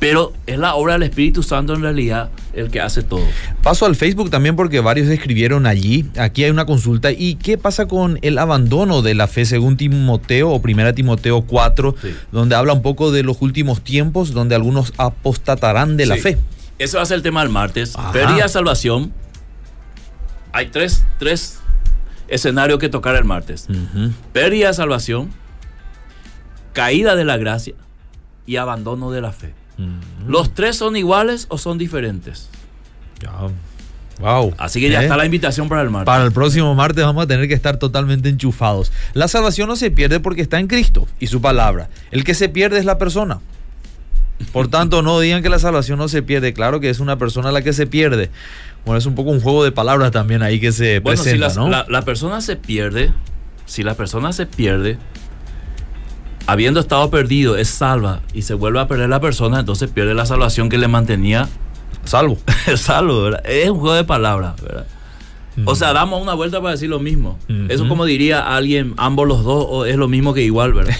Pero 0.00 0.32
es 0.46 0.58
la 0.58 0.74
obra 0.74 0.94
del 0.94 1.04
Espíritu 1.04 1.42
Santo 1.42 1.72
en 1.74 1.80
realidad 1.80 2.28
el 2.52 2.70
que 2.70 2.80
hace 2.80 3.02
todo. 3.02 3.22
Paso 3.62 3.86
al 3.86 3.96
Facebook 3.96 4.28
también 4.28 4.54
porque 4.54 4.80
varios 4.80 5.08
escribieron 5.08 5.66
allí. 5.66 6.04
Aquí 6.18 6.44
hay 6.44 6.50
una 6.50 6.66
consulta. 6.66 7.10
¿Y 7.10 7.36
qué 7.36 7.56
pasa 7.56 7.86
con 7.86 8.18
el 8.20 8.36
abandono 8.38 9.00
de 9.02 9.14
la 9.14 9.28
fe 9.28 9.46
según 9.46 9.76
Timoteo 9.78 10.50
o 10.50 10.60
Primera 10.60 10.92
Timoteo 10.92 11.42
4, 11.42 11.94
Sí. 12.02 12.14
donde 12.32 12.54
habla 12.54 12.74
un 12.74 12.82
poco 12.82 13.12
de 13.12 13.22
los 13.22 13.40
últimos 13.40 13.80
tiempos, 13.82 14.32
donde 14.32 14.54
algunos 14.54 14.92
apostatarán 14.98 15.96
de 15.96 16.06
la 16.06 16.16
fe? 16.16 16.38
Ese 16.78 16.96
va 16.98 17.02
a 17.04 17.06
ser 17.06 17.16
el 17.16 17.22
tema 17.22 17.40
del 17.40 17.50
martes. 17.50 17.96
Ajá. 17.96 18.12
Pérdida 18.12 18.42
de 18.42 18.48
salvación. 18.50 19.12
Hay 20.52 20.66
tres, 20.66 21.04
tres 21.18 21.60
escenarios 22.28 22.78
que 22.78 22.88
tocar 22.88 23.16
el 23.16 23.24
martes. 23.24 23.66
Ujú. 23.68 24.12
Pérdida 24.32 24.68
de 24.68 24.74
salvación, 24.74 25.30
caída 26.72 27.16
de 27.16 27.24
la 27.24 27.36
gracia 27.36 27.74
y 28.46 28.56
abandono 28.56 29.10
de 29.10 29.20
la 29.20 29.32
fe. 29.32 29.54
Ujú. 29.78 30.30
¿Los 30.30 30.54
tres 30.54 30.76
son 30.76 30.96
iguales 30.96 31.46
o 31.48 31.58
son 31.58 31.78
diferentes? 31.78 32.48
Wow. 34.20 34.54
Así 34.58 34.80
que 34.80 34.90
ya 34.90 35.00
¿Eh? 35.00 35.04
está 35.04 35.16
la 35.16 35.24
invitación 35.24 35.68
para 35.68 35.82
el 35.82 35.90
martes. 35.90 36.06
Para 36.06 36.24
el 36.24 36.32
próximo 36.32 36.74
martes 36.74 37.04
vamos 37.04 37.24
a 37.24 37.26
tener 37.26 37.48
que 37.48 37.54
estar 37.54 37.78
totalmente 37.78 38.28
enchufados. 38.28 38.92
La 39.12 39.28
salvación 39.28 39.68
no 39.68 39.76
se 39.76 39.90
pierde 39.90 40.20
porque 40.20 40.42
está 40.42 40.60
en 40.60 40.68
Cristo 40.68 41.08
y 41.18 41.26
su 41.26 41.40
palabra. 41.40 41.88
El 42.10 42.22
que 42.24 42.34
se 42.34 42.48
pierde 42.48 42.78
es 42.78 42.84
la 42.84 42.98
persona. 42.98 43.40
Por 44.52 44.68
tanto, 44.68 45.02
no 45.02 45.20
digan 45.20 45.42
que 45.42 45.48
la 45.48 45.58
salvación 45.58 45.98
no 45.98 46.08
se 46.08 46.22
pierde. 46.22 46.52
Claro 46.52 46.80
que 46.80 46.90
es 46.90 47.00
una 47.00 47.18
persona 47.18 47.52
la 47.52 47.62
que 47.62 47.72
se 47.72 47.86
pierde. 47.86 48.30
Bueno, 48.84 48.98
es 48.98 49.06
un 49.06 49.14
poco 49.14 49.30
un 49.30 49.40
juego 49.40 49.64
de 49.64 49.72
palabras 49.72 50.10
también 50.10 50.42
ahí 50.42 50.60
que 50.60 50.72
se 50.72 51.00
Bueno, 51.00 51.22
si 51.22 51.30
presenta, 51.30 51.60
¿no? 51.60 51.68
la, 51.68 51.86
la 51.88 52.02
persona 52.02 52.40
se 52.40 52.56
pierde, 52.56 53.12
si 53.64 53.82
la 53.82 53.94
persona 53.94 54.32
se 54.32 54.46
pierde, 54.46 54.98
habiendo 56.46 56.80
estado 56.80 57.10
perdido, 57.10 57.56
es 57.56 57.68
salva 57.68 58.20
y 58.34 58.42
se 58.42 58.54
vuelve 58.54 58.80
a 58.80 58.88
perder 58.88 59.08
la 59.08 59.20
persona, 59.20 59.60
entonces 59.60 59.90
pierde 59.90 60.14
la 60.14 60.26
salvación 60.26 60.68
que 60.68 60.78
le 60.78 60.88
mantenía 60.88 61.48
Salvo. 62.04 62.38
salvo, 62.76 63.22
¿verdad? 63.22 63.42
Es 63.46 63.70
un 63.70 63.80
juego 63.80 63.94
de 63.94 64.04
palabras, 64.04 64.60
¿verdad? 64.60 64.86
O 65.66 65.74
sea, 65.76 65.92
damos 65.92 66.20
una 66.20 66.34
vuelta 66.34 66.60
para 66.60 66.72
decir 66.72 66.88
lo 66.88 66.98
mismo. 66.98 67.38
Ujú. 67.48 67.66
Eso 67.72 67.86
como 67.88 68.04
diría 68.06 68.56
alguien, 68.56 68.94
ambos 68.96 69.28
los 69.28 69.44
dos, 69.44 69.64
o 69.68 69.84
es 69.86 69.96
lo 69.96 70.08
mismo 70.08 70.34
que 70.34 70.42
igual, 70.42 70.72
¿verdad? 70.72 70.96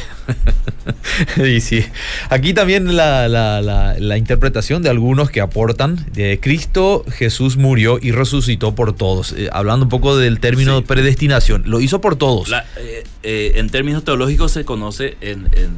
y 1.44 1.60
sí. 1.60 1.84
Aquí 2.30 2.54
también 2.54 2.96
la, 2.96 3.28
la- 3.28 3.60
la- 3.60 3.94
la 3.98 4.16
interpretación 4.18 4.82
de 4.82 4.90
algunos 4.90 5.30
que 5.30 5.40
aportan 5.40 6.06
de 6.12 6.38
Cristo 6.40 7.04
Jesús 7.10 7.56
murió 7.56 7.98
y 8.00 8.12
resucitó 8.12 8.74
por 8.74 8.92
todos. 8.94 9.32
Eh, 9.32 9.48
hablando 9.52 9.84
un 9.86 9.90
poco 9.90 10.16
del 10.16 10.38
término 10.40 10.78
Sí. 10.78 10.84
predestinación. 10.86 11.64
Lo 11.66 11.80
hizo 11.80 12.00
por 12.00 12.16
todos. 12.16 12.50
Eh, 12.78 13.04
eh, 13.22 13.52
en 13.56 13.70
términos 13.70 14.04
teológicos 14.04 14.52
se 14.52 14.64
conoce 14.64 15.16
en, 15.20 15.48
en 15.52 15.70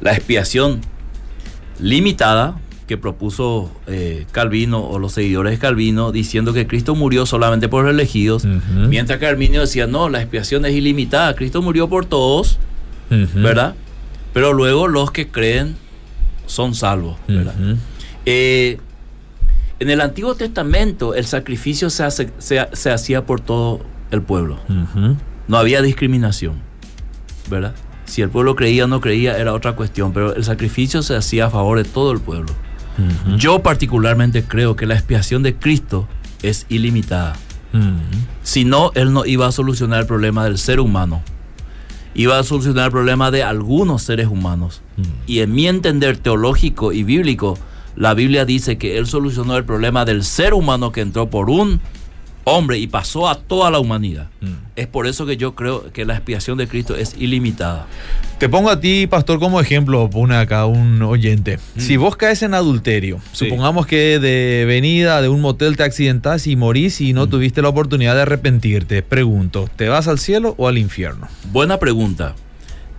la 0.00 0.12
expiación 0.14 0.80
limitada 1.78 2.56
que 2.86 2.96
propuso 2.98 3.70
eh, 3.86 4.26
Calvino 4.32 4.80
o 4.84 4.98
los 4.98 5.12
seguidores 5.12 5.52
de 5.52 5.58
Calvino 5.58 6.12
diciendo 6.12 6.52
que 6.52 6.66
Cristo 6.66 6.94
murió 6.94 7.26
solamente 7.26 7.68
por 7.68 7.84
los 7.84 7.92
elegidos, 7.92 8.44
mientras 8.88 9.18
que 9.18 9.26
Arminio 9.26 9.60
decía, 9.60 9.86
no, 9.86 10.08
la 10.08 10.20
expiación 10.20 10.64
es 10.66 10.74
ilimitada, 10.74 11.34
Cristo 11.36 11.62
murió 11.62 11.88
por 11.88 12.04
todos. 12.06 12.58
¿verdad? 13.34 13.74
Pero 14.32 14.52
luego 14.52 14.88
los 14.88 15.10
que 15.10 15.28
creen 15.28 15.76
son 16.46 16.74
salvos, 16.74 17.16
¿verdad? 17.28 17.54
Eh, 18.26 18.78
en 19.80 19.90
el 19.90 20.00
Antiguo 20.00 20.34
Testamento 20.34 21.14
el 21.14 21.24
sacrificio 21.26 21.90
se, 21.90 22.04
hace- 22.04 22.30
se- 22.38 22.68
se 22.72 22.90
hacía 22.90 23.26
por 23.26 23.40
todo 23.40 23.80
el 24.10 24.22
pueblo. 24.22 24.58
No 25.48 25.56
había 25.58 25.82
discriminación, 25.82 26.54
¿verdad? 27.50 27.74
Si 28.04 28.22
el 28.22 28.28
pueblo 28.30 28.54
creía 28.56 28.84
o 28.84 28.88
no 28.88 29.00
creía 29.00 29.36
era 29.38 29.52
otra 29.54 29.74
cuestión, 29.74 30.12
pero 30.12 30.34
el 30.34 30.44
sacrificio 30.44 31.02
se 31.02 31.14
hacía 31.16 31.46
a 31.46 31.50
favor 31.50 31.78
de 31.78 31.84
todo 31.84 32.12
el 32.12 32.20
pueblo. 32.20 32.52
Yo 33.36 33.62
particularmente 33.62 34.44
creo 34.44 34.76
que 34.76 34.86
la 34.86 34.94
expiación 34.94 35.42
de 35.42 35.54
Cristo 35.54 36.08
es 36.42 36.66
ilimitada. 36.68 37.34
Si 38.42 38.64
no, 38.64 38.92
Él 38.94 39.12
no 39.12 39.24
iba 39.24 39.46
a 39.46 39.52
solucionar 39.52 40.00
el 40.00 40.06
problema 40.06 40.44
del 40.44 40.58
ser 40.58 40.80
humano. 40.80 41.22
Iba 42.14 42.38
a 42.38 42.44
solucionar 42.44 42.86
el 42.86 42.90
problema 42.90 43.30
de 43.30 43.42
algunos 43.42 44.02
seres 44.02 44.26
humanos. 44.26 44.82
Y 45.26 45.40
en 45.40 45.52
mi 45.54 45.66
entender 45.66 46.18
teológico 46.18 46.92
y 46.92 47.02
bíblico, 47.02 47.58
la 47.96 48.14
Biblia 48.14 48.44
dice 48.44 48.78
que 48.78 48.98
Él 48.98 49.06
solucionó 49.06 49.56
el 49.56 49.64
problema 49.64 50.04
del 50.04 50.24
ser 50.24 50.54
humano 50.54 50.92
que 50.92 51.00
entró 51.00 51.30
por 51.30 51.50
un 51.50 51.80
hombre 52.44 52.78
y 52.78 52.86
pasó 52.86 53.28
a 53.28 53.36
toda 53.36 53.70
la 53.70 53.78
humanidad. 53.78 54.28
Mm. 54.40 54.52
Es 54.76 54.86
por 54.86 55.06
eso 55.06 55.26
que 55.26 55.36
yo 55.36 55.54
creo 55.54 55.92
que 55.92 56.04
la 56.04 56.14
expiación 56.14 56.58
de 56.58 56.66
Cristo 56.66 56.96
es 56.96 57.14
ilimitada. 57.18 57.86
Te 58.38 58.48
pongo 58.48 58.70
a 58.70 58.80
ti, 58.80 59.06
pastor, 59.06 59.38
como 59.38 59.60
ejemplo, 59.60 60.10
pone 60.10 60.34
acá 60.34 60.66
un 60.66 61.00
oyente. 61.02 61.58
Si 61.76 61.96
vos 61.96 62.16
caes 62.16 62.42
en 62.42 62.54
adulterio, 62.54 63.18
Mm. 63.18 63.20
Sí. 63.32 63.44
supongamos 63.44 63.86
que 63.86 64.18
de 64.18 64.64
venida 64.66 65.22
de 65.22 65.28
un 65.28 65.40
motel 65.40 65.76
te 65.76 65.84
accidentás 65.84 66.46
y 66.46 66.56
morís 66.56 67.00
y 67.00 67.12
Mm. 67.12 67.16
no 67.16 67.26
tuviste 67.28 67.62
la 67.62 67.68
oportunidad 67.68 68.14
de 68.16 68.22
arrepentirte, 68.22 69.02
pregunto, 69.02 69.68
¿te 69.76 69.88
vas 69.88 70.08
al 70.08 70.18
cielo 70.18 70.54
o 70.58 70.66
al 70.68 70.78
infierno? 70.78 71.28
Buena 71.52 71.78
pregunta. 71.78 72.34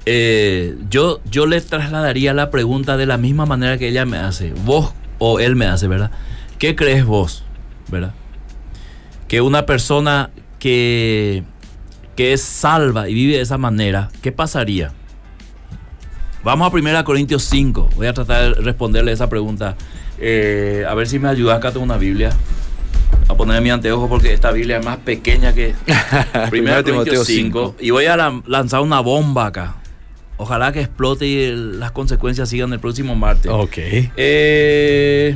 Eh, 0.06 0.76
yo, 0.90 1.22
yo 1.30 1.46
le 1.46 1.62
trasladaría 1.62 2.34
la 2.34 2.50
pregunta 2.52 2.98
de 2.98 3.06
la 3.06 3.18
misma 3.18 3.46
manera 3.46 3.78
que 3.78 3.88
ella 3.90 4.06
me 4.06 4.18
hace. 4.18 4.54
Vos 4.66 4.94
o 5.18 5.40
él 5.40 5.56
me 5.56 5.66
hace, 5.66 5.88
¿verdad? 5.88 6.12
¿Qué 6.60 6.76
crees 6.76 7.06
vos? 7.06 7.44
¿Verdad? 7.90 8.14
Que 9.34 9.42
una 9.42 9.66
persona 9.66 10.30
que, 10.60 11.42
que 12.16 12.34
es 12.34 12.42
salva 12.44 13.10
y 13.10 13.16
vive 13.16 13.38
de 13.38 13.42
esa 13.42 13.58
manera, 13.58 14.12
¿qué 14.22 14.32
pasaría? 14.32 14.92
Vamos 16.44 16.72
a 16.72 16.76
1 16.76 17.04
Corintios 17.04 17.42
5. 17.46 17.90
Voy 17.96 18.06
a 18.06 18.14
tratar 18.14 18.54
de 18.54 18.62
responderle 18.62 19.12
esa 19.12 19.30
pregunta. 19.30 19.76
Eh, 20.20 20.86
a 20.88 20.94
ver 20.94 21.08
si 21.08 21.18
me 21.18 21.30
ayuda. 21.30 21.56
Acá 21.56 21.72
tengo 21.72 21.84
una 21.84 21.98
Biblia. 21.98 22.30
A 23.28 23.34
poner 23.36 23.60
mi 23.64 23.72
anteojo 23.72 24.08
porque 24.08 24.32
esta 24.34 24.52
Biblia 24.52 24.78
es 24.78 24.86
más 24.86 24.98
pequeña 24.98 25.52
que 25.52 25.74
1 26.36 26.50
Primera 26.52 26.84
Timoteo 26.84 26.94
Corintios 27.24 27.26
5. 27.26 27.78
Y 27.80 27.90
voy 27.90 28.06
a 28.06 28.16
lan- 28.16 28.44
lanzar 28.46 28.82
una 28.82 29.00
bomba 29.00 29.48
acá. 29.48 29.78
Ojalá 30.38 30.72
que 30.72 30.82
explote 30.82 31.26
y 31.26 31.42
el- 31.46 31.80
las 31.80 31.90
consecuencias 31.92 32.50
sigan 32.50 32.72
el 32.72 32.80
próximo 32.80 33.16
martes. 33.16 33.52
Ok. 33.52 33.78
Eh, 34.16 35.36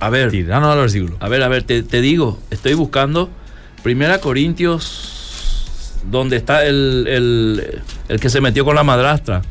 a 0.00 0.10
ver, 0.10 0.30
Tiranos 0.30 0.70
al 0.70 0.78
versículo. 0.78 1.16
a 1.20 1.28
ver, 1.28 1.42
a 1.42 1.48
ver, 1.48 1.62
te, 1.62 1.82
te 1.82 2.00
digo, 2.00 2.38
estoy 2.50 2.74
buscando 2.74 3.30
Primera 3.82 4.20
Corintios, 4.20 5.94
donde 6.10 6.36
está 6.36 6.64
el, 6.64 7.06
el, 7.08 7.82
el 8.08 8.20
que 8.20 8.30
se 8.30 8.40
metió 8.40 8.64
con 8.64 8.74
la 8.76 8.82
madrastra. 8.82 9.42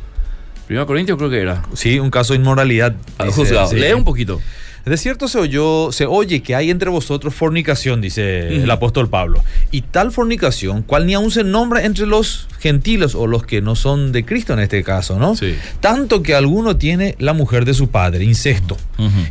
Primera 0.66 0.86
Corintios 0.86 1.16
creo 1.18 1.30
que 1.30 1.40
era. 1.40 1.62
Sí, 1.74 1.98
un 1.98 2.10
caso 2.10 2.34
de 2.34 2.40
inmoralidad. 2.40 2.94
Juzgado. 3.30 3.68
sí. 3.68 3.76
Lee 3.76 3.92
un 3.94 4.04
poquito. 4.04 4.40
De 4.88 4.96
cierto 4.96 5.28
se 5.28 5.38
oyó, 5.38 5.92
se 5.92 6.06
oye 6.06 6.42
que 6.42 6.54
hay 6.54 6.70
entre 6.70 6.90
vosotros 6.90 7.34
fornicación, 7.34 8.00
dice 8.00 8.48
el 8.62 8.70
apóstol 8.70 9.08
Pablo. 9.08 9.42
Y 9.70 9.82
tal 9.82 10.12
fornicación, 10.12 10.82
cual 10.82 11.06
ni 11.06 11.14
aún 11.14 11.30
se 11.30 11.44
nombra 11.44 11.84
entre 11.84 12.06
los 12.06 12.48
gentiles 12.58 13.14
o 13.14 13.26
los 13.26 13.44
que 13.44 13.60
no 13.60 13.76
son 13.76 14.10
de 14.12 14.24
Cristo 14.24 14.52
en 14.52 14.58
este 14.60 14.82
caso, 14.82 15.18
¿no? 15.18 15.36
Sí. 15.36 15.54
Tanto 15.80 16.22
que 16.22 16.34
alguno 16.34 16.76
tiene 16.76 17.14
la 17.18 17.32
mujer 17.32 17.64
de 17.64 17.74
su 17.74 17.88
padre, 17.88 18.24
incesto. 18.24 18.76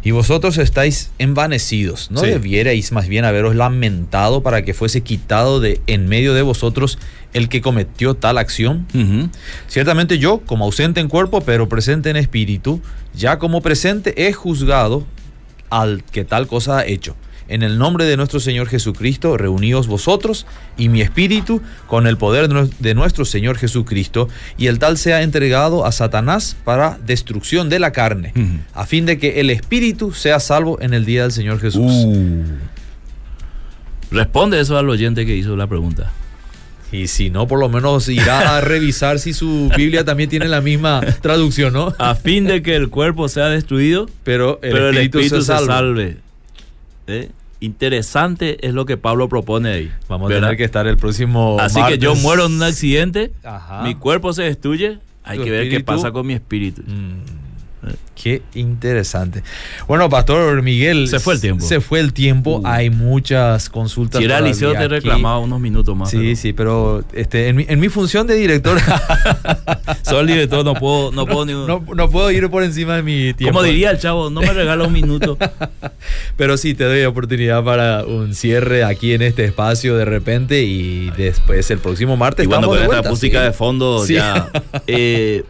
Y 0.04 0.12
vosotros 0.12 0.58
estáis 0.58 1.12
envanecidos. 1.20 2.10
¿No 2.12 2.22
Sí. 2.22 2.28
debierais 2.28 2.92
más 2.92 3.08
bien 3.08 3.26
haberos 3.26 3.56
lamentado 3.56 4.42
para 4.42 4.64
que 4.64 4.74
fuese 4.74 5.02
quitado 5.02 5.60
de 5.60 5.82
en 5.88 6.08
medio 6.08 6.34
de 6.34 6.42
vosotros 6.42 6.98
el 7.34 7.50
que 7.50 7.62
cometió 7.62 8.14
tal 8.16 8.38
acción? 8.38 8.88
Ciertamente 9.68 10.18
yo, 10.20 10.40
como 10.46 10.66
ausente 10.66 11.00
en 11.02 11.10
cuerpo, 11.10 11.42
pero 11.42 11.68
presente 11.68 12.10
en 12.10 12.16
espíritu, 12.16 12.82
ya 13.14 13.40
como 13.40 13.62
presente 13.62 14.28
he 14.28 14.34
juzgado 14.34 15.06
al 15.70 16.04
que 16.04 16.24
tal 16.26 16.48
cosa 16.48 16.80
ha 16.80 16.86
hecho. 16.86 17.16
En 17.50 17.64
el 17.64 17.78
nombre 17.78 18.04
de 18.04 18.18
nuestro 18.18 18.42
Señor 18.42 18.68
Jesucristo, 18.68 19.38
reuníos 19.38 19.88
vosotros 19.88 20.46
y 20.78 20.90
mi 20.90 21.00
espíritu 21.00 21.62
con 21.88 22.06
el 22.06 22.18
poder 22.18 22.50
de 22.50 22.56
nues- 22.56 22.72
de 22.80 22.94
nuestro 22.94 23.24
Señor 23.24 23.58
Jesucristo, 23.58 24.28
y 24.58 24.68
el 24.68 24.80
tal 24.80 24.98
sea 24.98 25.22
entregado 25.22 25.86
a 25.86 25.94
Satanás 25.94 26.58
para 26.66 26.98
destrucción 27.06 27.70
de 27.70 27.80
la 27.80 27.92
carne, 27.94 28.34
a 28.74 28.86
fin 28.86 29.06
de 29.06 29.18
que 29.18 29.40
el 29.40 29.50
espíritu 29.50 30.12
sea 30.12 30.42
salvo 30.42 30.82
en 30.82 30.94
el 30.94 31.06
día 31.06 31.22
del 31.22 31.32
Señor 31.32 31.62
Jesús. 31.62 31.90
Uh. 32.06 32.44
Responde 34.12 34.60
eso 34.60 34.78
al 34.78 34.90
oyente 34.90 35.26
que 35.26 35.36
hizo 35.36 35.56
la 35.56 35.68
pregunta. 35.68 36.12
Y 36.92 37.08
si 37.08 37.30
no, 37.30 37.48
por 37.48 37.60
lo 37.60 37.68
menos 37.70 38.08
irá 38.08 38.56
a 38.58 38.62
revisar 38.62 39.20
si 39.20 39.34
su 39.34 39.70
Biblia 39.76 40.06
también 40.06 40.30
tiene 40.30 40.48
la 40.48 40.62
misma 40.62 41.02
traducción, 41.22 41.74
¿no? 41.74 41.94
A 42.00 42.16
fin 42.16 42.46
de 42.46 42.62
que 42.62 42.76
el 42.76 42.90
cuerpo 42.90 43.28
sea 43.28 43.50
destruido, 43.50 44.10
Pero 44.24 44.60
el 44.62 44.72
pero 44.72 44.90
espíritu, 44.90 45.18
el 45.20 45.24
espíritu 45.26 45.36
se 45.36 45.42
se 45.42 45.48
salva. 45.58 45.74
salve. 45.76 46.18
¿Eh? 47.08 47.30
Interesante 47.60 48.66
es 48.66 48.74
lo 48.74 48.86
que 48.86 48.98
Pablo 48.98 49.28
propone 49.30 49.70
ahí. 49.70 49.92
Vamos 50.08 50.28
a 50.28 50.34
¿verdad? 50.34 50.48
tener 50.50 50.58
que 50.58 50.64
estar 50.64 50.88
el 50.88 50.98
próximo 50.98 51.58
Así 51.60 51.82
que 51.88 51.98
yo 51.98 52.16
muero 52.16 52.46
en 52.46 52.54
un 52.54 52.64
accidente, 52.64 53.32
Ajá. 53.44 53.82
mi 53.84 53.96
cuerpo 53.96 54.32
se 54.34 54.44
destruye, 54.44 55.00
hay 55.24 55.40
Tu 55.40 55.44
que 55.44 55.52
ver 55.52 55.70
qué 55.70 55.80
pasa 55.82 56.12
con 56.12 56.26
mi 56.28 56.34
espíritu. 56.34 56.84
Mm, 56.86 57.37
Qué 58.16 58.42
interesante. 58.56 59.44
Bueno, 59.88 60.10
Pastor 60.10 60.62
Miguel. 60.64 61.08
Se 61.08 61.20
fue 61.20 61.36
el 61.36 61.42
tiempo. 61.42 61.66
Se 61.66 61.82
fue 61.82 62.00
el 62.00 62.14
tiempo. 62.14 62.58
Uh. 62.58 62.68
Hay 62.68 62.90
muchas 62.90 63.70
consultas. 63.70 64.20
Si 64.20 64.26
era 64.26 64.42
liceo 64.42 64.74
te 64.74 64.88
reclamaba 64.88 65.40
unos 65.40 65.60
minutos 65.60 65.96
más. 65.96 66.10
Sí, 66.10 66.18
pero 66.18 66.36
sí, 66.36 66.54
pero 66.54 67.04
este, 67.14 67.50
en, 67.50 67.56
mi, 67.58 67.66
en 67.68 67.80
mi 67.80 67.90
función 67.90 68.26
de 68.26 68.36
director 68.36 68.80
Soy 70.04 70.22
el 70.22 70.28
director, 70.28 70.64
no 70.66 70.74
puedo, 70.74 71.12
no 71.12 71.26
puedo 71.26 71.46
ni 71.46 71.54
no, 71.54 71.84
no 71.96 72.10
puedo 72.10 72.32
ir 72.32 72.50
por 72.50 72.64
encima 72.64 72.96
de 72.96 73.04
mi 73.04 73.34
tiempo. 73.34 73.54
Como 73.54 73.64
diría 73.64 73.92
el 73.92 74.00
chavo, 74.00 74.30
no 74.30 74.42
me 74.42 74.54
regala 74.54 74.86
un 74.86 74.94
minuto. 74.94 75.38
Pero 76.38 76.58
sí, 76.58 76.74
te 76.74 76.86
doy 76.86 77.04
oportunidad 77.04 77.64
para 77.64 78.04
un 78.06 78.34
cierre 78.34 78.84
aquí 78.84 79.14
en 79.14 79.22
este 79.22 79.46
espacio 79.46 79.96
de 79.96 80.06
repente 80.06 80.64
y 80.64 81.12
después 81.12 81.70
el 81.72 81.80
próximo 81.80 82.18
martes. 82.18 82.46
Y 82.46 82.48
bueno, 82.48 82.68
con 82.68 82.80
esta 82.80 83.04
música 83.04 83.40
sí. 83.40 83.46
de 83.46 83.52
fondo 83.52 84.06
Sí. 84.06 84.14
ya. 84.16 84.50
eh, 84.88 85.44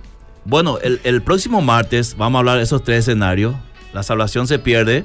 bueno, 0.48 0.80
el, 0.80 1.22
próximo 1.24 1.62
martes 1.62 2.16
vamos 2.16 2.38
a 2.38 2.40
hablar 2.40 2.58
de 2.58 2.64
esos 2.64 2.82
tres 2.82 3.00
escenarios. 3.00 3.54
La 3.94 4.02
salvación 4.02 4.48
se 4.48 4.60
pierde, 4.60 5.04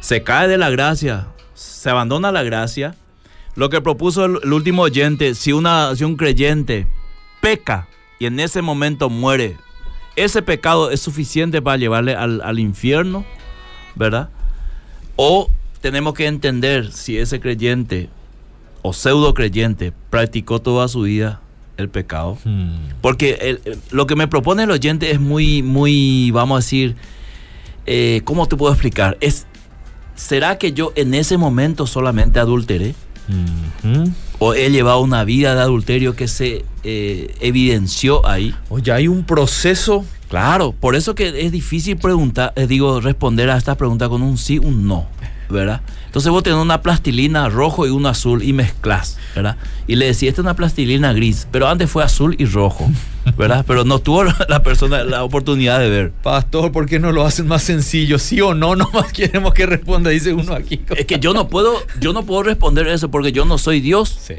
se 0.00 0.22
cae 0.22 0.48
de 0.48 0.56
la 0.56 0.70
gracia, 0.70 1.26
se 1.52 1.90
abandona 1.90 2.32
la 2.32 2.42
gracia. 2.42 2.94
Lo 3.54 3.68
que 3.68 3.82
propuso 3.82 4.24
el, 4.24 4.38
el 4.42 4.52
último 4.54 4.82
oyente, 4.82 5.34
si, 5.34 5.52
una, 5.52 5.94
si 5.94 6.04
un 6.04 6.16
creyente 6.16 6.86
peca 7.42 7.86
y 8.18 8.24
en 8.24 8.40
ese 8.40 8.62
momento 8.62 9.10
muere, 9.10 9.58
ese 10.16 10.40
pecado 10.40 10.90
es 10.90 11.00
suficiente 11.00 11.60
para 11.60 11.76
llevarle 11.76 12.14
al, 12.14 12.40
al 12.40 12.58
infierno, 12.58 13.26
¿verdad? 13.94 14.30
O 15.16 15.50
tenemos 15.82 16.14
que 16.14 16.28
entender 16.28 16.92
si 16.92 17.18
ese 17.18 17.40
creyente 17.40 18.08
o 18.80 18.94
pseudo 18.94 19.34
creyente 19.34 19.92
practicó 20.08 20.62
toda 20.62 20.88
su 20.88 21.02
vida 21.02 21.42
el 21.76 21.88
pecado. 21.88 22.38
Mm. 22.44 22.76
Porque 23.00 23.38
el- 23.40 23.60
el- 23.64 23.78
lo 23.90 24.06
que 24.06 24.16
me 24.16 24.28
propone 24.28 24.62
el 24.64 24.70
oyente 24.70 25.10
es 25.10 25.20
muy, 25.20 25.62
muy, 25.62 26.30
vamos 26.30 26.56
a 26.56 26.58
decir, 26.58 26.96
eh, 27.86 28.20
¿cómo 28.24 28.46
te 28.46 28.56
puedo 28.56 28.72
explicar? 28.72 29.16
Es, 29.20 29.46
¿será 30.14 30.58
que 30.58 30.72
yo 30.72 30.92
en 30.96 31.14
ese 31.14 31.36
momento 31.36 31.86
solamente 31.86 32.38
adulteré? 32.38 32.94
Mhm. 33.28 34.14
¿O 34.38 34.54
he 34.54 34.70
llevado 34.70 35.00
una 35.00 35.24
vida 35.24 35.54
de 35.54 35.60
adulterio 35.62 36.14
que 36.14 36.28
se 36.28 36.64
eh, 36.84 37.34
evidenció 37.40 38.26
ahí? 38.26 38.54
Oye, 38.68 38.92
hay 38.92 39.08
un 39.08 39.24
proceso. 39.24 40.04
Claro, 40.28 40.72
por 40.72 40.96
eso 40.96 41.14
que 41.14 41.44
es 41.46 41.52
difícil 41.52 41.96
preguntar, 41.96 42.52
eh, 42.56 42.66
digo, 42.66 43.00
responder 43.00 43.48
a 43.50 43.56
esta 43.56 43.76
pregunta 43.76 44.08
con 44.08 44.22
un 44.22 44.36
sí, 44.38 44.58
un 44.58 44.86
no, 44.86 45.06
¿verdad? 45.48 45.80
Entonces 46.06 46.30
vos 46.30 46.42
tenés 46.42 46.58
una 46.58 46.82
plastilina 46.82 47.48
rojo 47.48 47.86
y 47.86 47.90
una 47.90 48.10
azul 48.10 48.42
y 48.42 48.52
mezclas, 48.52 49.18
¿verdad? 49.34 49.56
Y 49.86 49.96
le 49.96 50.06
decís, 50.06 50.24
esta 50.24 50.40
es 50.40 50.44
una 50.44 50.54
plastilina 50.54 51.12
gris, 51.12 51.46
pero 51.50 51.68
antes 51.68 51.90
fue 51.90 52.02
azul 52.02 52.34
y 52.38 52.46
rojo, 52.46 52.90
¿verdad? 53.36 53.64
Pero 53.66 53.84
no 53.84 53.98
tuvo 53.98 54.24
la 54.24 54.62
persona 54.62 55.04
la 55.04 55.24
oportunidad 55.24 55.78
de 55.78 55.90
ver. 55.90 56.12
Pastor, 56.22 56.72
¿por 56.72 56.86
qué 56.86 56.98
no 56.98 57.12
lo 57.12 57.24
hacen 57.24 57.46
más 57.46 57.62
sencillo? 57.62 58.18
¿Sí 58.18 58.40
o 58.40 58.54
no? 58.54 58.76
Nomás 58.76 59.12
queremos 59.12 59.54
que 59.54 59.66
responda, 59.66 60.10
dice 60.10 60.32
uno 60.32 60.54
aquí. 60.54 60.80
Es 60.96 61.06
que 61.06 61.18
yo 61.18 61.34
no 61.34 61.48
puedo, 61.48 61.74
yo 62.00 62.12
no 62.12 62.24
puedo 62.24 62.42
responder 62.42 62.88
eso 62.88 63.10
porque 63.10 63.32
yo 63.32 63.44
no 63.44 63.58
soy 63.58 63.80
Dios. 63.80 64.18
Sí. 64.20 64.34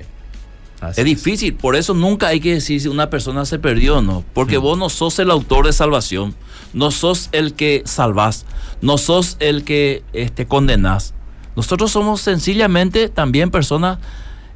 Así 0.79 1.01
Es 1.01 1.05
difícil, 1.05 1.55
por 1.55 1.75
eso 1.75 1.93
nunca 1.93 2.27
hay 2.27 2.39
que 2.39 2.53
decir 2.53 2.79
si 2.79 2.87
una 2.87 3.09
persona 3.09 3.45
se 3.45 3.57
perdió 3.57 3.97
o 3.97 4.01
no, 4.01 4.23
porque 4.33 4.57
vos 4.57 4.77
no 4.77 4.89
sos 4.89 5.17
el 5.19 5.31
autor 5.31 5.65
de 5.65 5.73
salvación, 5.73 6.35
no 6.73 6.91
sos 6.91 7.29
el 7.31 7.53
que 7.53 7.81
salvás, 7.85 8.45
no 8.81 8.97
sos 8.97 9.37
el 9.39 9.63
que 9.63 10.03
este, 10.13 10.45
condenás. 10.45 11.13
Nosotros 11.55 11.91
somos 11.91 12.21
sencillamente 12.21 13.09
también 13.09 13.49
personas 13.49 13.97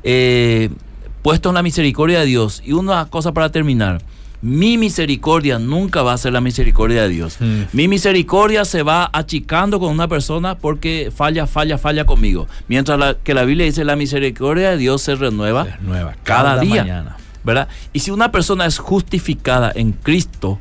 eh, 0.03 0.69
puestos 1.21 1.49
en 1.49 1.55
la 1.55 1.63
misericordia 1.63 2.19
de 2.19 2.25
Dios. 2.25 2.61
Y 2.63 2.73
una 2.73 3.05
cosa 3.09 3.31
para 3.31 3.51
terminar, 3.51 4.01
mi 4.41 4.77
misericordia 4.77 5.59
nunca 5.59 6.01
va 6.01 6.13
a 6.13 6.17
ser 6.17 6.33
la 6.33 6.41
misericordia 6.41 7.03
de 7.03 7.09
Dios. 7.09 7.37
Mm. 7.39 7.61
Mi 7.73 7.87
misericordia 7.87 8.65
se 8.65 8.81
va 8.83 9.09
achicando 9.13 9.79
con 9.79 9.91
una 9.91 10.07
persona 10.07 10.57
porque 10.57 11.11
falla, 11.15 11.45
falla, 11.47 11.77
falla 11.77 12.05
conmigo. 12.05 12.47
Mientras 12.67 12.97
la- 12.97 13.15
que 13.15 13.33
la 13.33 13.43
Biblia 13.43 13.65
dice 13.67 13.83
la 13.85 13.95
misericordia 13.95 14.71
de 14.71 14.77
Dios 14.77 15.01
se 15.03 15.15
renueva 15.15 15.67
cada, 16.23 16.59
día. 16.59 16.81
mañana. 16.83 17.17
¿verdad? 17.43 17.67
Y 17.93 17.99
si 17.99 18.11
una 18.11 18.31
persona 18.31 18.65
es 18.65 18.77
justificada 18.77 19.71
en 19.73 19.91
Cristo, 19.93 20.59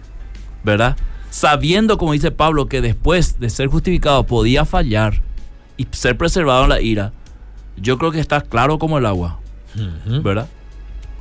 ¿verdad? 0.64 0.97
Sabiendo, 1.31 1.97
como 1.99 2.12
dice 2.12 2.31
Pablo, 2.31 2.66
que 2.66 2.81
después 2.81 3.39
de 3.39 3.51
ser 3.51 3.68
justificado 3.68 4.24
podía 4.24 4.64
fallar 4.64 5.20
y 5.76 5.87
ser 5.93 6.16
preservado 6.16 6.64
en 6.64 6.68
la 6.70 6.81
ira, 6.81 7.12
yo 7.76 7.99
creo 7.99 8.11
que 8.12 8.20
está 8.20 8.41
claro 8.41 8.78
como 8.78 8.99
el 8.99 9.07
agua. 9.07 9.39
¿verdad? 10.22 10.49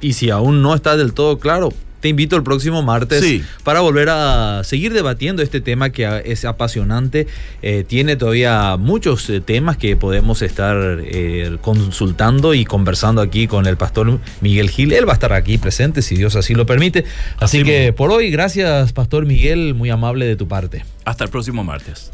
Y 0.02 0.14
si 0.14 0.30
aún 0.30 0.62
no 0.62 0.74
está 0.74 0.98
del 0.98 1.14
todo 1.14 1.40
claro, 1.40 1.70
te 2.00 2.10
invito 2.10 2.36
el 2.36 2.44
próximo 2.44 2.82
martes 2.82 3.22
Sí. 3.24 3.44
para 3.64 3.82
volver 3.82 4.10
a 4.10 4.62
seguir 4.64 4.94
debatiendo 4.94 5.42
este 5.42 5.62
tema 5.62 5.90
que 5.90 6.22
es 6.26 6.46
apasionante. 6.46 7.28
Eh, 7.62 7.84
tiene 7.88 8.16
todavía 8.16 8.78
muchos 8.78 9.30
eh, 9.30 9.42
temas 9.42 9.78
que 9.78 9.96
podemos 9.96 10.42
estar 10.42 10.78
eh, 11.02 11.58
consultando 11.62 12.54
y 12.54 12.66
conversando 12.66 13.22
aquí 13.22 13.48
con 13.48 13.66
el 13.68 13.78
pastor 13.78 14.20
Miguel 14.42 14.70
Gil. 14.70 14.94
Él 14.94 15.08
va 15.08 15.14
a 15.14 15.16
estar 15.16 15.34
aquí 15.34 15.58
presente 15.58 16.02
si 16.02 16.16
Dios 16.16 16.36
así 16.36 16.54
lo 16.56 16.66
permite. 16.66 17.06
Así, 17.40 17.60
Así 17.60 17.64
que 17.64 17.94
por 17.94 18.12
hoy, 18.12 18.30
gracias 18.32 18.94
Pastor 18.94 19.26
Miguel, 19.26 19.74
muy 19.76 19.90
amable 19.90 20.26
de 20.26 20.36
tu 20.36 20.48
parte. 20.48 20.86
Hasta 21.06 21.24
el 21.26 21.30
próximo 21.30 21.64
martes. 21.64 22.12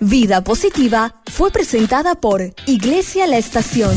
Vida 0.00 0.42
Positiva 0.42 1.14
fue 1.30 1.50
presentada 1.52 2.16
por 2.16 2.42
Iglesia 2.66 3.26
La 3.26 3.38
Estación. 3.38 3.96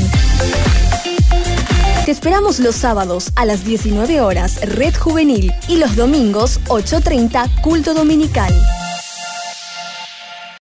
Te 2.06 2.12
esperamos 2.12 2.60
los 2.60 2.76
sábados 2.76 3.32
a 3.36 3.46
las 3.46 3.66
19 3.66 4.22
horas 4.22 4.62
Red 4.62 4.94
Juvenil 4.96 5.52
y 5.68 5.78
los 5.78 5.96
domingos 5.96 6.60
8.30 6.68 7.62
Culto 7.64 7.96
Dominical. 7.96 8.54